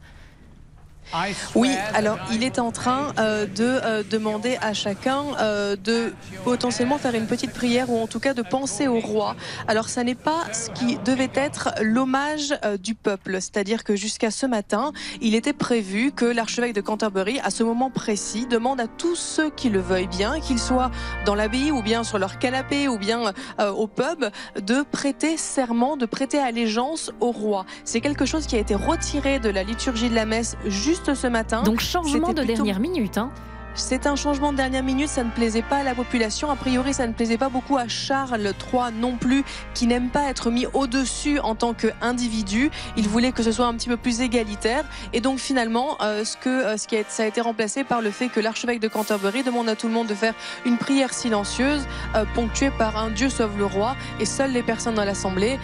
Oui, 1.55 1.71
alors 1.95 2.19
il 2.33 2.43
est 2.43 2.59
en 2.59 2.73
train 2.73 3.13
euh, 3.19 3.47
de 3.47 3.65
euh, 3.65 4.03
demander 4.09 4.59
à 4.61 4.75
chacun 4.75 5.25
euh, 5.41 5.77
de 5.77 6.13
potentiellement 6.45 6.99
faire 6.99 7.15
une 7.15 7.27
petite 7.27 7.53
prière 7.53 7.91
ou 7.91 8.01
en 8.01 8.07
tout 8.07 8.21
cas 8.21 8.35
de 8.35 8.43
penser 8.43 8.89
au 8.89 9.01
roi. 9.01 9.37
Alors 9.69 9.89
ça 9.89 10.05
n'est 10.05 10.15
pas 10.15 10.45
ce 10.53 10.71
qui 10.71 10.99
devait 10.99 11.31
être 11.35 11.71
l'hommage 11.81 12.55
du 12.81 12.95
peuple, 12.95 13.35
c'est-à-dire 13.35 13.85
que 13.85 13.97
jusqu'à 13.97 14.31
ce 14.31 14.47
matin, 14.47 14.93
il 15.21 15.35
était 15.35 15.53
prévu 15.53 16.13
que 16.13 16.25
l'archevêque 16.25 16.75
de 16.75 16.81
Canterbury, 16.81 17.41
à 17.43 17.51
ce 17.51 17.63
moment 17.63 17.91
précis, 17.91 18.47
demande 18.47 18.81
à 18.81 18.87
tous 18.87 19.17
ceux 19.17 19.51
qui 19.51 19.71
le 19.71 19.81
veuillent 19.81 20.09
bien, 20.09 20.41
qu'ils 20.41 20.59
soient 20.59 20.91
dans 21.25 21.35
l'abbaye 21.35 21.71
ou 21.71 21.83
bien 21.83 22.05
sur 22.05 22.19
leur 22.19 22.39
canapé 22.39 22.89
ou 22.89 22.99
bien 22.99 23.33
au 23.59 23.87
pub, 23.87 24.27
de 24.61 24.83
prêter 24.83 25.37
serment, 25.37 25.97
de 25.97 26.07
prêter 26.07 26.39
allégeance 26.39 27.11
au 27.21 27.31
roi. 27.31 27.65
C'est 27.85 28.01
quelque 28.01 28.27
chose 28.27 28.47
qui 28.47 28.57
a 28.57 28.59
été 28.59 28.75
retiré 28.75 29.39
de 29.39 29.49
la 29.49 29.63
liturgie 29.63 30.11
de 30.11 30.15
la 30.15 30.27
messe 30.27 30.57
juste 30.67 30.96
ce 31.05 31.27
matin. 31.27 31.63
Donc 31.63 31.81
changement 31.81 32.33
de 32.33 32.43
dernière 32.43 32.81
minute. 32.81 33.19
Hein. 33.19 33.31
C'est 33.79 34.07
un 34.07 34.17
changement 34.17 34.53
de 34.53 34.57
dernière 34.57 34.83
minute, 34.83 35.09
ça 35.09 35.23
ne 35.23 35.31
plaisait 35.31 35.61
pas 35.61 35.77
à 35.77 35.83
la 35.83 35.95
population. 35.95 36.51
A 36.51 36.57
priori, 36.57 36.95
ça 36.95 37.07
ne 37.07 37.13
plaisait 37.13 37.37
pas 37.37 37.51
beaucoup 37.51 37.77
à 37.77 37.89
Charles 37.89 38.41
III 38.41 38.91
non 38.99 39.17
plus, 39.17 39.45
qui 39.75 39.87
n'aime 39.87 40.09
pas 40.09 40.31
être 40.31 40.51
mis 40.51 40.65
au-dessus 40.73 41.39
en 41.41 41.55
tant 41.55 41.75
qu'individu. 41.75 42.71
Il 42.97 43.07
voulait 43.07 43.33
que 43.33 43.43
ce 43.43 43.53
soit 43.53 43.67
un 43.67 43.75
petit 43.75 43.91
peu 43.91 43.99
plus 43.99 44.23
égalitaire. 44.23 44.87
Et 45.13 45.21
donc 45.21 45.39
finalement, 45.39 45.99
euh, 46.01 46.25
ce 46.25 46.39
que, 46.39 46.49
euh, 46.49 46.77
ce 46.79 46.89
qui 46.89 46.97
a, 46.97 47.03
ça 47.07 47.25
a 47.25 47.27
été 47.27 47.43
remplacé 47.43 47.85
par 47.85 48.01
le 48.01 48.11
fait 48.11 48.29
que 48.29 48.41
l'archevêque 48.41 48.81
de 48.81 48.89
Canterbury 48.89 49.43
demande 49.43 49.69
à 49.69 49.77
tout 49.77 49.89
le 49.89 49.93
monde 49.93 50.07
de 50.07 50.15
faire 50.15 50.35
une 50.65 50.79
prière 50.79 51.13
silencieuse, 51.13 51.87
euh, 52.15 52.25
ponctuée 52.35 52.71
par 52.71 52.97
un 52.97 53.11
Dieu 53.11 53.29
sauve 53.29 53.59
le 53.59 53.67
roi. 53.67 53.95
Et 54.21 54.25
seules 54.25 54.53
les 54.53 54.63
personnes 54.63 54.95
dans 54.95 55.05
l'Assemblée 55.05 55.59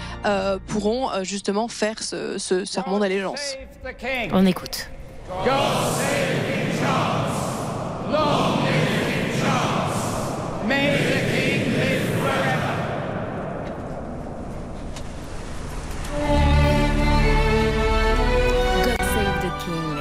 pourront 0.66 1.08
justement 1.22 1.66
faire 1.68 2.02
ce, 2.02 2.36
ce 2.36 2.66
sermon 2.66 2.98
d'allégeance. 2.98 3.56
On 4.32 4.44
écoute. 4.44 4.90
God 5.44 5.92
save 5.96 6.44
King 6.46 6.78
Charles. 6.78 7.36
Long 8.12 8.62
live 8.64 8.90
King 9.06 9.30
Charles. 9.40 9.98
May 10.68 10.88
the 11.10 11.20
King 11.32 11.62
live 11.72 12.06
forever. 12.20 12.74
God 18.84 19.02
save 19.14 19.38
the 19.42 19.52
King. 19.64 19.98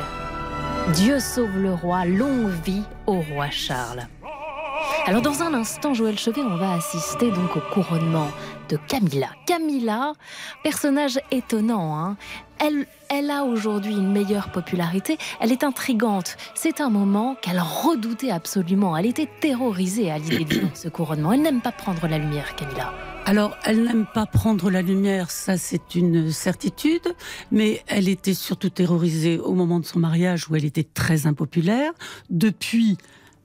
Dieu 0.94 1.20
sauve 1.20 1.58
le 1.58 1.74
roi. 1.74 2.06
Longue 2.06 2.52
vie 2.64 2.84
au 3.08 3.22
roi 3.22 3.50
Charles. 3.50 4.06
Alors 5.06 5.22
dans 5.22 5.42
un 5.44 5.54
instant, 5.54 5.94
Joël 5.94 6.18
Chevet, 6.18 6.42
on 6.42 6.56
va 6.56 6.74
assister 6.74 7.32
donc 7.32 7.56
au 7.56 7.62
couronnement 7.74 8.30
de 8.70 8.78
Camilla. 8.88 9.30
Camilla, 9.46 10.14
personnage 10.64 11.20
étonnant, 11.32 11.98
hein 11.98 12.18
elle, 12.62 12.86
elle 13.10 13.32
a 13.32 13.44
aujourd'hui 13.44 13.94
une 13.94 14.12
meilleure 14.12 14.52
popularité, 14.52 15.18
elle 15.40 15.52
est 15.52 15.64
intrigante. 15.64 16.38
C'est 16.54 16.80
un 16.80 16.90
moment 16.90 17.36
qu'elle 17.42 17.60
redoutait 17.60 18.30
absolument. 18.30 18.96
Elle 18.96 19.08
était 19.08 19.28
terrorisée 19.40 20.12
à 20.12 20.20
l'idée 20.20 20.46
de 20.46 20.68
ce 20.76 20.88
couronnement. 20.88 21.34
Elle 21.34 21.42
n'aime 21.42 21.62
pas 21.62 21.72
prendre 21.72 22.08
la 22.08 22.20
lumière, 22.20 22.56
Camilla. 22.56 22.94
Alors, 23.26 23.56
elle 23.66 23.84
n'aime 23.84 24.06
pas 24.14 24.26
prendre 24.26 24.70
la 24.70 24.82
lumière, 24.82 25.30
ça 25.30 25.58
c'est 25.58 25.96
une 25.96 26.32
certitude, 26.32 27.08
mais 27.52 27.84
elle 27.88 28.10
était 28.10 28.34
surtout 28.34 28.70
terrorisée 28.70 29.40
au 29.40 29.54
moment 29.54 29.80
de 29.80 29.86
son 29.86 30.00
mariage 30.00 30.50
où 30.50 30.56
elle 30.56 30.66
était 30.66 30.84
très 30.84 31.28
impopulaire. 31.28 31.92
Depuis, 32.30 32.98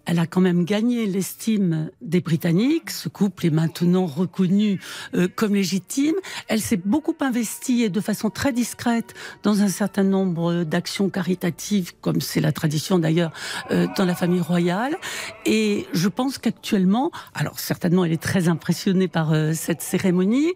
elle 0.07 0.21
a 0.21 0.27
quand 0.27 0.41
même 0.41 0.65
gagné 0.65 1.07
l'estime 1.07 1.91
des 2.01 2.21
Britanniques. 2.21 2.91
Ce 2.91 3.09
couple 3.09 3.47
est 3.47 3.51
maintenant 3.51 4.07
reconnu 4.07 4.81
euh, 5.15 5.29
comme 5.35 5.55
légitime. 5.55 6.15
Elle 6.49 6.61
s'est 6.61 6.81
beaucoup 6.83 7.17
investie 7.21 7.83
et 7.83 7.89
de 7.89 8.01
façon 8.01 8.31
très 8.31 8.53
discrète 8.53 9.15
dans 9.43 9.63
un 9.63 9.69
certain 9.69 10.05
nombre 10.05 10.65
d'actions 10.65 11.11
caritatives, 11.11 11.93
comme 12.01 12.21
c'est 12.21 12.41
la 12.41 12.53
tradition 12.53 12.99
d'ailleurs 12.99 13.33
euh, 13.71 13.89
dans 13.97 14.05
la 14.05 14.15
famille 14.15 14.41
royale. 14.41 14.97
Et 15.45 15.87
je 15.93 16.09
pense 16.09 16.39
qu'actuellement, 16.39 17.11
alors 17.35 17.59
certainement 17.59 18.05
elle 18.05 18.13
est 18.13 18.23
très 18.23 18.49
impressionnée 18.49 19.09
par 19.09 19.33
euh, 19.33 19.53
cette 19.53 19.83
cérémonie, 19.83 20.53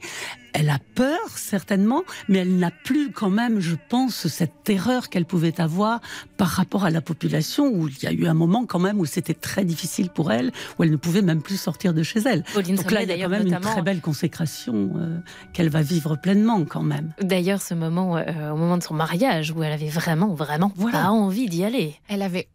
elle 0.53 0.71
a 0.71 0.79
peur, 0.95 1.19
certainement, 1.37 2.03
mais 2.29 2.39
elle 2.39 2.57
n'a 2.57 2.71
plus 2.71 3.13
quand 3.13 3.31
même, 3.31 3.61
je 3.61 3.77
pense, 3.89 4.27
cette 4.29 4.65
terreur 4.65 5.09
qu'elle 5.09 5.25
pouvait 5.25 5.61
avoir 5.61 6.01
par 6.37 6.49
rapport 6.49 6.85
à 6.85 6.91
la 6.91 7.01
population, 7.01 7.69
où 7.69 7.89
il 7.89 8.03
y 8.03 8.07
a 8.07 8.13
eu 8.13 8.27
un 8.27 8.35
moment 8.35 8.67
quand 8.67 8.79
même 8.79 9.01
où 9.01 9.07
c'était 9.07 9.35
très 9.35 9.65
difficile 9.65 10.11
pour 10.11 10.33
elle, 10.33 10.53
où 10.79 10.85
elle 10.85 10.91
ne 10.91 10.97
pouvait 10.97 11.23
même 11.23 11.43
plus 11.43 11.61
sortir 11.61 11.95
de 11.95 12.03
chez 12.03 12.21
elle. 12.21 12.43
Donc 12.55 12.91
là, 12.91 13.03
il 13.03 13.09
y 13.09 13.13
a 13.13 13.25
quand 13.25 13.29
même 13.29 13.47
une 13.47 13.61
très 13.61 13.83
belle 13.83 14.01
consécration 14.01 14.93
euh, 14.97 15.19
qu'elle 15.53 15.69
va 15.69 15.83
vivre 15.83 16.17
pleinement 16.17 16.65
quand 16.65 16.83
même. 16.83 17.13
D'ailleurs, 17.21 17.63
ce 17.63 17.75
moment, 17.75 18.17
euh, 18.17 18.51
au 18.51 18.57
moment 18.57 18.79
de 18.79 18.83
son 18.83 18.95
mariage, 18.95 19.53
où 19.53 19.63
elle 19.63 19.73
avait 19.73 19.89
vraiment, 19.89 20.35
vraiment 20.35 20.71
pas 20.71 21.11
envie 21.11 21.49
d'y 21.49 21.65
aller. 21.65 21.95
Elle 22.09 22.23
avait 22.23 22.49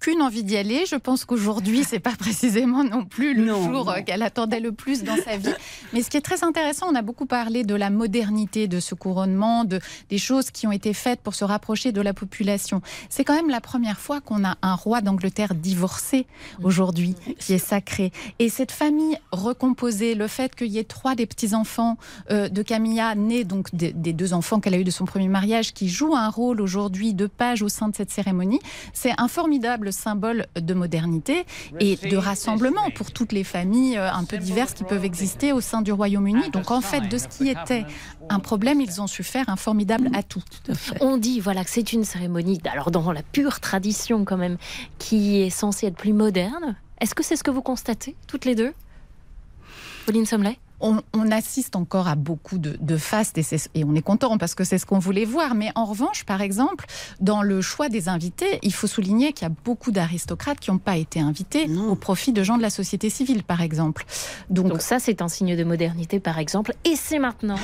qu'une 0.00 0.22
envie 0.22 0.42
d'y 0.42 0.56
aller. 0.56 0.86
Je 0.86 0.96
pense 0.96 1.24
qu'aujourd'hui, 1.24 1.84
c'est 1.84 2.00
pas 2.00 2.14
précisément 2.18 2.84
non 2.84 3.04
plus 3.04 3.34
le 3.34 3.46
jour 3.46 3.94
qu'elle 4.06 4.22
attendait 4.22 4.60
le 4.60 4.72
plus 4.72 5.04
dans 5.04 5.16
sa 5.16 5.36
vie. 5.36 5.54
Mais 5.92 6.02
ce 6.02 6.10
qui 6.10 6.16
est 6.16 6.22
très 6.22 6.42
intéressant, 6.42 6.86
on 6.90 6.94
a 6.94 7.02
beaucoup 7.02 7.26
parlé 7.26 7.64
de 7.64 7.74
la 7.74 7.90
modernité 7.90 8.68
de 8.68 8.80
ce 8.80 8.94
couronnement, 8.94 9.64
de 9.64 9.80
des 10.08 10.18
choses 10.18 10.50
qui 10.50 10.66
ont 10.66 10.72
été 10.72 10.94
faites 10.94 11.20
pour 11.20 11.34
se 11.34 11.44
rapprocher 11.44 11.92
de 11.92 12.00
la 12.00 12.14
population. 12.14 12.80
C'est 13.08 13.24
quand 13.24 13.34
même 13.34 13.50
la 13.50 13.60
première 13.60 13.98
fois 13.98 14.20
qu'on 14.20 14.44
a 14.44 14.56
un 14.62 14.74
roi 14.74 15.00
d'Angleterre 15.00 15.54
divorcé 15.54 16.26
aujourd'hui, 16.62 17.14
qui 17.38 17.52
est 17.52 17.58
sacré. 17.58 18.12
Et 18.38 18.48
cette 18.48 18.72
famille 18.72 19.18
recomposée, 19.32 20.14
le 20.14 20.26
fait 20.26 20.54
qu'il 20.54 20.68
y 20.68 20.78
ait 20.78 20.84
trois 20.84 21.14
des 21.14 21.26
petits 21.26 21.54
enfants 21.54 21.98
euh, 22.30 22.48
de 22.48 22.62
Camilla 22.62 23.14
nés 23.14 23.44
donc 23.44 23.74
des, 23.74 23.92
des 23.92 24.12
deux 24.12 24.32
enfants 24.32 24.60
qu'elle 24.60 24.74
a 24.74 24.78
eu 24.78 24.84
de 24.84 24.90
son 24.90 25.04
premier 25.04 25.28
mariage, 25.28 25.72
qui 25.72 25.88
jouent 25.88 26.16
un 26.16 26.28
rôle 26.28 26.60
aujourd'hui 26.60 27.14
de 27.14 27.26
page 27.26 27.62
au 27.62 27.68
sein 27.68 27.88
de 27.88 27.96
cette 27.96 28.10
cérémonie, 28.10 28.60
c'est 28.92 29.12
un 29.18 29.28
formidable 29.28 29.89
symbole 29.90 30.46
de 30.56 30.74
modernité 30.74 31.44
et 31.78 31.96
de 31.96 32.16
rassemblement 32.16 32.90
pour 32.90 33.12
toutes 33.12 33.32
les 33.32 33.44
familles 33.44 33.96
euh, 33.96 34.12
un 34.12 34.24
peu 34.24 34.38
diverses 34.38 34.74
qui 34.74 34.84
peuvent 34.84 35.04
exister 35.04 35.52
au 35.52 35.60
sein 35.60 35.82
du 35.82 35.92
Royaume-Uni. 35.92 36.50
Donc 36.50 36.70
en 36.70 36.80
fait, 36.80 37.08
de 37.08 37.18
ce 37.18 37.28
qui 37.28 37.48
était 37.48 37.84
un 38.28 38.40
problème, 38.40 38.80
ils 38.80 39.00
ont 39.00 39.06
su 39.06 39.22
faire 39.22 39.48
un 39.48 39.56
formidable 39.56 40.10
atout. 40.14 40.42
On 41.00 41.16
dit 41.16 41.40
voilà 41.40 41.64
que 41.64 41.70
c'est 41.70 41.92
une 41.92 42.04
cérémonie, 42.04 42.60
alors 42.70 42.90
dans 42.90 43.12
la 43.12 43.22
pure 43.22 43.60
tradition 43.60 44.24
quand 44.24 44.36
même, 44.36 44.56
qui 44.98 45.40
est 45.42 45.50
censée 45.50 45.86
être 45.86 45.96
plus 45.96 46.12
moderne. 46.12 46.76
Est-ce 47.00 47.14
que 47.14 47.22
c'est 47.22 47.36
ce 47.36 47.44
que 47.44 47.50
vous 47.50 47.62
constatez 47.62 48.14
toutes 48.26 48.44
les 48.44 48.54
deux 48.54 48.72
Pauline 50.06 50.26
Sommelet? 50.26 50.58
On, 50.80 51.02
assiste 51.30 51.76
encore 51.76 52.08
à 52.08 52.16
beaucoup 52.16 52.58
de, 52.58 52.76
de 52.80 52.96
fastes 52.96 53.38
et, 53.38 53.84
on 53.84 53.94
est 53.94 54.02
content 54.02 54.36
parce 54.38 54.54
que 54.54 54.64
c'est 54.64 54.78
ce 54.78 54.86
qu'on 54.86 54.98
voulait 54.98 55.24
voir. 55.24 55.54
Mais 55.54 55.70
en 55.74 55.84
revanche, 55.84 56.24
par 56.24 56.40
exemple, 56.40 56.86
dans 57.20 57.42
le 57.42 57.60
choix 57.60 57.88
des 57.88 58.08
invités, 58.08 58.58
il 58.62 58.72
faut 58.72 58.86
souligner 58.86 59.32
qu'il 59.32 59.46
y 59.46 59.50
a 59.50 59.54
beaucoup 59.64 59.92
d'aristocrates 59.92 60.58
qui 60.58 60.70
n'ont 60.70 60.78
pas 60.78 60.96
été 60.96 61.20
invités 61.20 61.68
au 61.88 61.94
profit 61.94 62.32
de 62.32 62.42
gens 62.42 62.56
de 62.56 62.62
la 62.62 62.70
société 62.70 63.10
civile, 63.10 63.44
par 63.44 63.60
exemple. 63.60 64.04
Donc 64.48 64.80
ça, 64.80 64.98
c'est 64.98 65.22
un 65.22 65.28
signe 65.28 65.56
de 65.56 65.64
modernité, 65.64 66.20
par 66.20 66.38
exemple. 66.38 66.74
Et 66.84 66.96
c'est 66.96 67.18
maintenant 67.18 67.58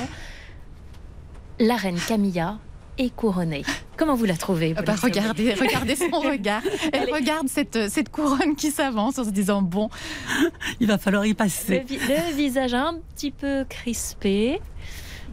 la 1.59 1.75
reine 1.75 1.99
Camilla 2.07 2.59
est 2.97 3.15
couronnée. 3.15 3.63
Comment 3.95 4.15
vous 4.15 4.25
la 4.25 4.37
trouvez 4.37 4.73
bah, 4.73 4.95
Regardez, 5.01 5.53
regardez 5.59 5.95
son 5.95 6.19
regard. 6.19 6.61
Elle 6.93 7.11
regarde 7.11 7.47
cette, 7.47 7.89
cette 7.89 8.09
couronne 8.09 8.55
qui 8.55 8.71
s'avance 8.71 9.17
en 9.19 9.23
se 9.23 9.29
disant 9.29 9.61
bon, 9.61 9.89
il 10.79 10.87
va 10.87 10.97
falloir 10.97 11.25
y 11.25 11.33
passer. 11.33 11.85
Le, 11.89 12.35
visage 12.35 12.73
un 12.73 12.95
petit 13.15 13.31
peu 13.31 13.65
crispé. 13.67 14.59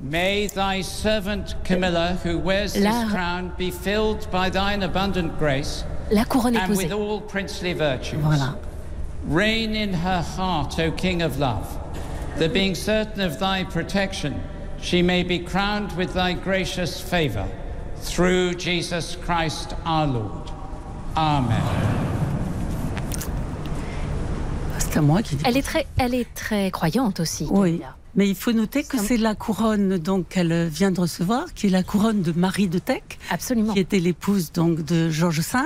May 0.02 0.48
thy 0.48 0.82
servant 0.82 1.54
Camilla, 1.64 2.16
who 2.24 2.38
wears 2.38 2.76
la... 2.76 2.90
this 2.90 3.12
crown, 3.12 3.52
be 3.56 3.70
filled 3.70 4.28
by 4.30 4.50
thine 4.50 4.82
abundant 4.82 5.38
grace. 5.38 5.84
La 6.10 6.24
couronne 6.24 6.56
est 6.56 6.60
and 6.60 6.68
posée. 6.68 6.84
with 6.84 6.92
all 6.92 7.20
princely 7.20 7.72
virtues. 7.72 8.18
Voilà. 8.20 8.56
Reign 9.26 9.74
in 9.74 9.94
her 9.94 10.22
heart, 10.36 10.78
O 10.78 10.90
King 10.90 11.22
of 11.22 11.38
love, 11.38 11.66
that 12.38 12.52
being 12.52 12.74
certain 12.74 13.22
of 13.22 13.38
thy 13.38 13.64
protection, 13.64 14.34
she 14.84 15.02
may 15.02 15.24
be 15.24 15.38
crowned 15.38 15.90
with 15.96 16.12
thy 16.12 16.34
gracious 16.34 17.00
favor. 17.00 17.46
Through 18.02 18.58
Jesus 18.58 19.16
Christ 19.16 19.74
our 19.86 20.06
Lord. 20.06 20.52
Amen. 21.16 21.62
C'est 24.78 24.98
à 24.98 25.00
moi 25.00 25.22
qui 25.22 25.36
dis. 25.36 25.44
Elle 25.46 25.56
est 25.56 25.62
très, 25.62 25.86
elle 25.96 26.14
est 26.14 26.32
très 26.34 26.70
croyante 26.70 27.20
aussi. 27.20 27.46
Oui. 27.50 27.80
Mais 28.16 28.28
il 28.28 28.36
faut 28.36 28.52
noter 28.52 28.84
que 28.84 28.96
c'est 28.96 29.16
la 29.16 29.34
couronne 29.34 29.98
donc 29.98 30.28
qu'elle 30.28 30.68
vient 30.68 30.92
de 30.92 31.00
recevoir, 31.00 31.52
qui 31.52 31.66
est 31.66 31.70
la 31.70 31.82
couronne 31.82 32.22
de 32.22 32.30
Marie 32.32 32.68
de 32.68 32.78
Teck, 32.78 33.18
absolument, 33.30 33.72
qui 33.72 33.80
était 33.80 33.98
l'épouse 33.98 34.52
donc 34.52 34.84
de 34.84 35.10
Georges 35.10 35.40
V. 35.40 35.58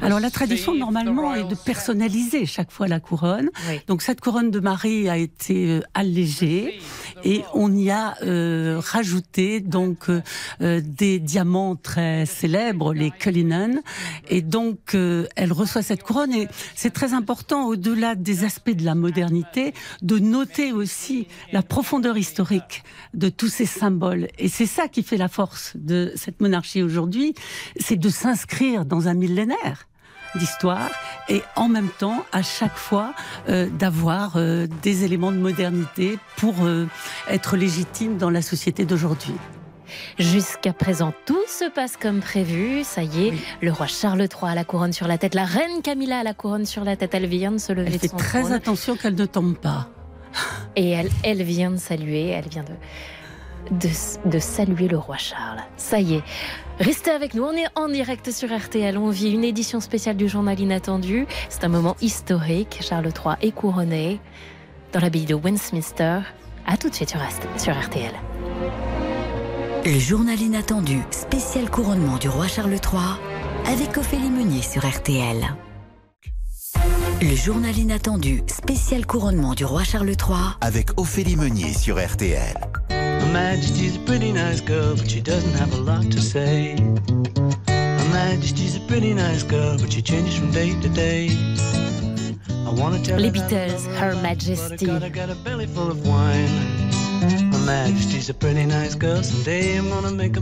Alors 0.00 0.18
la 0.18 0.30
tradition 0.30 0.74
normalement 0.74 1.34
est 1.34 1.44
de 1.44 1.54
personnaliser 1.54 2.46
chaque 2.46 2.70
fois 2.70 2.88
la 2.88 3.00
couronne. 3.00 3.50
Donc 3.86 4.00
cette 4.00 4.20
couronne 4.22 4.50
de 4.50 4.60
Marie 4.60 5.10
a 5.10 5.18
été 5.18 5.66
euh, 5.66 5.80
allégée 5.92 6.80
et 7.24 7.42
on 7.54 7.74
y 7.74 7.90
a 7.90 8.16
euh, 8.22 8.80
rajouté 8.80 9.60
donc 9.60 10.08
euh, 10.08 10.22
euh, 10.60 10.80
des 10.84 11.18
diamants 11.18 11.76
très 11.76 12.26
célèbres, 12.26 12.94
les 12.94 13.10
Cullinan, 13.10 13.80
et 14.28 14.42
donc 14.42 14.94
euh, 14.94 15.26
elle 15.36 15.52
reçoit 15.52 15.82
cette 15.82 16.02
couronne. 16.02 16.32
Et 16.32 16.48
c'est 16.74 16.90
très 16.90 17.12
important, 17.14 17.66
au-delà 17.66 18.14
des 18.14 18.44
aspects 18.44 18.70
de 18.70 18.84
la 18.84 18.94
modernité, 18.94 19.74
de 20.02 20.18
noter 20.18 20.72
aussi 20.72 21.26
la 21.52 21.62
profondeur 21.62 22.16
historique 22.16 22.84
de 23.14 23.28
tous 23.28 23.48
ces 23.48 23.66
symboles. 23.66 24.28
Et 24.38 24.48
c'est 24.48 24.66
ça 24.66 24.88
qui 24.88 25.02
fait 25.02 25.16
la 25.16 25.28
force 25.28 25.72
de 25.74 26.12
cette 26.16 26.40
monarchie 26.40 26.82
aujourd'hui, 26.82 27.34
c'est 27.78 27.96
de 27.96 28.08
s'inscrire 28.08 28.84
dans 28.84 29.08
un 29.08 29.14
millénaire 29.14 29.89
d'histoire 30.36 30.90
et 31.28 31.42
en 31.56 31.68
même 31.68 31.88
temps 31.88 32.24
à 32.32 32.42
chaque 32.42 32.76
fois 32.76 33.14
euh, 33.48 33.68
d'avoir 33.70 34.32
euh, 34.36 34.66
des 34.82 35.04
éléments 35.04 35.32
de 35.32 35.38
modernité 35.38 36.18
pour 36.36 36.54
euh, 36.62 36.86
être 37.28 37.56
légitime 37.56 38.16
dans 38.16 38.30
la 38.30 38.42
société 38.42 38.84
d'aujourd'hui. 38.84 39.34
Jusqu'à 40.18 40.72
présent, 40.72 41.12
tout 41.26 41.46
se 41.48 41.68
passe 41.68 41.96
comme 41.96 42.20
prévu. 42.20 42.84
Ça 42.84 43.02
y 43.02 43.28
est, 43.28 43.32
le 43.60 43.72
roi 43.72 43.86
Charles 43.86 44.20
III 44.20 44.52
a 44.52 44.54
la 44.54 44.64
couronne 44.64 44.92
sur 44.92 45.08
la 45.08 45.18
tête, 45.18 45.34
la 45.34 45.44
reine 45.44 45.82
Camilla 45.82 46.20
a 46.20 46.22
la 46.22 46.34
couronne 46.34 46.66
sur 46.66 46.84
la 46.84 46.96
tête. 46.96 47.14
Elle 47.14 47.26
vient 47.26 47.50
de 47.50 47.58
se 47.58 47.72
lever 47.72 47.88
Elle 47.88 47.94
de 47.94 47.98
fait 47.98 48.08
son 48.08 48.16
très 48.16 48.40
trône. 48.40 48.52
attention 48.52 48.96
qu'elle 48.96 49.16
ne 49.16 49.26
tombe 49.26 49.56
pas. 49.56 49.88
Et 50.76 50.90
elle, 50.90 51.10
elle 51.24 51.42
vient 51.42 51.72
de 51.72 51.76
saluer, 51.76 52.28
elle 52.28 52.48
vient 52.48 52.62
de, 52.62 52.72
de, 53.70 53.88
de 54.28 54.38
saluer 54.38 54.88
le 54.88 54.98
roi 54.98 55.16
Charles. 55.16 55.60
Ça 55.76 56.00
y 56.00 56.14
est. 56.14 56.22
Restez 56.78 57.10
avec 57.10 57.34
nous, 57.34 57.42
on 57.42 57.52
est 57.52 57.66
en 57.74 57.88
direct 57.88 58.30
sur 58.30 58.48
RTL, 58.56 58.96
on 58.96 59.10
vit 59.10 59.30
une 59.30 59.44
édition 59.44 59.80
spéciale 59.80 60.16
du 60.16 60.28
journal 60.28 60.58
inattendu. 60.58 61.26
C'est 61.48 61.64
un 61.64 61.68
moment 61.68 61.96
historique, 62.00 62.78
Charles 62.80 63.06
III 63.08 63.36
est 63.42 63.52
couronné 63.52 64.20
dans 64.92 65.00
l'abbaye 65.00 65.26
de 65.26 65.34
Westminster. 65.34 66.20
A 66.66 66.76
tout 66.76 66.88
de 66.88 66.94
suite 66.94 67.10
sur, 67.10 67.20
sur 67.56 67.78
RTL. 67.78 68.12
Le 69.84 69.98
journal 69.98 70.40
inattendu, 70.40 71.00
spécial 71.10 71.70
couronnement 71.70 72.18
du 72.18 72.28
roi 72.28 72.48
Charles 72.48 72.72
III, 72.72 73.18
avec 73.66 73.96
Ophélie 73.96 74.30
Meunier 74.30 74.62
sur 74.62 74.86
RTL. 74.86 75.56
Le 77.22 77.34
journal 77.34 77.76
inattendu, 77.76 78.42
spécial 78.46 79.06
couronnement 79.06 79.54
du 79.54 79.64
roi 79.64 79.84
Charles 79.84 80.08
III, 80.08 80.56
avec 80.60 80.98
Ophélie 80.98 81.36
Meunier 81.36 81.72
sur 81.72 81.98
RTL. 81.98 82.54
Her 83.30 83.34
Majesty's 83.34 83.94
a 83.94 84.00
pretty 84.00 84.32
nice 84.32 84.60
girl, 84.60 84.96
but 84.96 85.08
she 85.08 85.20
doesn't 85.20 85.52
have 85.52 85.72
a 85.72 85.76
lot 85.76 86.02
to 86.10 86.20
say. 86.20 86.76
Her 87.68 88.08
Majesty's 88.10 88.74
a 88.74 88.80
pretty 88.88 89.14
nice 89.14 89.44
girl, 89.44 89.78
but 89.78 89.92
she 89.92 90.02
changes 90.02 90.36
from 90.36 90.50
day 90.50 90.70
to 90.80 90.88
day. 90.88 91.28
I 92.66 92.70
wanna 92.72 93.00
tell 93.00 93.20
Les 93.20 93.28
her 93.28 93.48
that 93.48 93.52
I 93.52 93.68
Beatles, 93.68 93.86
her, 93.98 94.16
Majesty. 94.16 94.86
Et 99.46 99.78
gonna 99.78 100.10
make 100.10 100.36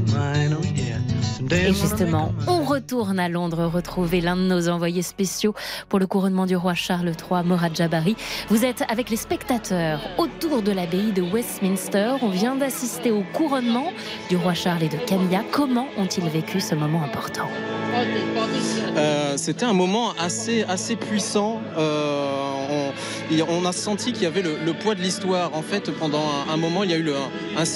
justement, 1.73 2.33
on 2.47 2.65
retourne 2.65 3.19
à 3.19 3.29
Londres 3.29 3.65
retrouver 3.65 4.21
l'un 4.21 4.37
de 4.37 4.43
nos 4.43 4.69
envoyés 4.69 5.03
spéciaux 5.03 5.55
pour 5.89 5.99
le 5.99 6.07
couronnement 6.07 6.47
du 6.47 6.57
roi 6.57 6.75
Charles 6.75 7.09
III, 7.09 7.45
Morad 7.45 7.75
Jabari. 7.75 8.17
Vous 8.49 8.65
êtes 8.65 8.85
avec 8.89 9.11
les 9.11 9.17
spectateurs 9.17 10.01
autour 10.19 10.63
de 10.63 10.73
l'abbaye 10.73 11.13
de 11.13 11.23
Westminster. 11.23 12.15
On 12.23 12.29
vient 12.29 12.57
d'assister 12.57 13.11
au 13.11 13.23
couronnement 13.33 13.93
du 14.29 14.37
roi 14.37 14.55
Charles 14.55 14.83
et 14.85 14.89
de 14.89 14.97
Camilla. 14.97 15.43
Comment 15.51 15.87
ont-ils 15.97 16.29
vécu 16.29 16.61
ce 16.61 16.75
moment 16.75 17.03
important? 17.03 17.49
Euh, 18.97 19.37
C'était 19.37 19.65
un 19.65 19.73
moment 19.73 20.13
assez, 20.21 20.65
assez 20.65 20.97
puissant. 20.97 21.61
Euh, 21.77 22.68
on, 22.89 23.35
il- 23.35 23.43
on 23.43 23.65
a 23.65 23.73
senti 23.73 24.13
qu'il 24.13 24.23
y 24.23 24.27
avait 24.27 24.43
le, 24.43 24.73
poids 24.73 24.95
de 24.95 25.01
l'histoire. 25.01 25.55
En 25.55 25.63
fait, 25.63 25.91
pendant 25.91 26.25
un, 26.51 26.57
moment, 26.57 26.85
il 26.85 26.91
y 26.91 26.95
a 26.95 26.97
eu 26.97 27.03
le. 27.03 27.15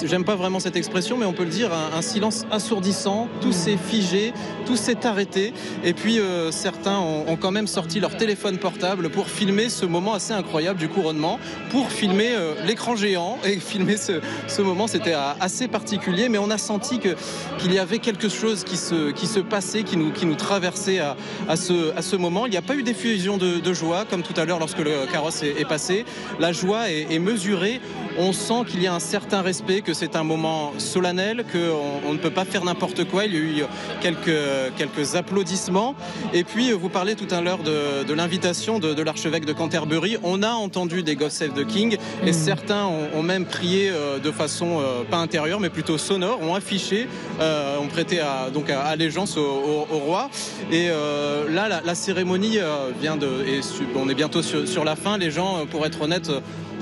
J'aime 0.05 0.23
pas 0.23 0.35
vraiment 0.35 0.59
cette 0.59 0.75
expression, 0.75 1.17
mais 1.17 1.25
on 1.25 1.33
peut 1.33 1.43
le 1.43 1.49
dire, 1.49 1.71
un, 1.73 2.01
silence 2.01 2.45
assourdissant. 2.51 3.27
Tout 3.41 3.51
s'est 3.51 3.77
figé, 3.77 4.33
tout 4.65 4.75
s'est 4.75 5.05
arrêté. 5.05 5.53
Et 5.83 5.93
puis, 5.93 6.19
euh, 6.19 6.51
certains 6.51 6.97
ont, 6.99 7.37
quand 7.39 7.51
même 7.51 7.67
sorti 7.67 7.99
leur 7.99 8.15
téléphone 8.15 8.57
portable 8.57 9.09
pour 9.09 9.27
filmer 9.27 9.69
ce 9.69 9.85
moment 9.85 10.13
assez 10.13 10.33
incroyable 10.33 10.79
du 10.79 10.87
couronnement, 10.87 11.39
pour 11.71 11.91
filmer 11.91 12.33
euh, 12.35 12.53
l'écran 12.65 12.95
géant 12.95 13.37
et 13.43 13.59
filmer 13.59 13.97
ce, 13.97 14.61
moment. 14.61 14.87
C'était 14.87 15.13
euh, 15.13 15.33
assez 15.39 15.67
particulier, 15.67 16.29
mais 16.29 16.37
on 16.37 16.49
a 16.49 16.57
senti 16.57 16.99
qu'il 16.99 17.73
y 17.73 17.79
avait 17.79 17.99
quelque 17.99 18.29
chose 18.29 18.63
qui 18.63 18.77
se, 18.77 19.39
passait, 19.39 19.83
qui 19.83 19.97
nous, 19.97 20.11
qui 20.11 20.25
nous 20.25 20.35
traversait 20.35 20.99
à, 20.99 21.15
à 21.47 21.55
ce, 21.55 21.95
à 21.95 22.01
ce 22.01 22.15
moment. 22.15 22.45
Il 22.45 22.51
n'y 22.51 22.57
a 22.57 22.61
pas 22.61 22.75
eu 22.75 22.83
d'effusion 22.83 23.37
de, 23.37 23.59
de 23.59 23.73
joie, 23.73 24.05
comme 24.09 24.23
tout 24.23 24.39
à 24.39 24.45
l'heure 24.45 24.59
lorsque 24.59 24.79
le 24.79 25.02
carrosse 25.05 25.43
est, 25.43 25.59
est 25.59 25.67
passé. 25.67 26.05
La 26.39 26.51
joie 26.51 26.89
est 26.89 27.19
mesurée. 27.19 27.81
On 28.17 28.31
sent 28.31 28.65
qu'il 28.69 28.81
y 28.83 28.87
a 28.87 28.93
un 28.93 28.99
certain 28.99 29.41
respect, 29.41 29.81
que 29.81 29.93
c'est 29.93 30.15
un 30.15 30.23
moment 30.23 30.73
solennel, 30.77 31.43
qu'on 31.51 32.09
on 32.09 32.13
ne 32.13 32.17
peut 32.19 32.29
pas 32.29 32.45
faire 32.45 32.63
n'importe 32.63 33.05
quoi. 33.05 33.25
Il 33.25 33.33
y 33.33 33.37
a 33.37 33.39
eu 33.39 33.63
quelques, 34.01 34.31
quelques 34.77 35.15
applaudissements. 35.15 35.95
Et 36.33 36.43
puis, 36.43 36.71
vous 36.71 36.89
parlez 36.89 37.15
tout 37.15 37.33
à 37.33 37.41
l'heure 37.41 37.59
de, 37.63 38.03
de 38.03 38.13
l'invitation 38.13 38.79
de, 38.79 38.93
de 38.93 39.01
l'archevêque 39.01 39.45
de 39.45 39.53
Canterbury. 39.53 40.17
On 40.23 40.43
a 40.43 40.51
entendu 40.51 41.01
des 41.03 41.15
God 41.15 41.31
Save 41.31 41.53
the 41.53 41.65
King 41.65 41.97
et 42.25 42.33
certains 42.33 42.85
ont, 42.85 43.07
ont 43.19 43.23
même 43.23 43.45
prié 43.45 43.89
euh, 43.89 44.19
de 44.19 44.31
façon 44.31 44.79
euh, 44.79 45.03
pas 45.09 45.17
intérieure, 45.17 45.59
mais 45.59 45.69
plutôt 45.69 45.97
sonore, 45.97 46.41
ont 46.41 46.55
affiché, 46.55 47.07
euh, 47.41 47.77
ont 47.79 47.87
prêté 47.87 48.19
à, 48.19 48.49
donc 48.53 48.69
à 48.69 48.81
allégeance 48.83 49.37
au, 49.37 49.41
au- 49.41 49.87
au 49.91 49.97
roi. 49.99 50.29
Et 50.71 50.87
euh, 50.89 51.49
là, 51.49 51.67
la, 51.67 51.81
la 51.81 51.95
cérémonie 51.95 52.59
euh, 52.59 52.89
vient 53.01 53.17
de. 53.17 53.27
Et 53.47 53.59
on 53.95 54.07
est 54.09 54.15
bientôt 54.15 54.41
sur, 54.41 54.67
sur 54.67 54.83
la 54.83 54.95
fin. 54.95 55.17
Les 55.17 55.31
gens, 55.31 55.57
euh, 55.57 55.65
pour 55.65 55.85
être 55.85 56.01
honnête, 56.01 56.29
euh, 56.29 56.39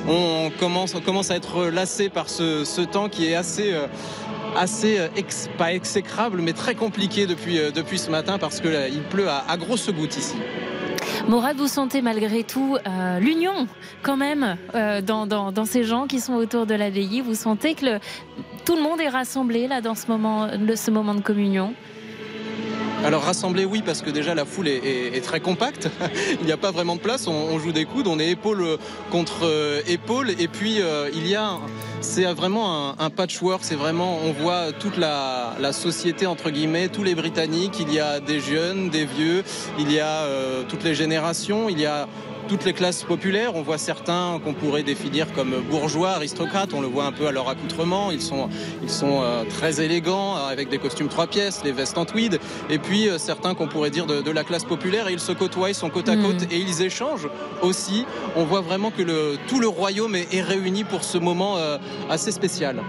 on 0.07 0.51
commence, 0.59 1.31
à 1.31 1.35
être 1.35 1.65
lassés 1.65 2.09
par 2.09 2.29
ce, 2.29 2.83
temps 2.85 3.09
qui 3.09 3.27
est 3.27 3.35
assez. 3.35 3.73
euh, 3.73 3.87
euh, 4.83 5.07
pas 5.57 5.73
exécrable 5.73 6.41
mais 6.41 6.53
très 6.53 6.75
compliqué 6.75 7.25
depuis, 7.25 7.57
euh, 7.59 7.71
ce 7.71 8.09
matin 8.09 8.37
parce 8.37 8.59
que 8.59 8.67
là, 8.67 8.87
il 8.87 9.01
pleut 9.03 9.29
à, 9.29 9.57
grosses 9.57 9.89
gouttes 9.89 10.17
ici. 10.17 10.35
Morad, 11.27 11.55
vous 11.57 11.67
sentez 11.67 12.01
malgré 12.01 12.43
tout 12.43 12.77
l'union 13.19 13.67
quand 14.01 14.17
même 14.17 14.57
dans, 14.73 15.65
ces 15.65 15.83
gens 15.83 16.07
qui 16.07 16.19
sont 16.19 16.33
autour 16.33 16.65
de 16.65 16.73
l'abbaye. 16.73 17.21
Vous 17.21 17.35
sentez 17.35 17.75
que 17.75 17.99
tout 18.65 18.75
le 18.75 18.81
monde 18.81 18.99
est 18.99 19.09
rassemblé 19.09 19.67
là 19.67 19.81
dans 19.81 19.95
ce 19.95 20.07
moment 20.09 20.47
de 20.47 21.21
communion 21.21 21.73
Alors 23.03 23.23
rassemblés, 23.23 23.65
oui, 23.65 23.81
parce 23.83 24.03
que 24.03 24.11
déjà 24.11 24.35
la 24.35 24.45
foule 24.45 24.67
est, 24.67 25.23
très 25.23 25.39
compacte. 25.39 25.89
il 26.39 26.45
n'y 26.45 26.51
a 26.51 26.57
pas 26.57 26.71
vraiment 26.71 26.95
de 26.95 27.01
place. 27.01 27.27
On, 27.27 27.57
joue 27.57 27.71
des 27.71 27.85
coudes, 27.85 28.07
on 28.07 28.19
est 28.19 28.29
épaule 28.29 28.77
contre 29.09 29.45
euh, 29.45 29.81
épaule. 29.87 30.29
Et 30.39 30.47
puis 30.47 30.81
euh, 30.81 31.09
il 31.13 31.27
y 31.27 31.35
a, 31.35 31.57
c'est 32.01 32.25
vraiment 32.25 32.99
un, 32.99 33.09
patchwork. 33.09 33.63
C'est 33.63 33.75
vraiment, 33.75 34.19
on 34.23 34.31
voit 34.31 34.71
toute 34.71 34.97
la, 34.97 35.55
la 35.59 35.73
société 35.73 36.27
entre 36.27 36.51
guillemets, 36.51 36.89
tous 36.89 37.03
les 37.03 37.15
Britanniques. 37.15 37.79
Il 37.79 37.91
y 37.91 37.99
a 37.99 38.19
des 38.19 38.39
jeunes, 38.39 38.89
des 38.89 39.05
vieux. 39.05 39.43
Il 39.79 39.91
y 39.91 39.99
a 39.99 40.23
euh, 40.23 40.63
toutes 40.67 40.83
les 40.83 40.93
générations. 40.93 41.69
Il 41.69 41.79
y 41.79 41.87
a 41.87 42.07
toutes 42.51 42.65
les 42.65 42.73
classes 42.73 43.03
populaires. 43.03 43.55
On 43.55 43.61
voit 43.61 43.77
certains 43.77 44.37
qu'on 44.43 44.53
pourrait 44.53 44.83
définir 44.83 45.31
comme 45.31 45.55
bourgeois, 45.69 46.09
aristocrates. 46.09 46.73
On 46.73 46.81
le 46.81 46.87
voit 46.87 47.05
un 47.05 47.13
peu 47.13 47.25
à 47.25 47.31
leur 47.31 47.47
accoutrement. 47.47 48.11
Ils 48.11 48.21
sont, 48.21 48.49
ils 48.83 48.89
sont 48.89 49.21
euh, 49.23 49.45
très 49.45 49.79
élégants, 49.79 50.35
euh, 50.35 50.51
avec 50.51 50.67
des 50.67 50.77
costumes 50.77 51.07
trois 51.07 51.27
pièces, 51.27 51.61
les 51.63 51.71
vestes 51.71 51.97
en 51.97 52.03
tweed. 52.03 52.41
Et 52.69 52.77
puis 52.77 53.07
euh, 53.07 53.17
certains 53.17 53.55
qu'on 53.55 53.69
pourrait 53.69 53.89
dire 53.89 54.05
de, 54.05 54.21
de 54.21 54.31
la 54.31 54.43
classe 54.43 54.65
populaire. 54.65 55.07
Et 55.07 55.13
ils 55.13 55.21
se 55.21 55.31
côtoient, 55.31 55.69
ils 55.69 55.75
sont 55.75 55.89
côte 55.89 56.09
à 56.09 56.17
côte 56.17 56.43
et 56.51 56.57
ils 56.57 56.81
échangent 56.81 57.29
aussi. 57.61 58.05
On 58.35 58.43
voit 58.43 58.59
vraiment 58.59 58.91
que 58.91 59.01
le, 59.01 59.37
tout 59.47 59.61
le 59.61 59.69
royaume 59.69 60.15
est, 60.15 60.33
est 60.33 60.41
réuni 60.41 60.83
pour 60.83 61.05
ce 61.05 61.17
moment 61.17 61.55
euh, 61.55 61.77
assez 62.09 62.33
spécial. 62.33 62.81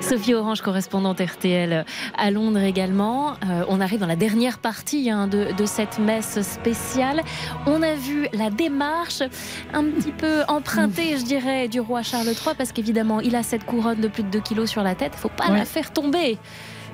Sophie 0.00 0.34
Orange, 0.34 0.60
correspondante 0.62 1.20
RTL 1.20 1.84
à 2.16 2.30
Londres 2.30 2.58
également. 2.60 3.32
Euh, 3.48 3.64
on 3.68 3.80
arrive 3.80 4.00
dans 4.00 4.06
la 4.06 4.16
dernière 4.16 4.58
partie 4.58 5.10
hein, 5.10 5.26
de, 5.26 5.48
de 5.56 5.66
cette 5.66 5.98
messe 5.98 6.40
spéciale. 6.42 7.22
On 7.66 7.82
a 7.82 7.94
vu 7.94 8.26
la 8.32 8.50
démarche 8.50 9.22
un 9.72 9.84
petit 9.84 10.12
peu 10.12 10.42
empruntée, 10.48 11.16
je 11.18 11.24
dirais, 11.24 11.68
du 11.68 11.80
roi 11.80 12.02
Charles 12.02 12.26
III, 12.26 12.54
parce 12.56 12.72
qu'évidemment, 12.72 13.20
il 13.20 13.36
a 13.36 13.42
cette 13.42 13.64
couronne 13.64 14.00
de 14.00 14.08
plus 14.08 14.22
de 14.22 14.28
2 14.28 14.40
kilos 14.40 14.70
sur 14.70 14.82
la 14.82 14.94
tête. 14.94 15.12
Il 15.14 15.16
ne 15.16 15.20
faut 15.20 15.28
pas 15.28 15.50
Ouais. 15.50 15.58
la 15.58 15.64
faire 15.64 15.92
tomber. 15.92 16.38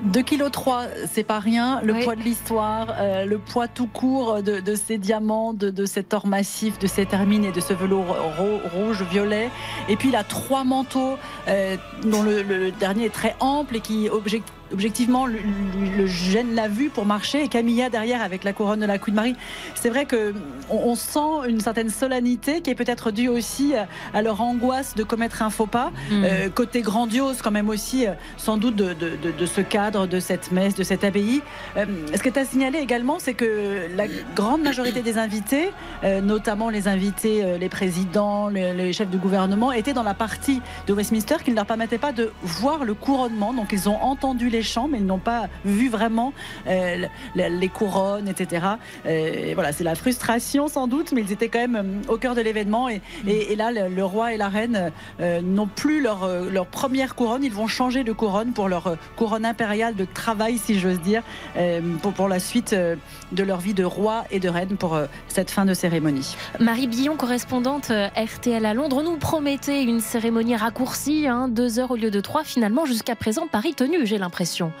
2 0.03 0.21
kg 0.23 0.49
3, 0.49 0.83
c'est 1.11 1.23
pas 1.23 1.39
rien. 1.39 1.81
Le 1.83 1.93
poids 2.03 2.15
de 2.15 2.21
l'histoire, 2.21 2.95
euh, 2.99 3.25
le 3.25 3.37
poids 3.37 3.67
tout 3.67 3.87
court 3.87 4.41
de, 4.41 4.59
de 4.61 4.75
ces 4.75 4.97
diamants, 4.97 5.53
de, 5.53 5.69
de 5.69 5.85
cet 5.85 6.13
or 6.13 6.25
massif, 6.25 6.79
de 6.79 6.87
cette 6.87 7.13
hermine 7.13 7.43
et 7.43 7.51
de 7.51 7.59
ce 7.59 7.73
velours 7.73 8.05
ro- 8.37 8.59
rouge, 8.73 9.03
violet. 9.03 9.49
Et 9.89 9.95
puis 9.97 10.09
il 10.09 10.15
a 10.15 10.23
trois 10.23 10.63
manteaux, 10.63 11.17
euh, 11.47 11.75
dont 12.05 12.23
le, 12.23 12.43
le 12.43 12.71
dernier 12.71 13.05
est 13.05 13.13
très 13.13 13.35
ample 13.41 13.75
et 13.75 13.79
qui 13.81 14.07
object- 14.09 14.47
objectivement, 14.73 15.25
le, 15.25 15.39
le, 15.97 16.05
gène 16.05 16.55
l'a 16.55 16.67
vu 16.67 16.89
pour 16.89 17.05
marcher 17.05 17.43
et 17.43 17.47
Camilla 17.47 17.89
derrière 17.89 18.21
avec 18.21 18.43
la 18.43 18.53
couronne 18.53 18.79
de 18.79 18.85
la 18.85 18.97
Queen 18.97 19.15
Marie. 19.15 19.35
C'est 19.75 19.89
vrai 19.89 20.05
que 20.05 20.33
on, 20.69 20.95
sent 20.95 21.47
une 21.47 21.59
certaine 21.59 21.89
solennité 21.89 22.61
qui 22.61 22.69
est 22.69 22.75
peut-être 22.75 23.11
due 23.11 23.27
aussi 23.27 23.73
à 24.13 24.21
leur 24.21 24.41
angoisse 24.41 24.95
de 24.95 25.03
commettre 25.03 25.41
un 25.41 25.49
faux 25.49 25.65
pas. 25.65 25.91
Mm. 26.11 26.23
Euh, 26.23 26.49
côté 26.49 26.81
grandiose, 26.81 27.41
quand 27.41 27.51
même 27.51 27.69
aussi, 27.69 28.05
euh, 28.05 28.11
sans 28.37 28.57
doute 28.57 28.75
de, 28.75 28.93
de, 28.93 29.45
ce 29.45 29.61
cadre, 29.61 30.07
de 30.07 30.19
cette 30.19 30.51
messe, 30.51 30.75
de 30.75 30.83
cette 30.83 31.03
abbaye. 31.03 31.41
Euh, 31.77 31.85
ce 32.13 32.21
que 32.21 32.29
tu 32.29 32.39
as 32.39 32.45
signalé 32.45 32.79
également, 32.79 33.17
c'est 33.19 33.33
que 33.33 33.87
la 33.95 34.05
grande 34.35 34.61
majorité 34.61 35.01
des 35.01 35.17
invités, 35.17 35.69
notamment 36.23 36.69
les 36.69 36.87
invités, 36.87 37.57
les 37.59 37.69
présidents, 37.69 38.49
les, 38.49 38.73
les, 38.73 38.93
chefs 38.93 39.09
de 39.09 39.17
gouvernement, 39.17 39.71
étaient 39.71 39.93
dans 39.93 40.03
la 40.03 40.13
partie 40.13 40.61
de 40.87 40.93
Westminster 40.93 41.35
qui 41.43 41.51
ne 41.51 41.55
leur 41.55 41.65
permettait 41.65 41.97
pas 41.97 42.11
de 42.11 42.31
voir 42.43 42.83
le 42.83 42.93
couronnement. 42.93 43.53
Donc 43.53 43.69
ils 43.71 43.89
ont 43.89 44.01
entendu 44.01 44.49
les 44.49 44.58
chants, 44.63 44.87
mais 44.87 44.99
ils 44.99 45.05
n'ont 45.05 45.19
pas 45.19 45.47
vu 45.65 45.89
vraiment 45.89 46.33
les 46.65 47.69
couronnes, 47.69 48.27
etc. 48.27 48.65
Et 49.07 49.53
voilà, 49.53 49.71
c'est 49.71 49.83
la 49.83 49.95
frustration 49.95 50.67
sans 50.67 50.87
doute, 50.87 51.11
mais 51.11 51.21
ils 51.21 51.31
étaient 51.31 51.49
quand 51.49 51.67
même 51.67 52.01
au 52.07 52.17
cœur 52.17 52.35
de 52.35 52.41
l'événement. 52.41 52.89
Et, 52.89 53.01
là, 53.55 53.71
le, 53.71 54.03
roi 54.05 54.33
et 54.33 54.37
la 54.37 54.49
reine 54.49 54.91
n'ont 55.19 55.67
plus 55.67 56.01
leur, 56.01 56.27
première 56.71 57.15
couronne. 57.15 57.43
Ils 57.43 57.51
vont 57.51 57.67
changer 57.67 58.03
de 58.03 58.11
couronne 58.11 58.53
pour 58.53 58.69
leur 58.69 58.97
couronne 59.15 59.45
impériale 59.45 59.95
de 59.95 60.05
travail, 60.05 60.57
si 60.57 60.79
j'ose 60.79 60.99
dire, 61.01 61.23
pour, 62.01 62.13
pour 62.13 62.27
la 62.27 62.39
suite 62.39 62.73
de 62.73 63.43
leur 63.43 63.59
vie 63.59 63.73
de 63.73 63.83
roi 63.83 64.25
et 64.31 64.39
de 64.39 64.49
reine 64.49 64.77
pour 64.77 64.99
cette 65.27 65.51
fin 65.51 65.65
de 65.65 65.73
cérémonie. 65.73 66.35
Marie 66.59 66.87
Billon, 66.87 67.15
correspondante 67.15 67.91
RTL 68.15 68.65
à 68.65 68.73
Londres, 68.73 69.03
nous 69.03 69.17
promettait 69.17 69.83
une 69.83 69.99
cérémonie 69.99 70.55
raccourcie, 70.55 71.27
hein, 71.27 71.47
deux 71.47 71.79
heures 71.79 71.91
au 71.91 71.95
lieu 71.95 72.11
de 72.11 72.19
trois. 72.21 72.43
Finalement, 72.43 72.85
jusqu'à 72.85 73.15
présent, 73.15 73.47
Paris 73.47 73.73
tenu, 73.73 74.05
j'ai 74.05 74.17
l'impression 74.17 74.48
situation 74.49 74.73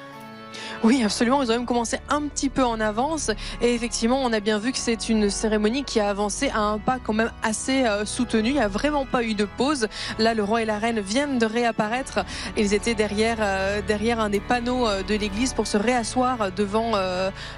oui, 0.83 1.03
absolument. 1.03 1.43
Ils 1.43 1.51
ont 1.51 1.55
même 1.55 1.65
commencé 1.65 1.97
un 2.09 2.21
petit 2.23 2.49
peu 2.49 2.63
en 2.63 2.79
avance. 2.79 3.31
Et 3.61 3.73
effectivement, 3.73 4.21
on 4.23 4.31
a 4.31 4.39
bien 4.39 4.59
vu 4.59 4.71
que 4.71 4.77
c'est 4.77 5.09
une 5.09 5.29
cérémonie 5.29 5.83
qui 5.83 5.99
a 5.99 6.09
avancé 6.09 6.49
à 6.49 6.59
un 6.59 6.77
pas 6.77 6.99
quand 7.03 7.13
même 7.13 7.31
assez 7.43 7.85
euh, 7.85 8.05
soutenu. 8.05 8.49
Il 8.49 8.53
n'y 8.53 8.59
a 8.59 8.67
vraiment 8.67 9.05
pas 9.05 9.23
eu 9.23 9.33
de 9.33 9.45
pause. 9.45 9.87
Là, 10.17 10.33
le 10.33 10.43
roi 10.43 10.61
et 10.61 10.65
la 10.65 10.79
reine 10.79 10.99
viennent 10.99 11.37
de 11.37 11.45
réapparaître. 11.45 12.19
Ils 12.57 12.73
étaient 12.73 12.95
derrière, 12.95 13.37
euh, 13.41 13.81
derrière 13.85 14.19
un 14.19 14.29
des 14.29 14.39
panneaux 14.39 14.87
euh, 14.87 15.03
de 15.03 15.15
l'église 15.15 15.53
pour 15.53 15.67
se 15.67 15.77
réasseoir 15.77 16.51
devant, 16.51 16.91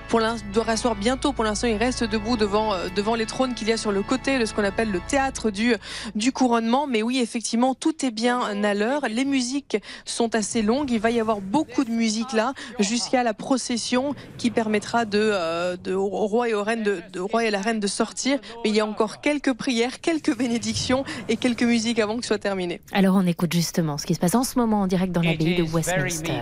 pour 0.10 0.20
de 0.20 0.60
réasseoir 0.60 0.96
bientôt. 0.96 1.32
Pour 1.32 1.44
l'instant, 1.44 1.68
ils 1.68 1.78
restent 1.78 2.04
debout 2.04 2.38
devant, 2.38 2.74
devant 2.96 3.16
les 3.16 3.26
trônes 3.26 3.54
qu'il 3.54 3.70
y 3.70 3.72
a 3.72 3.78
sur 3.78 3.92
le 3.92 4.02
côté 4.02 4.40
de 4.40 4.46
ce 4.46 4.54
qu'on 4.54 4.64
appelle 4.64 4.92
le 4.92 5.00
théâtre 5.00 5.52
du 5.52 6.32
couronnement. 6.32 6.88
Mais 6.88 7.04
oui, 7.04 7.20
effectivement, 7.20 7.76
tout 7.76 8.06
est 8.06 8.12
bien 8.12 8.42
à 8.64 8.74
l'heure. 8.74 9.04
Les 9.10 9.26
musiques 9.26 9.78
sont 10.06 10.36
assez 10.36 10.62
longues. 10.62 10.92
Il 10.92 11.00
va 11.00 11.12
y 11.12 11.20
avoir 11.20 11.42
beaucoup 11.42 11.84
de 11.84 11.92
musique 11.92 12.34
là 12.34 12.54
jusqu'à 12.82 13.24
la 13.24 13.34
procession 13.34 14.16
qui 14.38 14.52
permettra 14.52 15.06
de, 15.06 15.20
euh, 15.20 15.78
de 15.78 15.94
au 15.94 16.08
roi 16.28 16.50
et 16.50 16.54
aux 16.54 16.64
reines 16.64 16.84
de, 16.84 17.02
de, 17.12 17.20
roi 17.20 17.46
et 17.46 17.52
la 17.52 17.62
reine 17.62 17.80
de 17.80 17.88
sortir. 17.88 18.40
Mais 18.64 18.70
il 18.70 18.76
y 18.76 18.80
a 18.80 18.86
encore 18.86 19.22
quelques 19.22 19.54
prières, 19.54 20.02
quelques 20.02 20.38
bénédictions 20.38 21.04
et 21.30 21.38
quelques 21.38 21.64
musiques 21.64 22.00
avant 22.00 22.18
que 22.18 22.24
ce 22.24 22.30
soit 22.30 22.38
terminé. 22.38 22.82
Alors 22.92 23.16
on 23.16 23.26
écoute 23.26 23.54
justement 23.54 23.98
ce 23.98 24.06
qui 24.06 24.16
se 24.16 24.20
passe 24.20 24.36
en 24.36 24.44
ce 24.44 24.58
moment 24.58 24.82
en 24.82 24.88
direct 24.88 25.12
dans 25.12 25.22
l'abbaye 25.22 25.56
de 25.56 25.64
Westminster. 25.64 26.42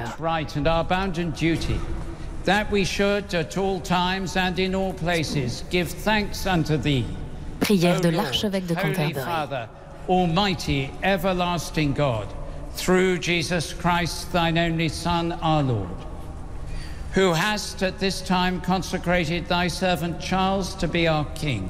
That 2.46 2.72
we 2.72 2.86
should 2.86 3.36
at 3.36 3.58
all 3.58 3.82
times 3.82 4.38
and 4.38 4.58
in 4.60 4.74
all 4.74 4.94
places 4.94 5.64
give 5.70 5.90
thanks 5.90 6.48
unto 6.48 6.78
thee. 6.78 7.06
Prière 7.60 8.00
de 8.00 8.10
l'archevêque 8.10 8.66
de 8.66 8.74
Canterbury. 8.74 9.14
Father, 9.14 9.68
Almighty, 10.08 10.90
everlasting 11.04 11.94
God, 11.94 12.28
through 12.76 13.20
Jesus 13.20 13.74
Christ, 13.74 14.32
thine 14.32 14.58
only 14.58 14.90
Son, 14.90 15.34
our 15.44 15.62
Lord 15.62 16.09
who 17.20 17.34
hast 17.34 17.84
at 17.84 18.00
this 18.00 18.22
time 18.22 18.62
consecrated 18.62 19.46
thy 19.48 19.68
servant 19.68 20.22
Charles 20.22 20.74
to 20.76 20.88
be 20.88 21.06
our 21.06 21.26
king, 21.36 21.70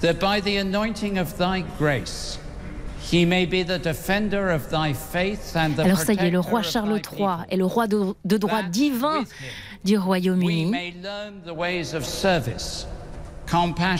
that 0.00 0.18
by 0.18 0.40
the 0.40 0.56
anointing 0.56 1.18
of 1.18 1.38
thy 1.38 1.60
grace, 1.78 2.38
he 3.00 3.24
may 3.24 3.46
be 3.46 3.62
the 3.62 3.78
defender 3.78 4.50
of 4.50 4.68
thy 4.70 4.92
faith 4.92 5.54
and 5.54 5.76
the 5.76 5.84
Alors 5.84 5.98
ça 6.00 6.14
y 6.14 6.26
est, 6.26 6.30
le 6.32 6.40
roi 6.40 6.62
Charles 6.62 7.00
III 7.00 7.46
est 7.48 7.56
le 7.56 7.64
roi 7.64 7.86
de, 7.86 8.14
de 8.24 8.36
droit 8.38 8.62
divin 8.64 9.24
du 9.84 9.96
Royaume-Uni. 9.96 10.72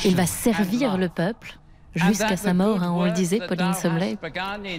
Il 0.04 0.16
va 0.16 0.26
servir 0.26 0.98
le 0.98 1.08
peuple 1.08 1.58
jusqu'à 1.95 2.36
sa 2.36 2.55
mort, 2.55 2.82
hein, 2.82 2.93
on 2.95 3.05
le 3.05 3.12
disait, 3.12 3.41
Pauline 3.47 3.74
Sommelet. 3.74 4.16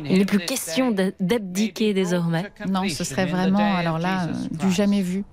Il 0.05 0.17
n'est 0.17 0.25
plus 0.25 0.39
question 0.39 0.91
d'abdiquer 1.19 1.93
désormais. 1.93 2.51
Non, 2.67 2.87
ce 2.87 3.03
serait 3.03 3.25
vraiment, 3.25 3.75
alors 3.75 3.99
là, 3.99 4.25
euh, 4.25 4.33
du 4.51 4.71
jamais 4.71 5.01
vu. 5.01 5.23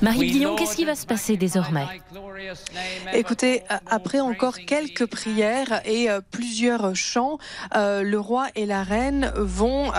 Marie 0.00 0.30
Guillon, 0.30 0.54
qu'est-ce 0.54 0.76
qui 0.76 0.84
va 0.84 0.94
se 0.94 1.06
passer 1.06 1.36
désormais 1.36 1.86
Écoutez, 3.12 3.64
après 3.86 4.20
encore 4.20 4.58
quelques 4.58 5.06
prières 5.06 5.80
et 5.84 6.08
euh, 6.08 6.20
plusieurs 6.30 6.94
chants, 6.94 7.38
euh, 7.74 8.02
le 8.02 8.20
roi 8.20 8.46
et 8.54 8.64
la 8.64 8.84
reine 8.84 9.32
vont 9.34 9.90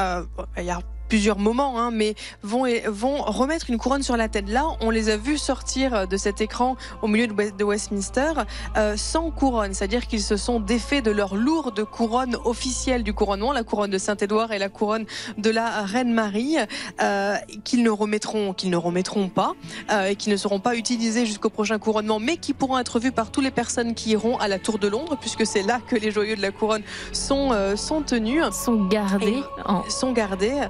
plusieurs 1.07 1.39
moments, 1.39 1.79
hein, 1.79 1.91
mais 1.91 2.15
vont, 2.43 2.65
vont 2.87 3.21
remettre 3.21 3.69
une 3.69 3.77
couronne 3.77 4.03
sur 4.03 4.17
la 4.17 4.27
tête. 4.27 4.49
Là, 4.49 4.65
on 4.81 4.89
les 4.89 5.09
a 5.09 5.17
vus 5.17 5.37
sortir 5.37 6.07
de 6.07 6.17
cet 6.17 6.41
écran 6.41 6.75
au 7.01 7.07
milieu 7.07 7.27
de 7.27 7.63
Westminster 7.63 8.33
euh, 8.77 8.97
sans 8.97 9.31
couronne, 9.31 9.73
c'est-à-dire 9.73 10.07
qu'ils 10.07 10.21
se 10.21 10.37
sont 10.37 10.59
défaits 10.59 11.03
de 11.03 11.11
leur 11.11 11.35
lourde 11.35 11.83
couronne 11.83 12.37
officielle 12.45 13.03
du 13.03 13.13
couronnement, 13.13 13.53
la 13.53 13.63
couronne 13.63 13.91
de 13.91 13.97
Saint-Édouard 13.97 14.51
et 14.51 14.59
la 14.59 14.69
couronne 14.69 15.05
de 15.37 15.49
la 15.49 15.83
Reine 15.83 16.13
Marie, 16.13 16.57
euh, 17.01 17.35
qu'ils 17.63 17.83
ne 17.83 17.89
remettront, 17.89 18.53
qu'ils 18.53 18.69
ne 18.69 18.77
remettront 18.77 19.29
pas 19.29 19.53
euh, 19.91 20.07
et 20.07 20.15
qui 20.15 20.29
ne 20.29 20.37
seront 20.37 20.59
pas 20.59 20.75
utilisés 20.75 21.25
jusqu'au 21.25 21.49
prochain 21.49 21.79
couronnement, 21.79 22.19
mais 22.19 22.37
qui 22.37 22.53
pourront 22.53 22.79
être 22.79 22.99
vus 22.99 23.11
par 23.11 23.31
toutes 23.31 23.43
les 23.43 23.51
personnes 23.51 23.93
qui 23.93 24.11
iront 24.11 24.37
à 24.37 24.47
la 24.47 24.59
Tour 24.59 24.79
de 24.79 24.87
Londres, 24.87 25.17
puisque 25.19 25.45
c'est 25.45 25.63
là 25.63 25.79
que 25.85 25.95
les 25.95 26.11
joyaux 26.11 26.35
de 26.35 26.41
la 26.41 26.51
couronne 26.51 26.83
sont 27.11 27.51
euh, 27.51 27.75
sont 27.75 28.01
tenus, 28.01 28.43
sont 28.51 28.85
gardés, 28.85 29.43
en... 29.65 29.87
sont 29.89 30.11
gardés. 30.11 30.67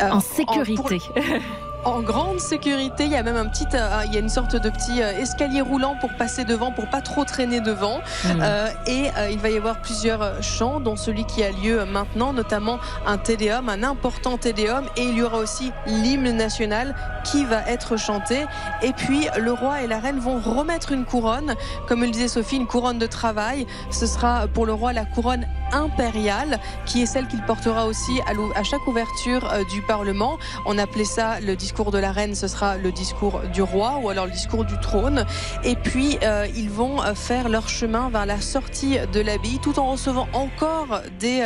Euh, 0.00 0.10
en 0.10 0.20
sécurité. 0.20 1.00
en 1.84 2.00
grande 2.00 2.40
sécurité. 2.40 3.04
Il 3.04 3.12
y 3.12 3.16
a 3.16 3.22
même 3.22 3.36
un 3.36 3.46
petit, 3.46 3.66
euh, 3.74 4.02
il 4.06 4.14
y 4.14 4.16
a 4.16 4.20
une 4.20 4.30
sorte 4.30 4.56
de 4.56 4.70
petit 4.70 5.02
euh, 5.02 5.18
escalier 5.18 5.60
roulant 5.60 5.96
pour 6.00 6.10
passer 6.14 6.44
devant, 6.44 6.72
pour 6.72 6.88
pas 6.88 7.02
trop 7.02 7.24
traîner 7.24 7.60
devant. 7.60 7.98
Mmh. 8.24 8.42
et 8.86 9.10
il 9.30 9.38
va 9.38 9.50
y 9.50 9.56
avoir 9.56 9.80
plusieurs 9.80 10.42
chants, 10.42 10.80
dont 10.80 10.96
celui 10.96 11.24
qui 11.26 11.42
a 11.42 11.50
lieu 11.50 11.84
maintenant, 11.84 12.32
notamment 12.32 12.78
un 13.06 13.18
tédéum, 13.18 13.68
un 13.68 13.82
important 13.82 14.38
tédéum. 14.38 14.86
Et 14.96 15.02
il 15.02 15.16
y 15.16 15.22
aura 15.22 15.38
aussi 15.38 15.72
l'hymne 15.86 16.32
national 16.32 16.94
qui 17.24 17.44
va 17.44 17.62
être 17.68 17.98
chanté. 17.98 18.46
Et 18.82 18.92
puis 18.92 19.28
le 19.38 19.52
roi 19.52 19.82
et 19.82 19.86
la 19.86 19.98
reine 19.98 20.18
vont 20.18 20.38
remettre 20.38 20.92
une 20.92 21.04
couronne, 21.04 21.54
comme 21.86 22.02
le 22.02 22.10
disait 22.10 22.28
Sophie, 22.28 22.56
une 22.56 22.66
couronne 22.66 22.98
de 22.98 23.06
travail. 23.06 23.66
Ce 23.90 24.06
sera 24.06 24.46
pour 24.48 24.64
le 24.64 24.72
roi 24.72 24.92
la 24.92 25.04
couronne 25.04 25.46
impériale, 25.72 26.60
qui 26.86 27.02
est 27.02 27.06
celle 27.06 27.26
qu'il 27.28 27.42
portera 27.42 27.86
aussi 27.86 28.20
à, 28.26 28.62
chaque 28.62 28.86
ouverture 28.86 29.50
euh, 29.52 29.64
du 29.64 29.82
Parlement. 29.82 30.38
On 30.66 30.78
appelait 30.78 31.04
ça 31.04 31.40
le 31.40 31.56
discours 31.56 31.90
de 31.90 31.98
la 31.98 32.12
reine, 32.12 32.34
ce 32.34 32.48
sera 32.48 32.76
le 32.76 32.92
discours 32.92 33.40
du 33.52 33.62
roi 33.62 34.00
ou 34.02 34.10
alors 34.10 34.26
le 34.26 34.32
discours 34.32 34.64
du 34.64 34.78
trône. 34.80 35.24
Et 35.62 35.76
puis 35.76 36.18
euh, 36.22 36.46
ils 36.54 36.70
vont 36.70 37.02
euh, 37.02 37.14
faire 37.14 37.48
leur 37.48 37.68
chemin 37.68 38.10
vers 38.10 38.26
la 38.26 38.40
sortie 38.40 38.98
de 39.12 39.20
l'abbaye, 39.20 39.58
tout 39.60 39.78
en 39.78 39.92
recevant 39.92 40.28
encore 40.32 41.00
des, 41.18 41.44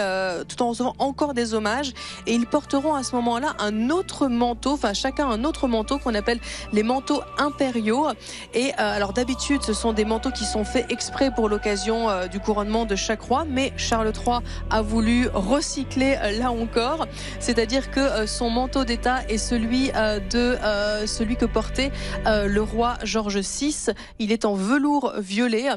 tout 0.48 0.62
en 0.62 0.70
recevant 0.70 0.94
encore 0.98 1.34
des 1.34 1.54
hommages. 1.54 1.92
Et 2.26 2.34
ils 2.34 2.46
porteront 2.46 2.94
à 2.94 3.02
ce 3.02 3.14
moment-là 3.16 3.54
un 3.58 3.90
autre 3.90 4.28
manteau, 4.28 4.72
enfin 4.72 4.94
chacun 4.94 5.28
un 5.28 5.44
autre 5.44 5.68
manteau 5.68 5.98
qu'on 5.98 6.14
appelle 6.14 6.40
les 6.72 6.82
manteaux 6.82 7.22
impériaux. 7.38 8.08
Et 8.54 8.72
alors 8.74 9.12
d'habitude, 9.12 9.62
ce 9.62 9.72
sont 9.72 9.92
des 9.92 10.04
manteaux 10.04 10.30
qui 10.30 10.44
sont 10.44 10.64
faits 10.64 10.90
exprès 10.90 11.30
pour 11.30 11.48
l'occasion 11.48 12.08
du 12.30 12.40
couronnement 12.40 12.84
de 12.84 12.96
chaque 12.96 13.20
roi, 13.20 13.44
mais 13.48 13.72
Charles 13.76 14.07
III 14.10 14.38
a 14.70 14.82
voulu 14.82 15.28
recycler 15.32 16.16
euh, 16.22 16.38
là 16.38 16.50
encore, 16.50 17.06
c'est-à-dire 17.40 17.90
que 17.90 18.00
euh, 18.00 18.26
son 18.26 18.50
manteau 18.50 18.84
d'État 18.84 19.20
est 19.28 19.38
celui 19.38 19.90
euh, 19.94 20.20
de 20.20 20.58
celui 21.06 21.36
que 21.36 21.44
portait 21.44 21.90
le 22.24 22.60
roi 22.60 22.94
George 23.02 23.38
VI. 23.38 23.86
Il 24.18 24.32
est 24.32 24.44
en 24.44 24.54
velours 24.54 25.14
violet 25.18 25.68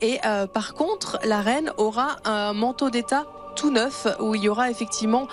et 0.00 0.18
par 0.52 0.74
contre 0.74 1.18
la 1.24 1.40
reine 1.40 1.70
aura 1.76 2.16
un 2.24 2.52
manteau 2.52 2.90
d'État 2.90 3.24
tout 3.56 3.70
neuf 3.70 4.06
où 4.20 4.34
il 4.34 4.42
y 4.42 4.48
aura 4.48 4.70
effectivement 4.70 5.26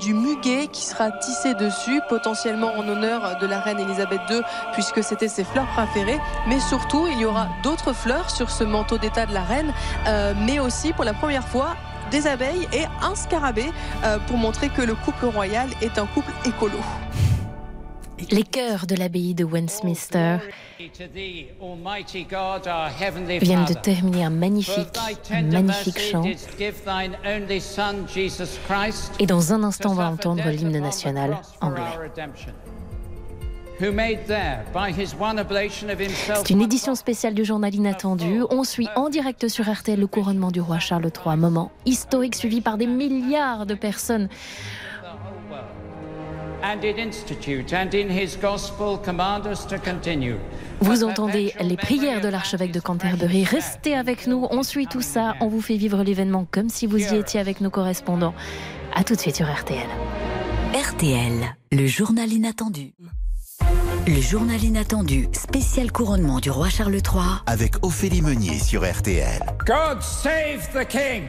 du 0.00 0.14
muguet 0.14 0.66
qui 0.66 0.82
sera 0.82 1.10
tissé 1.10 1.54
dessus, 1.54 2.00
potentiellement 2.08 2.72
en 2.76 2.86
honneur 2.88 3.38
de 3.38 3.46
la 3.46 3.60
reine 3.60 3.78
Elisabeth 3.80 4.20
II 4.30 4.40
puisque 4.72 5.02
c'était 5.02 5.28
ses 5.28 5.44
fleurs 5.44 5.68
préférées. 5.74 6.20
Mais 6.48 6.60
surtout, 6.60 7.06
il 7.10 7.18
y 7.18 7.24
aura 7.24 7.48
d'autres 7.62 7.92
fleurs 7.92 8.30
sur 8.30 8.50
ce 8.50 8.64
manteau 8.64 8.98
d'état 8.98 9.26
de 9.26 9.34
la 9.34 9.42
reine, 9.42 9.72
mais 10.46 10.58
aussi 10.58 10.92
pour 10.92 11.04
la 11.04 11.14
première 11.14 11.46
fois 11.48 11.76
des 12.10 12.26
abeilles 12.26 12.68
et 12.72 12.84
un 13.02 13.14
scarabée 13.14 13.70
euh, 14.04 14.18
pour 14.26 14.36
montrer 14.36 14.68
que 14.68 14.82
le 14.82 14.94
couple 14.94 15.26
royal 15.26 15.68
est 15.80 15.98
un 15.98 16.06
couple 16.06 16.32
écolo. 16.46 16.78
Les 18.30 18.42
chœurs 18.42 18.86
de 18.86 18.94
l'abbaye 18.96 19.34
de 19.34 19.44
Westminster 19.44 20.38
viennent 23.40 23.64
de 23.64 23.74
terminer 23.74 24.24
un 24.24 24.30
magnifique, 24.30 24.98
magnifique 25.30 25.98
chant. 25.98 26.24
Et 29.18 29.26
dans 29.26 29.52
un 29.52 29.62
instant, 29.62 29.92
on 29.92 29.94
va 29.94 30.10
entendre 30.10 30.48
l'hymne 30.50 30.78
national 30.80 31.40
anglais. 31.60 31.82
C'est 36.34 36.50
une 36.50 36.60
édition 36.60 36.94
spéciale 36.94 37.32
du 37.32 37.46
journal 37.46 37.74
Inattendu. 37.74 38.42
On 38.50 38.62
suit 38.62 38.88
en 38.94 39.08
direct 39.08 39.48
sur 39.48 39.72
RTL 39.72 39.98
le 39.98 40.06
couronnement 40.06 40.50
du 40.50 40.60
roi 40.60 40.78
Charles 40.78 41.10
III, 41.24 41.36
moment 41.36 41.72
historique 41.86 42.34
suivi 42.34 42.60
par 42.60 42.76
des 42.76 42.86
milliards 42.86 43.64
de 43.64 43.74
personnes. 43.74 44.28
Vous 50.80 51.04
entendez 51.04 51.54
les 51.60 51.76
prières 51.76 52.20
de 52.20 52.28
l'archevêque 52.28 52.72
de 52.72 52.80
Canterbury. 52.80 53.44
Restez 53.44 53.96
avec 53.96 54.26
nous, 54.26 54.46
on 54.50 54.62
suit 54.62 54.86
tout 54.88 55.00
ça, 55.00 55.36
on 55.40 55.48
vous 55.48 55.62
fait 55.62 55.76
vivre 55.76 56.02
l'événement 56.02 56.46
comme 56.50 56.68
si 56.68 56.86
vous 56.86 56.98
y 56.98 57.16
étiez 57.16 57.40
avec 57.40 57.62
nos 57.62 57.70
correspondants. 57.70 58.34
A 58.94 59.04
tout 59.04 59.14
de 59.14 59.20
suite 59.20 59.36
sur 59.36 59.50
RTL. 59.50 59.88
RTL, 60.74 61.56
le 61.72 61.86
journal 61.86 62.30
inattendu. 62.30 62.92
Le 64.06 64.20
journal 64.20 64.62
inattendu, 64.62 65.28
spécial 65.32 65.92
couronnement 65.92 66.40
du 66.40 66.50
roi 66.50 66.68
Charles 66.68 66.94
III. 66.94 67.42
Avec 67.46 67.74
Ophélie 67.84 68.22
Meunier 68.22 68.58
sur 68.58 68.82
RTL. 68.82 69.40
God 69.66 70.02
save 70.02 70.68
the 70.72 70.86
king! 70.86 71.24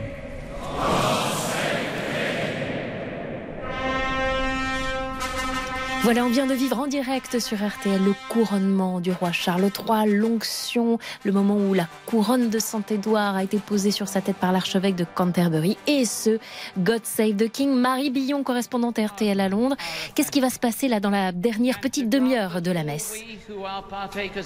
Voilà, 6.04 6.26
on 6.26 6.30
vient 6.30 6.48
de 6.48 6.56
vivre 6.56 6.80
en 6.80 6.88
direct 6.88 7.38
sur 7.38 7.58
RTL 7.58 8.04
le 8.04 8.16
couronnement 8.28 9.00
du 9.00 9.12
roi 9.12 9.32
Charles 9.32 9.70
III, 9.88 10.12
l'onction, 10.12 10.98
le 11.24 11.32
moment 11.32 11.56
où 11.56 11.76
la 11.76 11.88
couronne 12.08 12.50
de 12.50 12.58
Saint-Édouard 12.58 13.36
a 13.36 13.44
été 13.44 13.60
posée 13.60 13.92
sur 13.92 14.08
sa 14.08 14.20
tête 14.20 14.38
par 14.38 14.52
l'archevêque 14.52 14.96
de 14.96 15.06
Canterbury 15.06 15.78
et 15.86 16.06
ce 16.06 16.40
God 16.80 17.02
Save 17.04 17.36
the 17.36 17.52
King. 17.52 17.76
Marie 17.76 18.10
Billon, 18.10 18.42
correspondante 18.42 18.98
RTL 18.98 19.40
à 19.40 19.48
Londres. 19.48 19.76
Qu'est-ce 20.16 20.32
qui 20.32 20.42
va 20.42 20.50
se 20.50 20.58
passer 20.58 20.88
là 20.88 21.00
dans 21.00 21.12
la 21.12 21.32
dernière 21.32 21.80
petite 21.80 22.10
demi-heure 22.10 22.64
de 22.64 22.72
la 22.72 22.84
messe? 22.84 23.14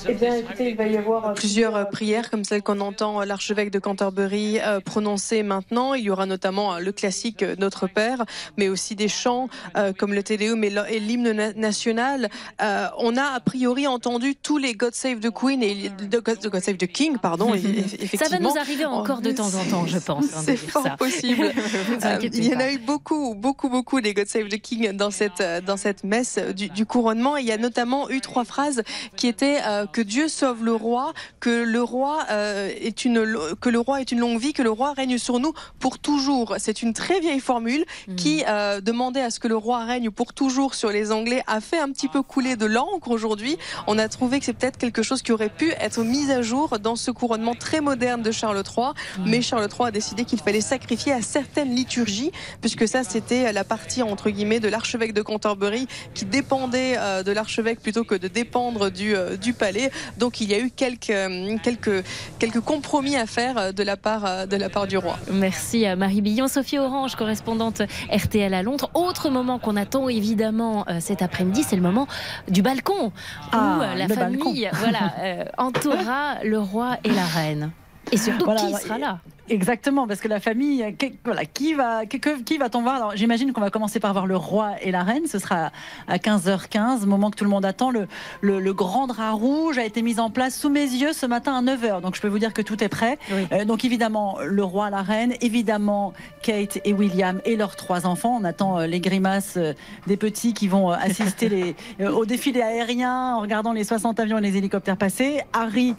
Eh 0.10 0.14
bien, 0.14 0.36
écoutez, 0.36 0.72
il 0.72 0.76
va 0.76 0.88
y 0.88 0.98
avoir 0.98 1.36
plusieurs 1.36 1.90
prières 1.90 2.30
comme 2.30 2.44
celle 2.44 2.64
qu'on 2.64 2.82
entend 2.82 3.24
l'archevêque 3.24 3.72
de 3.72 3.80
Canterbury 3.80 4.60
euh, 4.60 4.82
prononcer 4.82 5.42
maintenant. 5.42 5.94
Il 5.94 6.04
y 6.04 6.10
aura 6.10 6.26
notamment 6.26 6.80
le 6.80 6.92
classique 6.92 7.44
euh, 7.44 7.56
Notre 7.60 7.88
Père, 7.88 8.26
mais 8.58 8.68
aussi 8.68 8.96
des 8.96 9.08
chants 9.08 9.48
euh, 9.78 9.94
comme 9.94 10.14
le 10.14 10.22
Téléum 10.22 10.62
et 10.66 11.00
l'hymne 11.00 11.45
national, 11.54 12.30
euh, 12.62 12.88
on 12.98 13.18
a 13.18 13.24
a 13.24 13.40
priori 13.40 13.88
entendu 13.88 14.36
tous 14.36 14.58
les 14.58 14.74
God 14.74 14.94
Save 14.94 15.20
the 15.20 15.32
Queen 15.32 15.62
et 15.64 15.90
de 15.90 16.20
God 16.20 16.40
Save 16.62 16.78
the 16.78 16.88
King, 16.88 17.18
pardon. 17.18 17.54
effectivement. 17.56 18.26
Ça 18.26 18.30
va 18.30 18.40
nous 18.40 18.58
arriver 18.58 18.86
encore 18.86 19.22
de 19.22 19.32
temps 19.32 19.54
en 19.56 19.66
temps, 19.70 19.86
je 19.86 19.98
pense. 19.98 20.26
Hein, 20.36 20.42
C'est 20.46 20.58
fort 20.58 20.84
ça. 20.84 20.98
possible. 20.98 21.52
Euh, 22.04 22.20
il 22.22 22.46
y 22.46 22.56
en 22.56 22.60
a 22.60 22.72
eu 22.72 22.78
beaucoup, 22.78 23.36
beaucoup, 23.36 23.70
beaucoup 23.70 24.02
des 24.02 24.14
God 24.14 24.28
Save 24.28 24.50
the 24.50 24.60
King 24.60 24.92
dans 24.92 25.12
cette 25.12 25.42
euh, 25.42 25.62
dans 25.62 25.78
cette 25.78 26.04
messe 26.04 26.38
du, 26.56 26.68
du 26.70 26.86
couronnement. 26.86 27.38
Et 27.38 27.42
il 27.42 27.48
y 27.48 27.52
a 27.52 27.58
notamment 27.58 28.10
eu 28.10 28.22
trois 28.22 28.44
phrases 28.46 28.84
qui 29.16 29.28
étaient 29.28 29.60
euh, 29.66 29.86
que 29.86 30.02
Dieu 30.02 30.28
sauve 30.28 30.64
le 30.64 30.74
roi, 30.74 31.14
que 31.40 31.64
le 31.64 31.82
roi 31.82 32.26
euh, 32.32 32.70
est 32.80 33.06
une 33.06 33.26
que 33.62 33.70
le 33.70 33.80
roi 33.80 34.02
est 34.02 34.12
une 34.12 34.20
longue 34.20 34.40
vie, 34.40 34.54
que 34.54 34.62
le 34.64 34.72
roi 34.72 34.94
règne 34.94 35.18
sur 35.18 35.40
nous 35.40 35.54
pour 35.80 36.00
toujours. 36.00 36.56
C'est 36.60 36.82
une 36.82 36.94
très 36.94 37.20
vieille 37.20 37.40
formule 37.40 37.86
qui 38.18 38.44
euh, 38.48 38.82
demandait 38.82 39.22
à 39.22 39.30
ce 39.30 39.40
que 39.40 39.48
le 39.48 39.58
roi 39.58 39.86
règne 39.86 40.12
pour 40.12 40.34
toujours 40.34 40.76
sur 40.76 40.90
les 40.90 41.12
Anglais 41.12 41.35
a 41.48 41.62
fait 41.62 41.80
un 41.80 41.92
petit 41.92 42.08
peu 42.08 42.22
couler 42.22 42.56
de 42.56 42.66
l'encre 42.66 43.10
aujourd'hui. 43.10 43.58
On 43.88 43.98
a 43.98 44.08
trouvé 44.08 44.40
que 44.40 44.46
c'est 44.46 44.54
peut-être 44.54 44.78
quelque 44.78 45.04
chose 45.04 45.22
qui 45.22 45.32
aurait 45.32 45.50
pu 45.50 45.72
être 45.80 46.04
mis 46.04 46.32
à 46.32 46.42
jour 46.42 46.80
dans 46.80 46.96
ce 46.96 47.12
couronnement 47.12 47.56
très 47.56 47.82
moderne 47.82 48.22
de 48.22 48.32
Charles 48.32 48.64
III. 48.66 48.88
Mais 49.26 49.42
Charles 49.42 49.68
III 49.72 49.88
a 49.88 49.92
décidé 49.92 50.26
qu'il 50.26 50.40
fallait 50.40 50.62
sacrifier 50.62 51.14
à 51.14 51.22
certaines 51.22 51.74
liturgies, 51.74 52.32
puisque 52.62 52.88
ça 52.88 53.04
c'était 53.04 53.52
la 53.54 53.64
partie 53.64 54.02
entre 54.02 54.30
guillemets 54.30 54.60
de 54.60 54.68
l'archevêque 54.68 55.14
de 55.14 55.22
Canterbury 55.22 55.88
qui 56.14 56.26
dépendait 56.26 56.96
euh, 56.98 57.24
de 57.24 57.32
l'archevêque 57.32 57.82
plutôt 57.82 58.04
que 58.04 58.16
de 58.16 58.28
dépendre 58.28 58.92
du, 58.92 59.16
euh, 59.16 59.38
du 59.38 59.54
palais. 59.54 59.92
Donc 60.18 60.42
il 60.42 60.50
y 60.50 60.54
a 60.54 60.60
eu 60.60 60.70
quelques, 60.70 61.10
euh, 61.10 61.58
quelques, 61.64 62.04
quelques 62.40 62.62
compromis 62.62 63.16
à 63.16 63.26
faire 63.26 63.74
de 63.74 63.84
la 63.84 63.98
part, 63.98 64.48
de 64.48 64.56
la 64.56 64.70
part 64.70 64.88
du 64.88 64.98
roi. 64.98 65.18
Merci 65.32 65.86
à 65.86 65.96
Marie 65.96 66.22
Billon, 66.22 66.48
Sophie 66.48 66.78
Orange, 66.78 67.16
correspondante 67.16 67.82
RTL 68.12 68.54
à 68.54 68.64
Londres. 68.64 68.90
Autre 68.94 69.30
moment 69.30 69.60
qu'on 69.60 69.76
attend 69.76 70.10
évidemment 70.10 70.86
euh, 70.90 71.00
cet 71.00 71.22
après-midi, 71.26 71.64
c'est 71.64 71.76
le 71.76 71.82
moment 71.82 72.08
du 72.48 72.62
balcon 72.62 73.12
Ah, 73.52 73.58
où 73.78 73.82
euh, 73.82 73.96
la 73.96 74.08
le 74.08 74.14
famille 74.16 74.38
balcon. 74.64 74.78
voilà, 74.80 75.14
euh, 75.20 75.46
entourera 75.58 76.36
le 76.44 76.60
roi 76.60 76.98
et 77.04 77.10
la 77.12 77.26
reine. 77.26 77.72
Et 78.12 78.18
surtout, 78.18 78.46
Voilà, 78.46 78.62
qui 78.62 78.74
sera 78.74 78.98
là 78.98 79.20
Exactement, 79.48 80.08
parce 80.08 80.22
que 80.22 80.28
la 80.28 80.40
famille, 80.40 80.84
voilà, 81.24 81.46
qui 81.46 81.76
va, 81.76 82.08
qui 82.08 82.58
va-t-on 82.58 82.82
voir 82.82 82.96
Alors, 82.96 83.12
j'imagine 83.16 83.54
qu'on 83.54 83.62
va 83.62 83.70
commencer 83.70 84.00
par 84.00 84.12
voir 84.12 84.26
le 84.26 84.36
roi 84.36 84.72
et 84.82 84.90
la 84.90 85.04
reine. 85.04 85.28
Ce 85.28 85.38
sera 85.38 85.70
à 86.08 86.18
15h15, 86.18 87.06
moment 87.06 87.30
que 87.30 87.36
tout 87.36 87.44
le 87.44 87.52
monde 87.52 87.64
attend. 87.66 87.92
Le, 87.92 88.08
le- 88.42 88.60
le 88.60 88.74
grand 88.74 89.06
drap 89.06 89.34
rouge 89.34 89.78
a 89.78 89.86
été 89.86 90.02
mis 90.02 90.20
en 90.20 90.32
place 90.32 90.58
sous 90.60 90.70
mes 90.70 90.82
yeux 90.82 91.14
ce 91.14 91.28
matin 91.28 91.54
à 91.56 91.62
9h. 91.62 92.02
Donc, 92.02 92.16
je 92.16 92.22
peux 92.22 92.28
vous 92.28 92.40
dire 92.40 92.54
que 92.54 92.64
tout 92.64 92.84
est 92.84 92.90
prêt. 92.90 93.20
Euh, 93.52 93.66
donc, 93.66 93.86
évidemment, 93.86 94.38
le 94.44 94.64
roi, 94.64 94.90
la 94.90 95.04
reine, 95.04 95.34
évidemment, 95.42 96.14
Kate 96.42 96.80
et 96.84 96.94
William 96.94 97.40
et 97.46 97.56
leurs 97.56 97.76
trois 97.76 98.08
enfants. 98.08 98.40
On 98.42 98.46
attend 98.46 98.80
euh, 98.80 98.88
les 98.88 99.00
grimaces 99.00 99.58
euh, 99.58 99.74
des 100.08 100.18
petits 100.18 100.54
qui 100.56 100.68
vont 100.68 100.90
assister 100.90 101.50
les, 101.50 101.76
au 102.08 102.26
défilé 102.26 102.64
aérien 102.64 103.36
en 103.36 103.42
regardant 103.42 103.74
les 103.74 103.84
60 103.84 104.20
avions 104.20 104.40
et 104.40 104.42
les 104.42 104.58
hélicoptères 104.58 104.98
passer. 104.98 105.42
Harry 105.54 105.96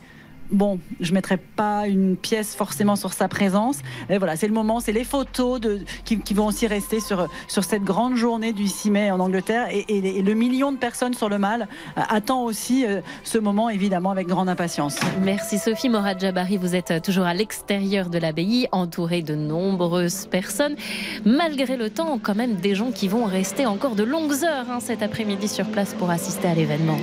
Bon, 0.50 0.78
je 1.00 1.12
mettrai 1.12 1.36
pas 1.36 1.86
une 1.86 2.16
pièce 2.16 2.54
forcément 2.54 2.96
sur 2.96 3.12
sa 3.12 3.28
présence. 3.28 3.78
Et 4.08 4.18
voilà, 4.18 4.36
c'est 4.36 4.46
le 4.46 4.54
moment, 4.54 4.80
c'est 4.80 4.92
les 4.92 5.04
photos 5.04 5.60
qui, 6.04 6.34
vont 6.34 6.46
aussi 6.46 6.66
rester 6.66 7.00
sur, 7.00 7.28
sur 7.48 7.64
cette 7.64 7.82
grande 7.82 8.16
journée 8.16 8.52
du 8.52 8.68
6 8.68 8.90
mai 8.90 9.10
en 9.10 9.20
Angleterre. 9.20 9.68
Et, 9.70 10.22
le 10.22 10.34
million 10.34 10.72
de 10.72 10.76
personnes 10.76 11.14
sur 11.14 11.28
le 11.28 11.38
mal 11.38 11.68
euh, 11.96 12.02
attend 12.08 12.44
aussi 12.44 12.84
euh, 12.84 13.00
ce 13.22 13.38
moment, 13.38 13.68
évidemment, 13.70 14.10
avec 14.10 14.26
grande 14.26 14.48
impatience. 14.48 14.96
Merci 15.22 15.58
Sophie 15.58 15.88
Morad 15.88 16.20
Jabari, 16.20 16.56
vous 16.56 16.74
êtes 16.74 17.02
toujours 17.02 17.26
à 17.26 17.34
l'extérieur 17.34 18.08
de 18.08 18.18
l'abbaye, 18.18 18.68
entourée 18.72 19.22
de 19.22 19.34
nombreuses 19.34 20.26
personnes. 20.26 20.76
Malgré 21.24 21.76
le 21.76 21.90
temps, 21.90 22.18
quand 22.22 22.34
même 22.34 22.56
des 22.56 22.74
gens 22.74 22.90
qui 22.90 23.08
vont 23.08 23.24
rester 23.24 23.66
encore 23.66 23.94
de 23.94 24.04
longues 24.04 24.44
heures 24.44 24.70
hein, 24.70 24.80
cet 24.80 25.02
après-midi 25.02 25.48
sur 25.48 25.66
place 25.66 25.94
pour 25.94 26.10
assister 26.10 26.48
à 26.48 26.54
l'événement. 26.54 26.98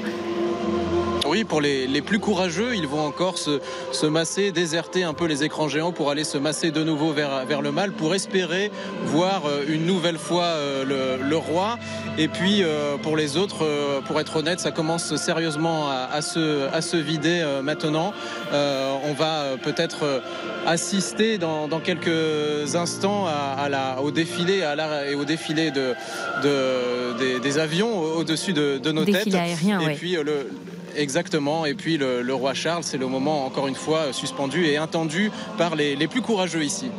Oui, 1.34 1.46
pour 1.46 1.62
les, 1.62 1.88
les 1.88 2.04
plus 2.04 2.20
courageux, 2.20 2.76
ils 2.76 2.86
vont 2.86 3.04
encore 3.04 3.40
se, 3.40 3.60
se 3.92 4.06
masser, 4.06 4.52
déserter 4.52 5.04
un 5.04 5.16
peu 5.16 5.26
les 5.26 5.44
écrans 5.44 5.68
géants 5.68 5.92
pour 5.92 6.12
aller 6.12 6.24
se 6.24 6.38
masser 6.38 6.70
de 6.70 6.84
nouveau 6.84 7.12
vers, 7.12 7.44
vers 7.48 7.64
le 7.64 7.72
mal, 7.72 7.92
pour 7.92 8.14
espérer 8.14 8.70
voir 9.06 9.48
euh, 9.48 9.64
une 9.68 9.88
nouvelle 9.88 10.20
fois 10.20 10.44
euh, 10.44 11.18
le, 11.18 11.28
le 11.28 11.36
roi. 11.36 11.80
Et 12.20 12.28
puis 12.28 12.62
euh, 12.62 12.98
pour 12.98 13.18
les 13.18 13.36
autres, 13.36 13.66
pour 14.06 14.20
être 14.20 14.36
honnête, 14.36 14.60
ça 14.60 14.70
commence 14.70 15.16
sérieusement 15.16 15.90
à, 15.90 16.08
à 16.14 16.22
se, 16.22 16.68
à 16.72 16.82
se 16.84 16.98
vider 16.98 17.44
maintenant. 17.64 18.14
Euh, 18.52 18.94
on 19.10 19.14
va 19.14 19.58
peut-être 19.64 20.22
assister 20.68 21.40
dans, 21.40 21.68
dans 21.68 21.80
quelques 21.80 22.76
instants 22.76 23.26
à, 23.26 23.56
à 23.60 23.70
la, 23.70 24.02
au 24.04 24.12
défilé 24.12 24.62
à 24.62 24.76
la, 24.76 25.10
et 25.10 25.16
au 25.16 25.26
défilé 25.26 25.72
de, 25.72 25.96
de- 26.44 27.18
des, 27.18 27.40
des 27.40 27.58
avions 27.58 27.98
au-dessus 28.20 28.54
de, 28.54 28.78
de 28.78 28.92
nos 28.92 29.04
Défilé 29.04 29.24
têtes. 29.32 29.34
aérien, 29.36 29.80
et 29.82 29.86
ouais. 29.88 29.96
puis 29.96 30.12
le 30.14 30.48
Exactement, 30.96 31.66
et 31.66 31.74
puis 31.74 31.98
le, 31.98 32.22
le 32.22 32.34
roi 32.34 32.54
Charles, 32.54 32.84
c'est 32.84 32.98
le 32.98 33.08
moment 33.08 33.46
encore 33.46 33.68
une 33.68 33.76
fois 33.76 34.14
suspendu 34.14 34.66
et 34.66 34.78
attendu 34.78 35.32
par 35.58 35.76
les, 35.76 35.96
les 35.96 36.08
plus 36.08 36.22
courageux 36.22 36.64
ici. 36.64 36.90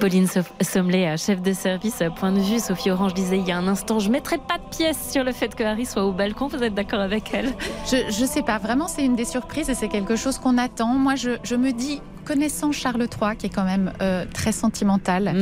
Pauline 0.00 0.26
Sommelet, 0.60 1.08
euh, 1.08 1.16
chef 1.16 1.40
de 1.40 1.54
service, 1.54 2.00
euh, 2.02 2.10
point 2.10 2.30
de 2.30 2.40
vue. 2.40 2.58
Sophie 2.58 2.90
Orange 2.90 3.14
disait 3.14 3.38
il 3.38 3.46
y 3.46 3.52
a 3.52 3.56
un 3.56 3.66
instant, 3.66 3.98
je 3.98 4.10
mettrai 4.10 4.36
pas 4.36 4.58
de 4.58 4.76
pièce 4.76 5.10
sur 5.10 5.24
le 5.24 5.32
fait 5.32 5.54
que 5.54 5.62
Harry 5.64 5.86
soit 5.86 6.04
au 6.04 6.12
balcon. 6.12 6.48
Vous 6.48 6.62
êtes 6.62 6.74
d'accord 6.74 7.00
avec 7.00 7.32
elle? 7.32 7.54
Je, 7.90 7.96
je 8.10 8.24
sais 8.26 8.42
pas, 8.42 8.58
vraiment 8.58 8.88
c'est 8.88 9.04
une 9.04 9.16
des 9.16 9.24
surprises 9.24 9.70
et 9.70 9.74
c'est 9.74 9.88
quelque 9.88 10.16
chose 10.16 10.38
qu'on 10.38 10.58
attend. 10.58 10.88
Moi 10.88 11.14
je, 11.14 11.30
je 11.44 11.54
me 11.54 11.72
dis, 11.72 12.02
connaissant 12.26 12.72
Charles 12.72 13.02
III, 13.20 13.36
qui 13.38 13.46
est 13.46 13.54
quand 13.54 13.64
même 13.64 13.92
euh, 14.02 14.26
très 14.34 14.52
sentimental, 14.52 15.34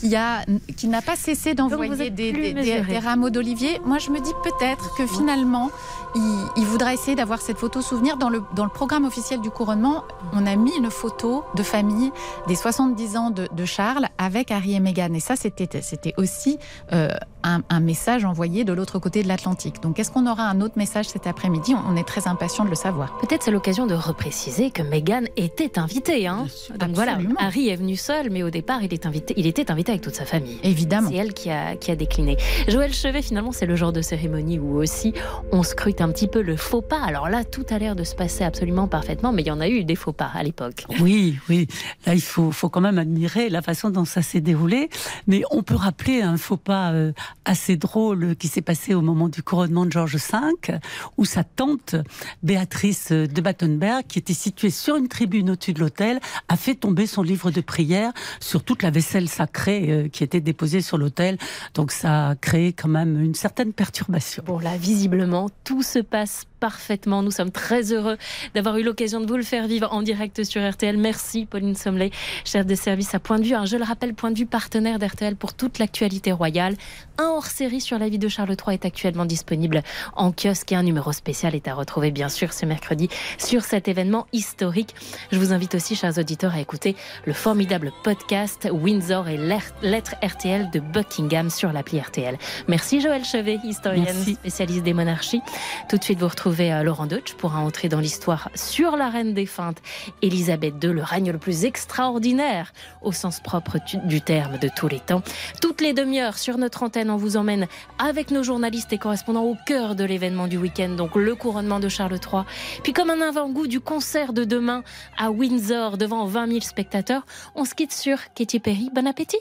qui, 0.00 0.14
a, 0.14 0.44
qui 0.76 0.86
n'a 0.86 1.02
pas 1.02 1.16
cessé 1.16 1.52
Hmm. 1.52 1.54
d'envoyer 1.54 2.10
des, 2.10 2.32
des 2.32 2.98
rameaux 2.98 3.30
d'olivier, 3.30 3.80
moi 3.84 3.98
je 3.98 4.10
me 4.10 4.20
dis 4.20 4.32
peut-être 4.44 4.94
que 4.96 5.06
finalement 5.06 5.70
il, 6.14 6.46
il 6.56 6.64
voudra 6.66 6.94
essayer 6.94 7.16
d'avoir 7.16 7.40
cette 7.40 7.58
photo 7.58 7.80
souvenir. 7.80 8.16
Dans 8.16 8.28
le, 8.28 8.42
dans 8.54 8.64
le 8.64 8.70
programme 8.70 9.04
officiel 9.04 9.40
du 9.40 9.50
couronnement, 9.50 10.04
on 10.32 10.46
a 10.46 10.56
mis 10.56 10.72
une 10.76 10.90
photo 10.90 11.44
de 11.54 11.62
famille 11.62 12.12
des 12.46 12.54
70 12.54 13.16
ans 13.16 13.30
de, 13.30 13.48
de 13.50 13.64
Charles 13.64 14.06
avec 14.18 14.50
Harry 14.50 14.74
et 14.74 14.80
Meghan. 14.80 15.12
Et 15.14 15.20
ça, 15.20 15.36
c'était 15.36 15.68
c'était 15.82 16.14
aussi 16.16 16.58
euh, 16.92 17.08
un, 17.42 17.62
un 17.68 17.80
message 17.80 18.24
envoyé 18.24 18.64
de 18.64 18.72
l'autre 18.72 18.98
côté 18.98 19.22
de 19.22 19.28
l'Atlantique. 19.28 19.82
Donc 19.82 19.98
est-ce 19.98 20.10
qu'on 20.10 20.26
aura 20.26 20.44
un 20.44 20.60
autre 20.60 20.74
message 20.76 21.08
cet 21.08 21.26
après-midi? 21.26 21.74
On, 21.74 21.94
on 21.94 21.96
est 21.96 22.06
très 22.06 22.28
impatient 22.28 22.64
de 22.64 22.70
le 22.70 22.76
savoir. 22.76 23.16
Peut-être 23.18 23.42
c'est 23.42 23.50
l'occasion 23.50 23.86
de 23.86 23.94
repréciser 23.94 24.70
que 24.70 24.82
Meghan 24.82 25.22
était 25.36 25.78
invitée 25.78 25.86
invité. 25.86 26.26
Hein. 26.26 26.46
Donc 26.78 26.90
voilà, 26.94 27.18
Harry 27.38 27.68
est 27.68 27.76
venu 27.76 27.96
seul, 27.96 28.30
mais 28.30 28.42
au 28.42 28.50
départ, 28.50 28.82
il, 28.82 28.92
est 28.92 29.06
invité, 29.06 29.34
il 29.36 29.46
était 29.46 29.70
invité 29.70 29.92
avec 29.92 30.02
toute 30.02 30.14
sa 30.14 30.24
famille. 30.24 30.58
Évidemment. 30.62 31.10
C'est 31.10 31.16
elle 31.16 31.32
qui 31.32 31.50
a, 31.50 31.76
qui 31.76 31.90
a 31.90 31.96
décliné. 31.96 32.36
Joël 32.68 32.92
Chevet, 32.92 33.22
finalement, 33.22 33.52
c'est 33.52 33.66
le 33.66 33.76
genre 33.76 33.92
de 33.92 34.02
cérémonie 34.02 34.58
où 34.58 34.76
aussi 34.76 35.14
on 35.52 35.62
scrute 35.62 35.95
un 36.00 36.10
petit 36.10 36.28
peu 36.28 36.42
le 36.42 36.56
faux 36.56 36.82
pas. 36.82 37.02
Alors 37.02 37.28
là, 37.28 37.44
tout 37.44 37.64
a 37.70 37.78
l'air 37.78 37.96
de 37.96 38.04
se 38.04 38.14
passer 38.14 38.44
absolument 38.44 38.88
parfaitement, 38.88 39.32
mais 39.32 39.42
il 39.42 39.48
y 39.48 39.50
en 39.50 39.60
a 39.60 39.68
eu 39.68 39.84
des 39.84 39.96
faux 39.96 40.12
pas 40.12 40.30
à 40.34 40.42
l'époque. 40.42 40.84
Oui, 41.00 41.38
oui. 41.48 41.68
Là, 42.06 42.14
il 42.14 42.22
faut, 42.22 42.50
faut 42.50 42.68
quand 42.68 42.80
même 42.80 42.98
admirer 42.98 43.48
la 43.48 43.62
façon 43.62 43.90
dont 43.90 44.04
ça 44.04 44.22
s'est 44.22 44.40
déroulé. 44.40 44.88
Mais 45.26 45.42
on 45.50 45.62
peut 45.62 45.74
rappeler 45.74 46.22
un 46.22 46.36
faux 46.36 46.56
pas 46.56 46.92
euh, 46.92 47.12
assez 47.44 47.76
drôle 47.76 48.36
qui 48.36 48.48
s'est 48.48 48.62
passé 48.62 48.94
au 48.94 49.02
moment 49.02 49.28
du 49.28 49.42
couronnement 49.42 49.86
de 49.86 49.92
George 49.92 50.16
V, 50.16 50.78
où 51.16 51.24
sa 51.24 51.44
tante, 51.44 51.96
Béatrice 52.42 53.12
de 53.12 53.40
Battenberg, 53.40 54.04
qui 54.06 54.18
était 54.18 54.34
située 54.34 54.70
sur 54.70 54.96
une 54.96 55.08
tribune 55.08 55.50
au-dessus 55.50 55.72
de 55.72 55.80
l'hôtel, 55.80 56.20
a 56.48 56.56
fait 56.56 56.74
tomber 56.74 57.06
son 57.06 57.22
livre 57.22 57.50
de 57.50 57.60
prière 57.60 58.12
sur 58.40 58.62
toute 58.62 58.82
la 58.82 58.90
vaisselle 58.90 59.28
sacrée 59.28 59.86
euh, 59.90 60.08
qui 60.08 60.24
était 60.24 60.40
déposée 60.40 60.80
sur 60.80 60.98
l'hôtel. 60.98 61.38
Donc 61.74 61.92
ça 61.92 62.28
a 62.28 62.34
créé 62.34 62.72
quand 62.72 62.88
même 62.88 63.20
une 63.20 63.34
certaine 63.34 63.72
perturbation. 63.72 64.42
Bon, 64.46 64.58
là, 64.58 64.76
visiblement, 64.76 65.48
tout 65.64 65.82
se 65.86 65.98
passe 66.00 66.44
parfaitement. 66.60 67.22
Nous 67.22 67.30
sommes 67.30 67.50
très 67.50 67.92
heureux 67.92 68.16
d'avoir 68.54 68.76
eu 68.76 68.82
l'occasion 68.82 69.20
de 69.20 69.26
vous 69.26 69.36
le 69.36 69.42
faire 69.42 69.66
vivre 69.66 69.92
en 69.92 70.02
direct 70.02 70.42
sur 70.44 70.68
RTL. 70.68 70.96
Merci 70.96 71.46
Pauline 71.46 71.74
Sommelet, 71.74 72.10
chef 72.44 72.66
de 72.66 72.74
service 72.74 73.14
à 73.14 73.20
Point 73.20 73.38
de 73.38 73.44
Vue. 73.44 73.54
je 73.66 73.76
le 73.76 73.84
rappelle, 73.84 74.14
Point 74.14 74.30
de 74.30 74.38
Vue 74.38 74.46
partenaire 74.46 74.98
d'RTL 74.98 75.36
pour 75.36 75.54
toute 75.54 75.78
l'actualité 75.78 76.32
royale. 76.32 76.74
Un 77.18 77.28
hors-série 77.28 77.80
sur 77.80 77.98
la 77.98 78.08
vie 78.08 78.18
de 78.18 78.28
Charles 78.28 78.56
III 78.66 78.74
est 78.74 78.84
actuellement 78.84 79.24
disponible 79.24 79.82
en 80.14 80.32
kiosque 80.32 80.72
et 80.72 80.74
un 80.74 80.82
numéro 80.82 81.12
spécial 81.12 81.54
est 81.54 81.68
à 81.68 81.74
retrouver 81.74 82.10
bien 82.10 82.28
sûr 82.28 82.52
ce 82.52 82.66
mercredi 82.66 83.08
sur 83.38 83.62
cet 83.62 83.88
événement 83.88 84.26
historique. 84.32 84.94
Je 85.30 85.38
vous 85.38 85.52
invite 85.52 85.74
aussi, 85.74 85.94
chers 85.94 86.18
auditeurs, 86.18 86.54
à 86.54 86.60
écouter 86.60 86.96
le 87.24 87.32
formidable 87.32 87.92
podcast 88.02 88.68
Windsor 88.70 89.28
et 89.28 89.36
lettres 89.36 90.14
RTL 90.22 90.70
de 90.70 90.80
Buckingham 90.80 91.50
sur 91.50 91.72
l'appli 91.72 92.00
RTL. 92.00 92.36
Merci 92.68 93.00
Joël 93.00 93.24
Chevet, 93.24 93.58
historienne 93.64 94.16
spécialiste 94.24 94.82
des 94.82 94.94
monarchies. 94.94 95.42
Tout 95.88 95.98
de 95.98 96.04
suite, 96.04 96.18
vous 96.18 96.28
retrouvez 96.28 96.72
à 96.72 96.82
Laurent 96.82 97.06
Deutsch 97.06 97.34
pour 97.34 97.54
entrer 97.54 97.88
dans 97.88 98.00
l'histoire 98.00 98.50
sur 98.54 98.96
la 98.96 99.08
reine 99.08 99.34
défunte 99.34 99.78
Elisabeth 100.22 100.74
II, 100.82 100.90
le 100.90 101.02
règne 101.02 101.30
le 101.30 101.38
plus 101.38 101.64
extraordinaire 101.64 102.72
au 103.02 103.12
sens 103.12 103.40
propre 103.40 103.78
du 104.04 104.20
terme 104.20 104.58
de 104.58 104.68
tous 104.74 104.88
les 104.88 105.00
temps. 105.00 105.22
Toutes 105.60 105.80
les 105.80 105.92
demi-heures 105.92 106.38
sur 106.38 106.58
notre 106.58 106.82
antenne, 106.82 107.10
on 107.10 107.16
vous 107.16 107.36
emmène 107.36 107.66
avec 107.98 108.30
nos 108.30 108.42
journalistes 108.42 108.92
et 108.92 108.98
correspondants 108.98 109.44
au 109.44 109.56
cœur 109.66 109.94
de 109.94 110.04
l'événement 110.04 110.48
du 110.48 110.56
week-end, 110.56 110.90
donc 110.90 111.14
le 111.14 111.34
couronnement 111.34 111.80
de 111.80 111.88
Charles 111.88 112.14
III. 112.14 112.42
Puis 112.82 112.92
comme 112.92 113.10
un 113.10 113.20
avant-goût 113.20 113.66
du 113.66 113.80
concert 113.80 114.32
de 114.32 114.44
demain 114.44 114.82
à 115.16 115.30
Windsor 115.30 115.98
devant 115.98 116.26
20 116.26 116.48
000 116.48 116.60
spectateurs, 116.60 117.24
on 117.54 117.64
se 117.64 117.74
quitte 117.74 117.92
sur 117.92 118.18
Katy 118.34 118.60
Perry. 118.60 118.90
Bon 118.92 119.06
appétit! 119.06 119.38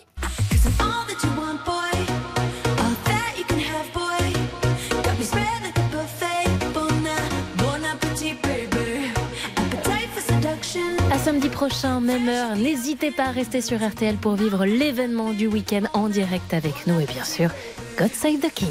Samedi 11.26 11.50
prochain, 11.50 12.02
même 12.02 12.30
heure. 12.30 12.56
N'hésitez 12.56 13.10
pas 13.10 13.24
à 13.24 13.32
rester 13.32 13.60
sur 13.60 13.84
RTL 13.84 14.16
pour 14.16 14.36
vivre 14.36 14.64
l'événement 14.64 15.32
du 15.32 15.48
week-end 15.48 15.82
en 15.94 16.08
direct 16.08 16.54
avec 16.54 16.86
nous 16.86 17.00
et 17.00 17.06
bien 17.06 17.24
sûr, 17.24 17.50
God 17.98 18.12
Save 18.14 18.42
the 18.42 18.54
King. 18.54 18.70